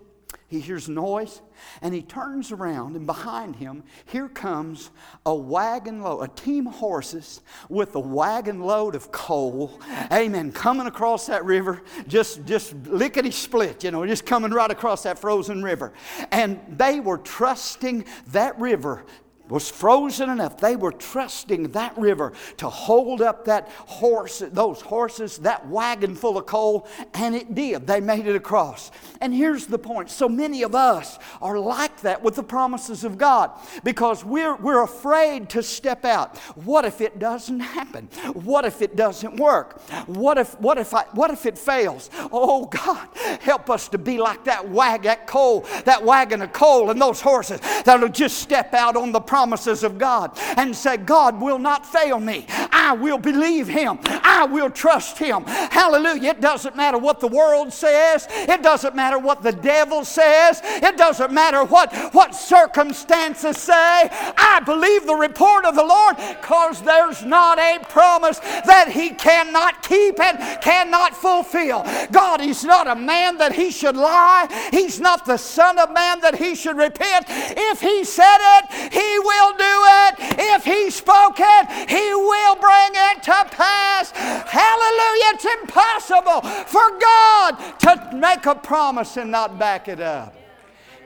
He 0.49 0.61
hears 0.61 0.88
noise 0.88 1.40
and 1.82 1.92
he 1.92 2.03
turns 2.03 2.53
around, 2.53 2.94
and 2.94 3.07
behind 3.07 3.57
him, 3.57 3.82
here 4.05 4.28
comes 4.28 4.90
a 5.24 5.34
wagon 5.34 6.03
load, 6.03 6.20
a 6.22 6.28
team 6.28 6.68
of 6.68 6.74
horses 6.74 7.40
with 7.68 7.94
a 7.97 8.01
wagon 8.01 8.61
load 8.61 8.94
of 8.94 9.11
coal. 9.11 9.80
Amen. 10.12 10.53
Coming 10.53 10.86
across 10.86 11.26
that 11.26 11.44
river, 11.44 11.82
just, 12.07 12.44
just 12.44 12.74
lickety 12.86 13.32
split, 13.32 13.82
you 13.82 13.90
know, 13.90 14.07
just 14.07 14.24
coming 14.24 14.53
right 14.53 14.70
across 14.70 15.03
that 15.03 15.18
frozen 15.18 15.62
river. 15.62 15.92
And 16.30 16.61
they 16.68 17.01
were 17.01 17.18
trusting 17.18 18.05
that 18.28 18.59
river 18.61 19.05
was 19.49 19.70
frozen 19.70 20.30
enough. 20.30 20.59
They 20.59 20.76
were 20.76 20.92
trusting 20.92 21.72
that 21.72 21.97
river 21.97 22.32
to 22.59 22.68
hold 22.68 23.22
up 23.22 23.44
that 23.47 23.68
horse, 23.86 24.42
those 24.47 24.80
horses, 24.80 25.38
that 25.38 25.66
wagon 25.68 26.14
full 26.14 26.38
of 26.38 26.47
coal, 26.47 26.86
and 27.14 27.34
it 27.34 27.55
did. 27.55 27.86
They 27.86 28.01
made 28.01 28.26
it 28.26 28.36
across. 28.36 28.90
And 29.20 29.32
here's 29.32 29.66
the 29.66 29.78
point 29.78 30.11
so 30.11 30.28
many 30.28 30.62
of 30.62 30.74
us 30.74 31.18
are 31.40 31.59
like 31.59 32.01
that 32.01 32.22
with 32.22 32.36
the 32.36 32.42
promises 32.42 33.05
of 33.05 33.18
God 33.18 33.51
because 33.84 34.24
we're, 34.24 34.57
we're 34.57 34.82
afraid 34.82 35.49
to 35.51 35.62
step 35.62 36.05
out. 36.05 36.36
What 36.57 36.84
if 36.84 37.01
it 37.01 37.18
doesn't 37.18 37.61
happen? 37.61 38.09
What 38.32 38.64
if 38.64 38.82
it 38.82 38.97
doesn't 38.97 39.36
work? 39.36 39.80
What 40.07 40.38
if, 40.38 40.59
what 40.61 40.78
if, 40.78 40.94
I, 40.94 41.03
what 41.12 41.30
if 41.30 41.47
it 41.47 41.59
fails? 41.59 42.11
Oh, 42.32 42.66
God, 42.66 43.09
help 43.40 43.70
us 43.70 43.88
to 43.88 43.99
be 43.99 44.18
like 44.18 44.44
that 44.44 44.68
wagon, 44.68 45.07
that 45.07 45.26
coal, 45.26 45.66
that 45.84 46.05
wagon 46.05 46.42
of 46.42 46.53
coal, 46.53 46.90
and 46.90 47.01
those 47.01 47.20
horses 47.20 47.61
that'll 47.84 48.09
just 48.09 48.38
step 48.38 48.74
out 48.74 48.97
on 48.97 49.12
the 49.12 49.20
promises 49.37 49.82
of 49.82 49.99
God 49.99 50.30
and 50.57 50.74
say, 50.74 50.97
God 50.97 51.39
will 51.39 51.59
not 51.59 51.84
fail 51.84 52.18
me. 52.18 52.47
I 52.72 52.95
will 52.95 53.18
believe 53.18 53.68
Him. 53.68 53.99
I 54.07 54.47
will 54.47 54.70
trust 54.70 55.18
Him. 55.18 55.45
Hallelujah. 55.45 56.30
It 56.30 56.41
doesn't 56.41 56.74
matter 56.74 56.97
what 56.97 57.20
the 57.20 57.28
world 57.28 57.70
says, 57.70 58.26
it 58.30 58.62
doesn't 58.62 58.97
matter 58.97 59.18
what 59.18 59.43
the 59.43 59.53
devil 59.53 60.07
says, 60.07 60.62
it 60.64 60.97
doesn't 60.97 61.32
matter 61.32 61.64
what, 61.64 61.95
what 62.14 62.34
circumstances 62.34 63.59
say. 63.59 63.72
I 63.72 64.62
believe 64.64 65.07
the 65.07 65.14
report 65.14 65.66
of 65.66 65.74
the 65.74 65.84
Lord 65.84 66.16
because 66.16 66.80
there's 66.80 67.22
not 67.22 67.59
a 67.59 67.78
promise 67.91 68.39
that 68.39 68.89
He 68.91 69.11
cannot 69.11 69.82
keep 69.82 70.18
and 70.18 70.39
cannot 70.62 71.14
fulfill. 71.14 71.84
God 72.11 72.41
is 72.41 72.64
not 72.64 72.87
a 72.87 72.97
man 72.97 73.37
that 73.37 73.53
He 73.53 73.70
should 73.70 73.97
lie, 73.97 74.47
He's 74.70 74.99
not 74.99 75.26
the 75.26 75.37
Son 75.37 75.78
of 75.78 75.93
Man 75.93 76.20
that 76.20 76.37
He 76.37 76.55
should 76.55 76.78
repent. 76.78 77.26
If 77.28 77.82
He 77.82 78.03
said 78.05 78.39
it, 78.41 78.93
He 78.95 79.18
will 79.27 79.53
do 79.53 79.77
it. 80.07 80.14
If 80.55 80.64
He 80.64 80.91
spoke 80.91 81.37
it, 81.39 81.91
He 81.91 82.14
will 82.14 82.57
bring 82.57 82.93
it 82.95 83.22
to 83.24 83.45
pass. 83.51 84.11
Hallelujah. 84.11 85.33
It's 85.35 85.45
impossible 85.45 86.41
for 86.66 86.99
God 86.99 87.79
to 87.81 88.16
make 88.16 88.47
a 88.47 88.55
promise 88.55 89.16
and 89.16 89.31
not 89.31 89.59
back 89.59 89.89
it 89.89 90.01
up. 90.01 90.35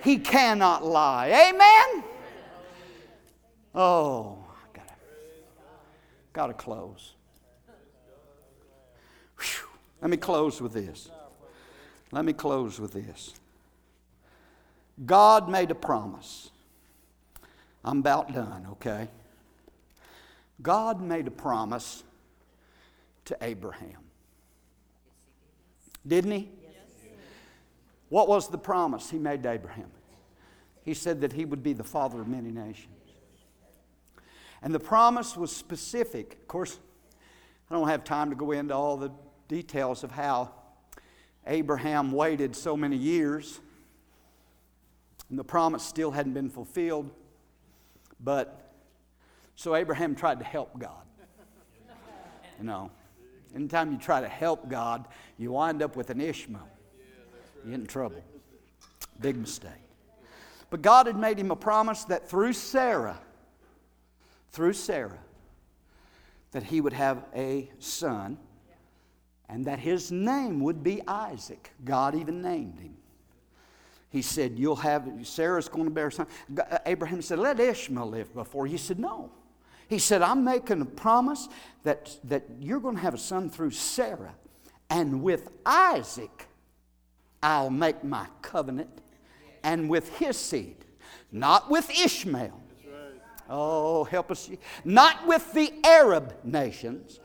He 0.02 0.18
cannot 0.18 0.84
lie. 0.84 1.50
Amen? 1.50 2.04
Oh, 3.74 4.38
gotta, 4.72 4.94
gotta 6.32 6.54
close. 6.54 7.14
Whew. 9.38 9.68
Let 10.00 10.10
me 10.10 10.16
close 10.16 10.60
with 10.60 10.72
this. 10.72 11.10
Let 12.12 12.24
me 12.24 12.32
close 12.32 12.80
with 12.80 12.92
this. 12.92 13.34
God 15.06 15.48
made 15.48 15.70
a 15.70 15.74
promise. 15.74 16.49
I'm 17.84 17.98
about 17.98 18.32
done, 18.32 18.66
okay? 18.72 19.08
God 20.62 21.00
made 21.00 21.26
a 21.26 21.30
promise 21.30 22.02
to 23.26 23.36
Abraham. 23.40 23.98
Didn't 26.06 26.32
he? 26.32 26.48
Yes. 26.62 26.72
What 28.08 28.28
was 28.28 28.48
the 28.48 28.58
promise 28.58 29.10
he 29.10 29.18
made 29.18 29.42
to 29.44 29.50
Abraham? 29.50 29.90
He 30.84 30.94
said 30.94 31.20
that 31.22 31.32
he 31.32 31.44
would 31.44 31.62
be 31.62 31.72
the 31.72 31.84
father 31.84 32.20
of 32.20 32.28
many 32.28 32.50
nations. 32.50 32.88
And 34.62 34.74
the 34.74 34.80
promise 34.80 35.36
was 35.36 35.54
specific. 35.54 36.34
Of 36.34 36.48
course, 36.48 36.78
I 37.70 37.74
don't 37.74 37.88
have 37.88 38.04
time 38.04 38.30
to 38.30 38.36
go 38.36 38.50
into 38.52 38.74
all 38.74 38.96
the 38.96 39.10
details 39.48 40.04
of 40.04 40.10
how 40.10 40.50
Abraham 41.46 42.12
waited 42.12 42.54
so 42.54 42.76
many 42.76 42.96
years 42.96 43.60
and 45.30 45.38
the 45.38 45.44
promise 45.44 45.82
still 45.82 46.10
hadn't 46.10 46.34
been 46.34 46.50
fulfilled. 46.50 47.10
But 48.22 48.72
so 49.56 49.74
Abraham 49.74 50.14
tried 50.14 50.38
to 50.38 50.44
help 50.44 50.78
God. 50.78 51.04
You 52.58 52.66
know, 52.66 52.90
anytime 53.54 53.92
you 53.92 53.98
try 53.98 54.20
to 54.20 54.28
help 54.28 54.68
God, 54.68 55.06
you 55.38 55.52
wind 55.52 55.82
up 55.82 55.96
with 55.96 56.10
an 56.10 56.20
Ishmael. 56.20 56.68
You 57.64 57.70
get 57.70 57.80
in 57.80 57.86
trouble. 57.86 58.22
Big 59.20 59.36
mistake. 59.36 59.72
But 60.68 60.82
God 60.82 61.06
had 61.06 61.16
made 61.16 61.38
him 61.38 61.50
a 61.50 61.56
promise 61.56 62.04
that 62.04 62.28
through 62.28 62.52
Sarah, 62.52 63.18
through 64.52 64.74
Sarah, 64.74 65.18
that 66.52 66.62
he 66.62 66.80
would 66.80 66.92
have 66.92 67.24
a 67.34 67.70
son 67.78 68.38
and 69.48 69.64
that 69.64 69.78
his 69.78 70.12
name 70.12 70.60
would 70.60 70.82
be 70.82 71.02
Isaac. 71.08 71.72
God 71.84 72.14
even 72.14 72.40
named 72.40 72.78
him. 72.78 72.96
He 74.10 74.22
said, 74.22 74.58
You'll 74.58 74.76
have, 74.76 75.08
Sarah's 75.22 75.68
going 75.68 75.84
to 75.84 75.90
bear 75.90 76.08
a 76.08 76.12
son. 76.12 76.26
Uh, 76.58 76.78
Abraham 76.84 77.22
said, 77.22 77.38
Let 77.38 77.58
Ishmael 77.58 78.08
live 78.08 78.34
before 78.34 78.66
you. 78.66 78.72
He 78.72 78.78
said, 78.78 78.98
No. 78.98 79.30
He 79.88 79.98
said, 79.98 80.22
I'm 80.22 80.44
making 80.44 80.80
a 80.82 80.86
promise 80.86 81.48
that, 81.82 82.16
that 82.24 82.44
you're 82.60 82.78
going 82.78 82.96
to 82.96 83.02
have 83.02 83.14
a 83.14 83.18
son 83.18 83.50
through 83.50 83.72
Sarah. 83.72 84.34
And 84.88 85.22
with 85.22 85.48
Isaac, 85.66 86.46
I'll 87.42 87.70
make 87.70 88.04
my 88.04 88.26
covenant, 88.42 88.90
and 89.62 89.88
with 89.88 90.16
his 90.18 90.36
seed, 90.36 90.84
not 91.32 91.70
with 91.70 91.90
Ishmael. 91.90 92.60
Oh, 93.48 94.04
help 94.04 94.30
us. 94.30 94.48
Not 94.84 95.26
with 95.26 95.52
the 95.54 95.72
Arab 95.82 96.36
nations. 96.44 97.18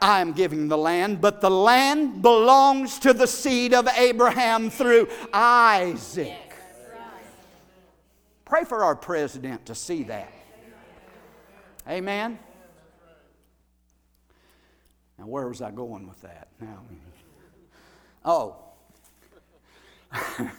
I 0.00 0.20
am 0.20 0.32
giving 0.32 0.68
the 0.68 0.78
land, 0.78 1.20
but 1.20 1.40
the 1.40 1.50
land 1.50 2.22
belongs 2.22 2.98
to 3.00 3.12
the 3.12 3.26
seed 3.26 3.74
of 3.74 3.86
Abraham 3.88 4.70
through 4.70 5.08
Isaac. 5.32 6.54
Pray 8.44 8.64
for 8.64 8.82
our 8.82 8.96
president 8.96 9.66
to 9.66 9.74
see 9.74 10.02
that. 10.04 10.32
Amen. 11.88 12.38
Now, 15.18 15.26
where 15.26 15.48
was 15.48 15.60
I 15.60 15.70
going 15.70 16.08
with 16.08 16.20
that? 16.22 16.48
Now, 16.60 16.82
oh, 18.24 18.56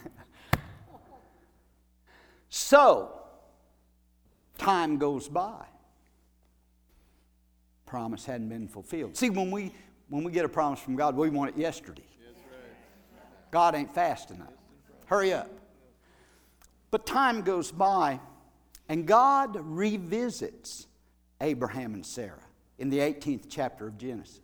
so, 2.49 3.21
time 4.57 4.97
goes 4.97 5.27
by. 5.27 5.65
Promise 7.91 8.25
hadn't 8.25 8.47
been 8.47 8.69
fulfilled. 8.69 9.17
See, 9.17 9.29
when 9.29 9.51
we 9.51 9.73
when 10.07 10.23
we 10.23 10.31
get 10.31 10.45
a 10.45 10.49
promise 10.49 10.79
from 10.79 10.95
God, 10.95 11.13
we 11.13 11.29
want 11.29 11.53
it 11.53 11.59
yesterday. 11.59 12.05
God 13.51 13.75
ain't 13.75 13.93
fast 13.93 14.31
enough. 14.31 14.53
Hurry 15.07 15.33
up. 15.33 15.49
But 16.89 17.05
time 17.05 17.41
goes 17.41 17.69
by, 17.69 18.21
and 18.87 19.05
God 19.05 19.57
revisits 19.59 20.87
Abraham 21.41 21.93
and 21.93 22.05
Sarah 22.05 22.45
in 22.79 22.89
the 22.89 22.99
18th 22.99 23.47
chapter 23.49 23.87
of 23.87 23.97
Genesis. 23.97 24.39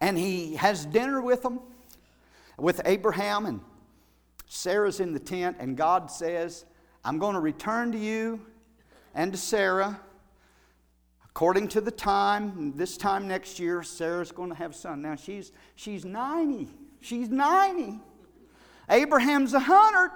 And 0.00 0.18
he 0.18 0.56
has 0.56 0.86
dinner 0.86 1.20
with 1.20 1.42
them, 1.42 1.60
with 2.58 2.80
Abraham 2.84 3.46
and 3.46 3.60
Sarah's 4.48 4.98
in 4.98 5.12
the 5.12 5.20
tent, 5.20 5.58
and 5.60 5.76
God 5.76 6.10
says, 6.10 6.64
I'm 7.04 7.20
going 7.20 7.34
to 7.34 7.40
return 7.40 7.92
to 7.92 7.98
you 7.98 8.44
and 9.14 9.30
to 9.30 9.38
Sarah 9.38 10.00
according 11.34 11.66
to 11.66 11.80
the 11.80 11.90
time. 11.90 12.72
This 12.76 12.96
time 12.96 13.26
next 13.26 13.58
year, 13.58 13.82
Sarah's 13.82 14.30
going 14.30 14.50
to 14.50 14.54
have 14.54 14.70
a 14.70 14.74
son. 14.74 15.02
Now, 15.02 15.16
she's, 15.16 15.50
she's 15.74 16.04
90. 16.04 16.68
She's 17.00 17.28
90. 17.28 17.98
Abraham's 18.88 19.52
100. 19.52 20.12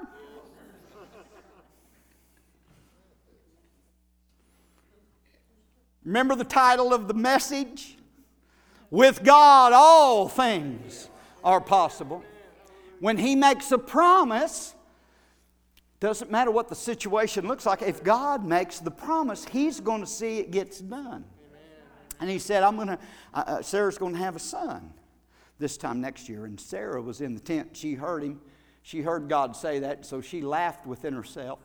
Remember 6.04 6.36
the 6.36 6.44
title 6.44 6.94
of 6.94 7.08
the 7.08 7.14
message? 7.14 7.98
With 8.88 9.24
God, 9.24 9.72
all 9.72 10.28
things 10.28 11.10
are 11.42 11.60
possible 11.60 12.22
when 13.00 13.18
He 13.18 13.34
makes 13.34 13.72
a 13.72 13.78
promise, 13.78 14.72
doesn't 16.00 16.30
matter 16.30 16.50
what 16.50 16.68
the 16.68 16.74
situation 16.74 17.48
looks 17.48 17.66
like, 17.66 17.82
if 17.82 18.04
God 18.04 18.44
makes 18.44 18.78
the 18.78 18.90
promise, 18.90 19.44
He's 19.44 19.80
going 19.80 20.00
to 20.00 20.06
see 20.06 20.38
it 20.38 20.50
gets 20.50 20.78
done. 20.78 21.24
And 22.20 22.30
He 22.30 22.38
said, 22.38 22.62
I'm 22.62 22.76
going 22.76 22.88
to, 22.88 22.98
uh, 23.34 23.44
uh, 23.46 23.62
Sarah's 23.62 23.98
going 23.98 24.14
to 24.14 24.20
have 24.20 24.36
a 24.36 24.40
son 24.40 24.92
this 25.58 25.76
time 25.76 26.00
next 26.00 26.28
year. 26.28 26.44
And 26.44 26.58
Sarah 26.58 27.02
was 27.02 27.20
in 27.20 27.34
the 27.34 27.40
tent. 27.40 27.76
She 27.76 27.94
heard 27.94 28.22
him. 28.22 28.40
She 28.82 29.02
heard 29.02 29.28
God 29.28 29.54
say 29.54 29.80
that, 29.80 30.06
so 30.06 30.20
she 30.20 30.40
laughed 30.40 30.86
within 30.86 31.12
herself. 31.12 31.58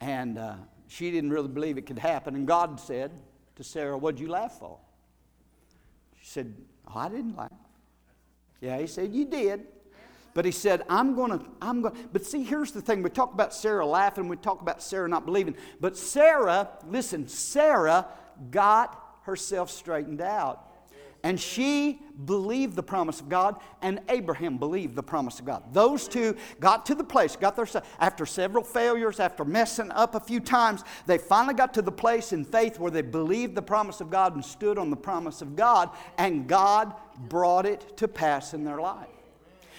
And 0.00 0.38
uh, 0.38 0.54
she 0.86 1.10
didn't 1.10 1.30
really 1.30 1.48
believe 1.48 1.76
it 1.76 1.86
could 1.86 1.98
happen. 1.98 2.36
And 2.36 2.46
God 2.46 2.78
said 2.78 3.10
to 3.56 3.64
Sarah, 3.64 3.96
What'd 3.96 4.20
you 4.20 4.28
laugh 4.28 4.58
for? 4.58 4.78
She 6.20 6.26
said, 6.26 6.54
oh, 6.86 6.98
I 6.98 7.08
didn't 7.08 7.36
laugh. 7.36 7.50
Yeah, 8.60 8.78
he 8.78 8.86
said, 8.86 9.12
You 9.12 9.24
did. 9.24 9.66
But 10.38 10.44
he 10.44 10.52
said, 10.52 10.84
I'm 10.88 11.16
going 11.16 11.36
to, 11.36 11.44
I'm 11.60 11.82
going 11.82 11.96
to. 11.96 12.00
But 12.12 12.24
see, 12.24 12.44
here's 12.44 12.70
the 12.70 12.80
thing. 12.80 13.02
We 13.02 13.10
talk 13.10 13.34
about 13.34 13.52
Sarah 13.52 13.84
laughing, 13.84 14.28
we 14.28 14.36
talk 14.36 14.60
about 14.60 14.80
Sarah 14.80 15.08
not 15.08 15.26
believing. 15.26 15.56
But 15.80 15.96
Sarah, 15.96 16.68
listen, 16.86 17.26
Sarah 17.26 18.06
got 18.52 19.02
herself 19.22 19.68
straightened 19.68 20.20
out. 20.20 20.64
And 21.24 21.40
she 21.40 22.00
believed 22.24 22.76
the 22.76 22.84
promise 22.84 23.18
of 23.18 23.28
God, 23.28 23.56
and 23.82 24.00
Abraham 24.08 24.58
believed 24.58 24.94
the 24.94 25.02
promise 25.02 25.40
of 25.40 25.44
God. 25.44 25.74
Those 25.74 26.06
two 26.06 26.36
got 26.60 26.86
to 26.86 26.94
the 26.94 27.02
place, 27.02 27.34
got 27.34 27.56
there 27.56 27.66
after 27.98 28.24
several 28.24 28.62
failures, 28.62 29.18
after 29.18 29.44
messing 29.44 29.90
up 29.90 30.14
a 30.14 30.20
few 30.20 30.38
times, 30.38 30.84
they 31.06 31.18
finally 31.18 31.54
got 31.54 31.74
to 31.74 31.82
the 31.82 31.90
place 31.90 32.32
in 32.32 32.44
faith 32.44 32.78
where 32.78 32.92
they 32.92 33.02
believed 33.02 33.56
the 33.56 33.62
promise 33.62 34.00
of 34.00 34.08
God 34.08 34.36
and 34.36 34.44
stood 34.44 34.78
on 34.78 34.88
the 34.88 34.96
promise 34.96 35.42
of 35.42 35.56
God, 35.56 35.90
and 36.16 36.46
God 36.46 36.94
brought 37.28 37.66
it 37.66 37.96
to 37.96 38.06
pass 38.06 38.54
in 38.54 38.62
their 38.62 38.80
life. 38.80 39.08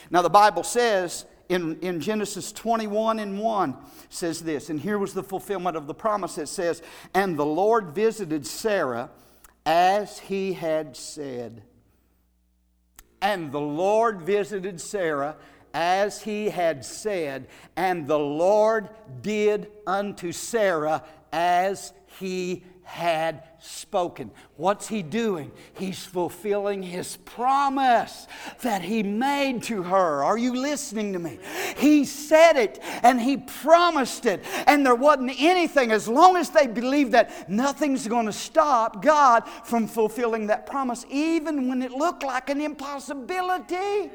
Now 0.10 0.22
the 0.22 0.30
Bible 0.30 0.64
says 0.64 1.26
in, 1.49 1.80
in 1.80 1.99
Genesis 1.99 2.51
21 2.51 3.20
and 3.20 3.39
1 3.39 3.78
says 4.10 4.41
this, 4.41 4.70
and 4.70 4.80
here 4.80 4.97
was 4.97 5.14
the 5.14 5.24
fulfillment 5.24 5.76
of 5.76 5.88
the 5.88 5.93
promise. 5.93 6.38
It 6.38 6.47
says, 6.47 6.82
And 7.14 7.38
the 7.38 7.45
Lord 7.45 7.91
visited 7.91 8.45
Sarah 8.45 9.10
as 9.66 10.20
he 10.20 10.53
had 10.53 10.95
said. 10.95 11.64
And 13.22 13.51
the 13.51 13.60
Lord 13.60 14.22
visited 14.22 14.80
Sarah 14.80 15.36
as 15.74 16.22
he 16.24 16.49
had 16.49 16.84
said, 16.84 17.47
and 17.76 18.07
the 18.07 18.20
Lord 18.20 18.89
did 19.22 19.70
unto 19.86 20.32
Sarah 20.32 21.03
as 21.32 21.93
he 22.20 22.64
had 22.89 23.43
spoken. 23.59 24.31
What's 24.57 24.87
he 24.87 25.03
doing? 25.03 25.51
He's 25.73 26.03
fulfilling 26.03 26.81
his 26.81 27.17
promise 27.17 28.25
that 28.61 28.81
he 28.81 29.03
made 29.03 29.61
to 29.63 29.83
her. 29.83 30.23
Are 30.23 30.37
you 30.39 30.59
listening 30.59 31.13
to 31.13 31.19
me? 31.19 31.37
He 31.77 32.03
said 32.03 32.57
it 32.57 32.79
and 33.03 33.21
he 33.21 33.37
promised 33.37 34.25
it, 34.25 34.43
and 34.65 34.83
there 34.83 34.95
wasn't 34.95 35.39
anything, 35.39 35.91
as 35.91 36.07
long 36.07 36.35
as 36.35 36.49
they 36.49 36.65
believed 36.65 37.11
that, 37.11 37.47
nothing's 37.49 38.07
going 38.07 38.25
to 38.25 38.33
stop 38.33 39.03
God 39.03 39.43
from 39.63 39.87
fulfilling 39.87 40.47
that 40.47 40.65
promise, 40.65 41.05
even 41.09 41.69
when 41.69 41.83
it 41.83 41.91
looked 41.91 42.23
like 42.23 42.49
an 42.49 42.59
impossibility. 42.59 44.09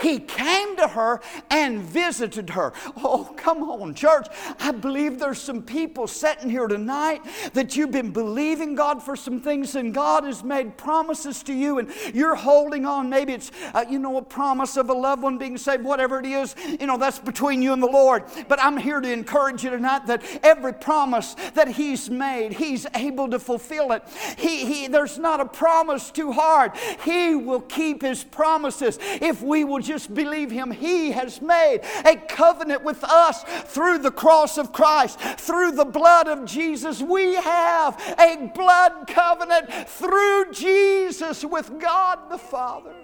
He 0.00 0.18
came 0.18 0.76
to 0.76 0.88
her 0.88 1.20
and 1.50 1.80
visited 1.80 2.50
her. 2.50 2.72
Oh, 2.96 3.32
come 3.36 3.62
on, 3.62 3.94
church. 3.94 4.26
I 4.58 4.72
believe 4.72 5.18
there's 5.18 5.40
some 5.40 5.62
people 5.62 6.06
sitting 6.06 6.48
here 6.48 6.66
tonight 6.66 7.22
that 7.52 7.76
you've 7.76 7.90
been 7.90 8.10
believing 8.10 8.74
God 8.74 9.02
for 9.02 9.16
some 9.16 9.40
things 9.40 9.74
and 9.74 9.92
God 9.92 10.24
has 10.24 10.42
made 10.42 10.76
promises 10.76 11.42
to 11.44 11.52
you 11.52 11.78
and 11.78 11.90
you're 12.14 12.34
holding 12.34 12.86
on. 12.86 13.10
Maybe 13.10 13.32
it's, 13.34 13.50
uh, 13.74 13.84
you 13.88 13.98
know, 13.98 14.16
a 14.16 14.22
promise 14.22 14.76
of 14.76 14.88
a 14.88 14.94
loved 14.94 15.22
one 15.22 15.38
being 15.38 15.58
saved, 15.58 15.84
whatever 15.84 16.20
it 16.20 16.26
is. 16.26 16.54
You 16.78 16.86
know, 16.86 16.96
that's 16.96 17.18
between 17.18 17.60
you 17.60 17.72
and 17.72 17.82
the 17.82 17.90
Lord. 17.90 18.24
But 18.48 18.58
I'm 18.62 18.76
here 18.76 19.00
to 19.00 19.12
encourage 19.12 19.64
you 19.64 19.70
tonight 19.70 20.06
that 20.06 20.22
every 20.42 20.72
promise 20.72 21.34
that 21.54 21.68
He's 21.68 22.08
made, 22.08 22.52
He's 22.52 22.86
able 22.94 23.28
to 23.30 23.38
fulfill 23.38 23.92
it. 23.92 24.02
He, 24.38 24.64
he, 24.64 24.88
there's 24.88 25.18
not 25.18 25.40
a 25.40 25.46
promise 25.46 26.10
too 26.10 26.32
hard. 26.32 26.72
He 27.04 27.34
will 27.34 27.60
keep 27.60 28.02
His 28.02 28.24
promises 28.24 28.98
if 29.00 29.42
we 29.42 29.64
will 29.64 29.79
just 29.80 30.12
believe 30.14 30.50
Him. 30.50 30.70
He 30.70 31.12
has 31.12 31.40
made 31.40 31.80
a 32.04 32.16
covenant 32.16 32.84
with 32.84 33.02
us 33.04 33.42
through 33.72 33.98
the 33.98 34.10
cross 34.10 34.58
of 34.58 34.72
Christ, 34.72 35.20
through 35.20 35.72
the 35.72 35.84
blood 35.84 36.28
of 36.28 36.44
Jesus. 36.44 37.00
We 37.00 37.34
have 37.34 37.98
a 38.18 38.50
blood 38.54 39.06
covenant 39.06 39.88
through 39.88 40.52
Jesus 40.52 41.44
with 41.44 41.78
God 41.80 42.30
the 42.30 42.38
Father. 42.38 42.94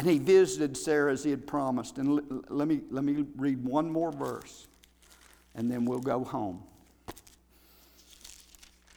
And 0.00 0.08
he 0.08 0.18
visited 0.18 0.78
Sarah 0.78 1.12
as 1.12 1.22
he 1.22 1.30
had 1.30 1.46
promised. 1.46 1.98
And 1.98 2.42
let, 2.48 2.66
me, 2.66 2.80
let 2.90 3.04
me 3.04 3.26
read 3.36 3.62
one 3.62 3.90
more 3.90 4.10
verse, 4.10 4.66
and 5.54 5.70
then 5.70 5.84
we'll 5.84 5.98
go 5.98 6.24
home. 6.24 6.62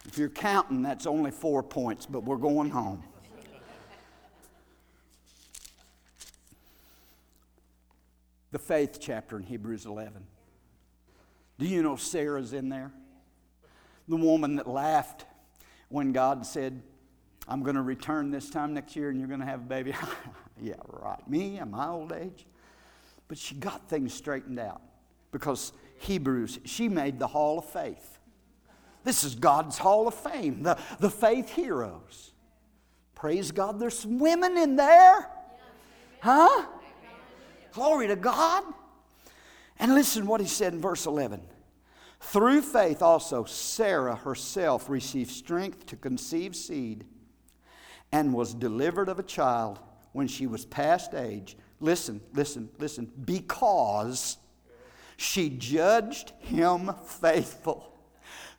If 0.06 0.18
you're 0.18 0.30
counting, 0.30 0.82
that's 0.82 1.06
only 1.06 1.32
four 1.32 1.64
points, 1.64 2.06
but 2.06 2.24
we're 2.24 2.38
going 2.38 2.70
home. 2.70 3.04
the 8.54 8.60
faith 8.60 8.99
chapter 9.01 9.36
in 9.36 9.43
Hebrews 9.43 9.88
11. 9.88 10.24
Do 11.58 11.66
you 11.66 11.82
know 11.82 11.95
Sarah's 11.95 12.54
in 12.54 12.70
there? 12.70 12.91
The 14.08 14.16
woman 14.16 14.58
that 14.58 14.68
laughed 14.68 15.26
when 15.89 16.12
God 16.12 16.45
said, 16.45 16.82
I'm 17.47 17.64
going 17.64 17.76
to 17.76 17.82
return 17.82 18.30
this 18.30 18.51
time 18.51 18.76
next 18.76 18.95
year 18.95 19.10
and 19.10 19.20
you're 19.20 19.28
going 19.28 19.39
to 19.39 19.45
have 19.45 19.62
a 19.62 19.64
baby. 19.64 19.95
yeah, 20.62 20.76
right. 20.88 21.28
Me 21.28 21.58
at 21.58 21.68
my 21.68 21.88
old 21.88 22.14
age. 22.14 22.45
But 23.28 23.39
she 23.39 23.56
got 23.56 23.89
things 23.89 24.14
straightened 24.14 24.60
out 24.60 24.82
because 25.32 25.74
Hebrews, 25.97 26.60
she 26.64 26.88
made 26.88 27.18
the 27.18 27.28
hall 27.28 27.58
of 27.58 27.66
faith. 27.66 28.12
This 29.04 29.24
is 29.24 29.36
God's 29.36 29.78
Hall 29.78 30.08
of 30.08 30.14
Fame, 30.14 30.64
the, 30.64 30.78
the 30.99 31.10
faith 31.10 31.49
heroes. 31.49 32.32
Praise 33.16 33.51
God, 33.51 33.80
there's 33.80 33.99
some 33.99 34.20
women 34.20 34.58
in 34.58 34.76
there. 34.76 35.30
Huh? 36.22 36.66
Glory 37.74 38.08
to 38.08 38.16
God. 38.16 38.64
And 39.80 39.95
listen 39.95 40.26
what 40.26 40.41
he 40.41 40.47
said 40.47 40.74
in 40.74 40.82
verse 40.82 41.06
11. 41.06 41.41
Through 42.22 42.62
faith 42.62 43.01
also, 43.01 43.43
Sarah 43.43 44.16
herself 44.16 44.89
received 44.89 45.32
strength 45.32 45.86
to 45.88 45.95
conceive 45.97 46.56
seed 46.56 47.06
and 48.12 48.34
was 48.34 48.54
delivered 48.54 49.10
of 49.10 49.20
a 49.20 49.24
child 49.24 49.80
when 50.14 50.28
she 50.28 50.47
was 50.47 50.66
past 50.66 51.14
age. 51.14 51.58
Listen, 51.82 52.22
listen, 52.34 52.70
listen. 52.80 53.12
Because 53.26 54.38
she 55.18 55.49
judged 55.49 56.32
him 56.39 56.93
faithful 57.06 57.92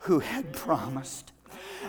who 0.05 0.19
had 0.19 0.53
promised. 0.53 1.34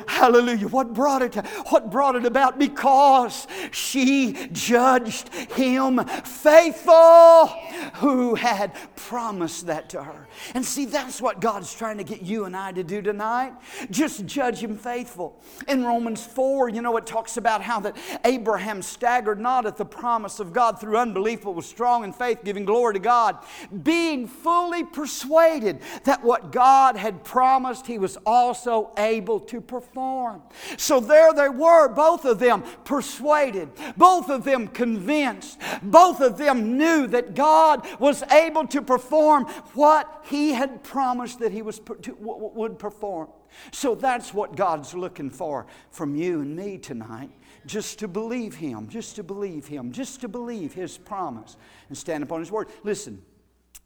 Hallelujah. 0.07 0.67
What 0.67 0.93
brought 0.93 1.21
it 1.21 1.35
what 1.69 1.89
brought 1.91 2.15
it 2.15 2.25
about? 2.25 2.59
Because 2.59 3.47
she 3.71 4.47
judged 4.51 5.29
him 5.33 6.03
faithful 6.23 7.47
who 7.95 8.35
had 8.35 8.73
promised 8.95 9.67
that 9.67 9.89
to 9.89 10.03
her. 10.03 10.27
And 10.53 10.65
see, 10.65 10.85
that's 10.85 11.21
what 11.21 11.39
God's 11.39 11.73
trying 11.73 11.97
to 11.97 12.03
get 12.03 12.21
you 12.21 12.45
and 12.45 12.55
I 12.55 12.71
to 12.73 12.83
do 12.83 13.01
tonight. 13.01 13.53
Just 13.89 14.25
judge 14.25 14.59
him 14.59 14.77
faithful. 14.77 15.41
In 15.67 15.83
Romans 15.83 16.25
4, 16.25 16.69
you 16.69 16.81
know, 16.81 16.95
it 16.97 17.05
talks 17.05 17.37
about 17.37 17.61
how 17.61 17.79
that 17.81 17.97
Abraham 18.25 18.81
staggered 18.81 19.39
not 19.39 19.65
at 19.65 19.77
the 19.77 19.85
promise 19.85 20.39
of 20.39 20.53
God 20.53 20.79
through 20.79 20.97
unbelief, 20.97 21.43
but 21.43 21.51
was 21.51 21.65
strong 21.65 22.03
in 22.03 22.13
faith, 22.13 22.43
giving 22.43 22.65
glory 22.65 22.93
to 22.93 22.99
God, 22.99 23.37
being 23.83 24.27
fully 24.27 24.83
persuaded 24.83 25.81
that 26.03 26.23
what 26.23 26.51
God 26.51 26.95
had 26.95 27.23
promised, 27.23 27.87
he 27.87 27.97
was 27.97 28.17
also 28.25 28.91
able 28.97 29.39
to 29.41 29.61
perform. 29.67 30.41
So 30.77 30.99
there 30.99 31.33
they 31.33 31.49
were, 31.49 31.87
both 31.89 32.25
of 32.25 32.39
them 32.39 32.63
persuaded, 32.83 33.69
both 33.97 34.29
of 34.29 34.43
them 34.43 34.67
convinced, 34.67 35.59
both 35.81 36.21
of 36.21 36.37
them 36.37 36.77
knew 36.77 37.07
that 37.07 37.35
God 37.35 37.85
was 37.99 38.23
able 38.23 38.67
to 38.67 38.81
perform 38.81 39.45
what 39.73 40.25
he 40.25 40.53
had 40.53 40.83
promised 40.83 41.39
that 41.39 41.51
he 41.51 41.61
was, 41.61 41.79
to, 42.01 42.15
would 42.19 42.79
perform. 42.79 43.29
So 43.71 43.95
that's 43.95 44.33
what 44.33 44.55
God's 44.55 44.93
looking 44.93 45.29
for 45.29 45.65
from 45.91 46.15
you 46.15 46.41
and 46.41 46.55
me 46.55 46.77
tonight. 46.77 47.31
Just 47.65 47.99
to 47.99 48.07
believe 48.07 48.55
him, 48.55 48.87
just 48.89 49.15
to 49.15 49.23
believe 49.23 49.65
him, 49.65 49.91
just 49.91 50.21
to 50.21 50.27
believe 50.27 50.73
his 50.73 50.97
promise 50.97 51.57
and 51.89 51.97
stand 51.97 52.23
upon 52.23 52.39
his 52.39 52.51
word. 52.51 52.67
Listen, 52.83 53.23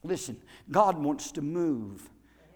listen, 0.04 0.38
God 0.70 0.98
wants 0.98 1.32
to 1.34 1.42
move. 1.42 2.10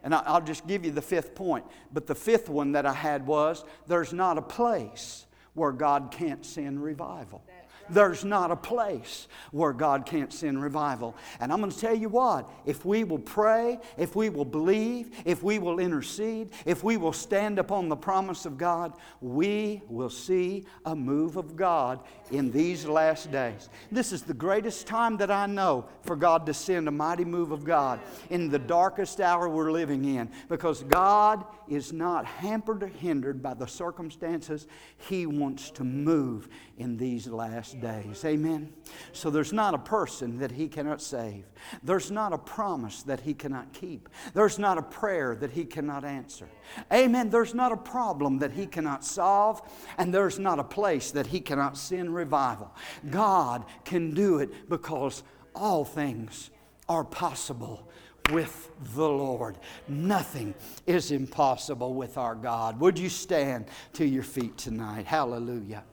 And 0.04 0.14
I'll 0.14 0.42
just 0.42 0.68
give 0.68 0.84
you 0.84 0.92
the 0.92 1.02
fifth 1.02 1.34
point. 1.34 1.66
But 1.94 2.08
the 2.08 2.16
fifth 2.16 2.50
one 2.50 2.74
that 2.74 2.86
I 2.86 2.94
had 2.94 3.26
was 3.26 3.64
there's 3.88 4.14
not 4.14 4.38
a 4.38 4.42
place 4.42 5.26
where 5.54 5.72
God 5.72 6.10
can't 6.12 6.46
send 6.46 6.84
revival. 6.84 7.44
There's 7.90 8.24
not 8.24 8.52
a 8.52 8.56
place 8.56 9.28
where 9.52 9.74
God 9.74 10.06
can't 10.06 10.32
send 10.32 10.62
revival. 10.62 11.16
And 11.40 11.52
I'm 11.52 11.60
going 11.60 11.72
to 11.72 11.80
tell 11.80 11.96
you 11.96 12.10
what, 12.10 12.50
if 12.66 12.86
we 12.86 13.04
will 13.04 13.20
pray, 13.20 13.80
if 13.98 14.16
we 14.16 14.30
will 14.30 14.46
believe, 14.46 15.12
if 15.26 15.44
we 15.44 15.60
will 15.60 15.80
intercede, 15.80 16.52
if 16.66 16.84
we 16.84 16.98
will 16.98 17.14
stand 17.14 17.60
upon 17.60 17.90
the 17.90 17.96
promise 17.96 18.46
of 18.46 18.58
God, 18.58 18.94
we 19.22 19.82
will 19.88 20.10
see 20.10 20.66
a 20.86 20.96
move 20.96 21.38
of 21.38 21.56
God 21.56 22.00
in 22.32 22.52
these 22.52 22.86
last 22.86 23.32
days. 23.32 23.70
This 23.92 24.12
is 24.12 24.24
the 24.24 24.34
greatest 24.34 24.88
time 24.88 25.18
that 25.18 25.32
I 25.32 25.46
know 25.46 25.86
for 26.02 26.16
God 26.16 26.46
to 26.46 26.54
send 26.54 26.88
a 26.88 26.92
mighty 26.92 27.26
move 27.26 27.52
of 27.52 27.64
God 27.64 28.00
in 28.30 28.50
the 28.50 28.60
darkest 28.60 29.20
hour 29.22 29.50
we're 29.50 29.72
living 29.72 30.06
in 30.06 30.30
because 30.50 30.84
God 30.84 31.46
is 31.68 31.94
not 31.94 32.26
hampered 32.26 32.84
or 32.84 32.88
hindered 32.88 33.42
by 33.42 33.54
the 33.54 33.68
circumstances. 33.68 34.68
He 35.10 35.26
wants 35.26 35.72
to 35.72 35.84
move 35.84 36.50
in 36.78 36.98
these 36.98 37.28
last 37.28 37.73
last 37.74 37.82
days. 37.82 38.26
Amen. 38.26 38.74
So 39.12 39.30
there's 39.30 39.54
not 39.54 39.74
a 39.74 39.78
person 39.78 40.38
that 40.40 40.52
he 40.52 40.68
cannot 40.68 41.02
save. 41.02 41.46
There's 41.84 42.12
not 42.12 42.34
a 42.34 42.38
promise 42.38 43.04
that 43.04 43.22
he 43.22 43.34
cannot 43.34 43.74
keep. 43.74 44.10
There's 44.34 44.60
not 44.60 44.78
a 44.78 44.82
prayer 44.82 45.36
that 45.36 45.52
he 45.52 45.66
cannot 45.66 46.04
answer. 46.04 46.48
Amen. 46.92 47.30
There's 47.30 47.54
not 47.54 47.72
a 47.72 47.78
problem 47.78 48.40
that 48.40 48.52
he 48.52 48.66
cannot 48.66 49.04
solve, 49.04 49.62
and 49.98 50.14
there's 50.14 50.40
not 50.40 50.60
a 50.60 50.64
place 50.64 51.12
that 51.12 51.28
he 51.28 51.40
cannot 51.40 51.78
send 51.78 52.14
revival. 52.14 52.72
God 53.10 53.66
can 53.86 54.14
do 54.14 54.40
it 54.40 54.70
because 54.70 55.24
all 55.56 55.86
things 55.86 56.50
are 56.90 57.04
possible 57.04 57.90
with 58.32 58.72
the 58.96 59.08
Lord. 59.08 59.58
Nothing 59.88 60.54
is 60.88 61.12
impossible 61.12 61.94
with 61.94 62.18
our 62.18 62.36
God. 62.36 62.80
Would 62.80 62.98
you 62.98 63.10
stand 63.10 63.66
to 63.94 64.06
your 64.06 64.24
feet 64.24 64.58
tonight? 64.58 65.06
Hallelujah. 65.06 65.84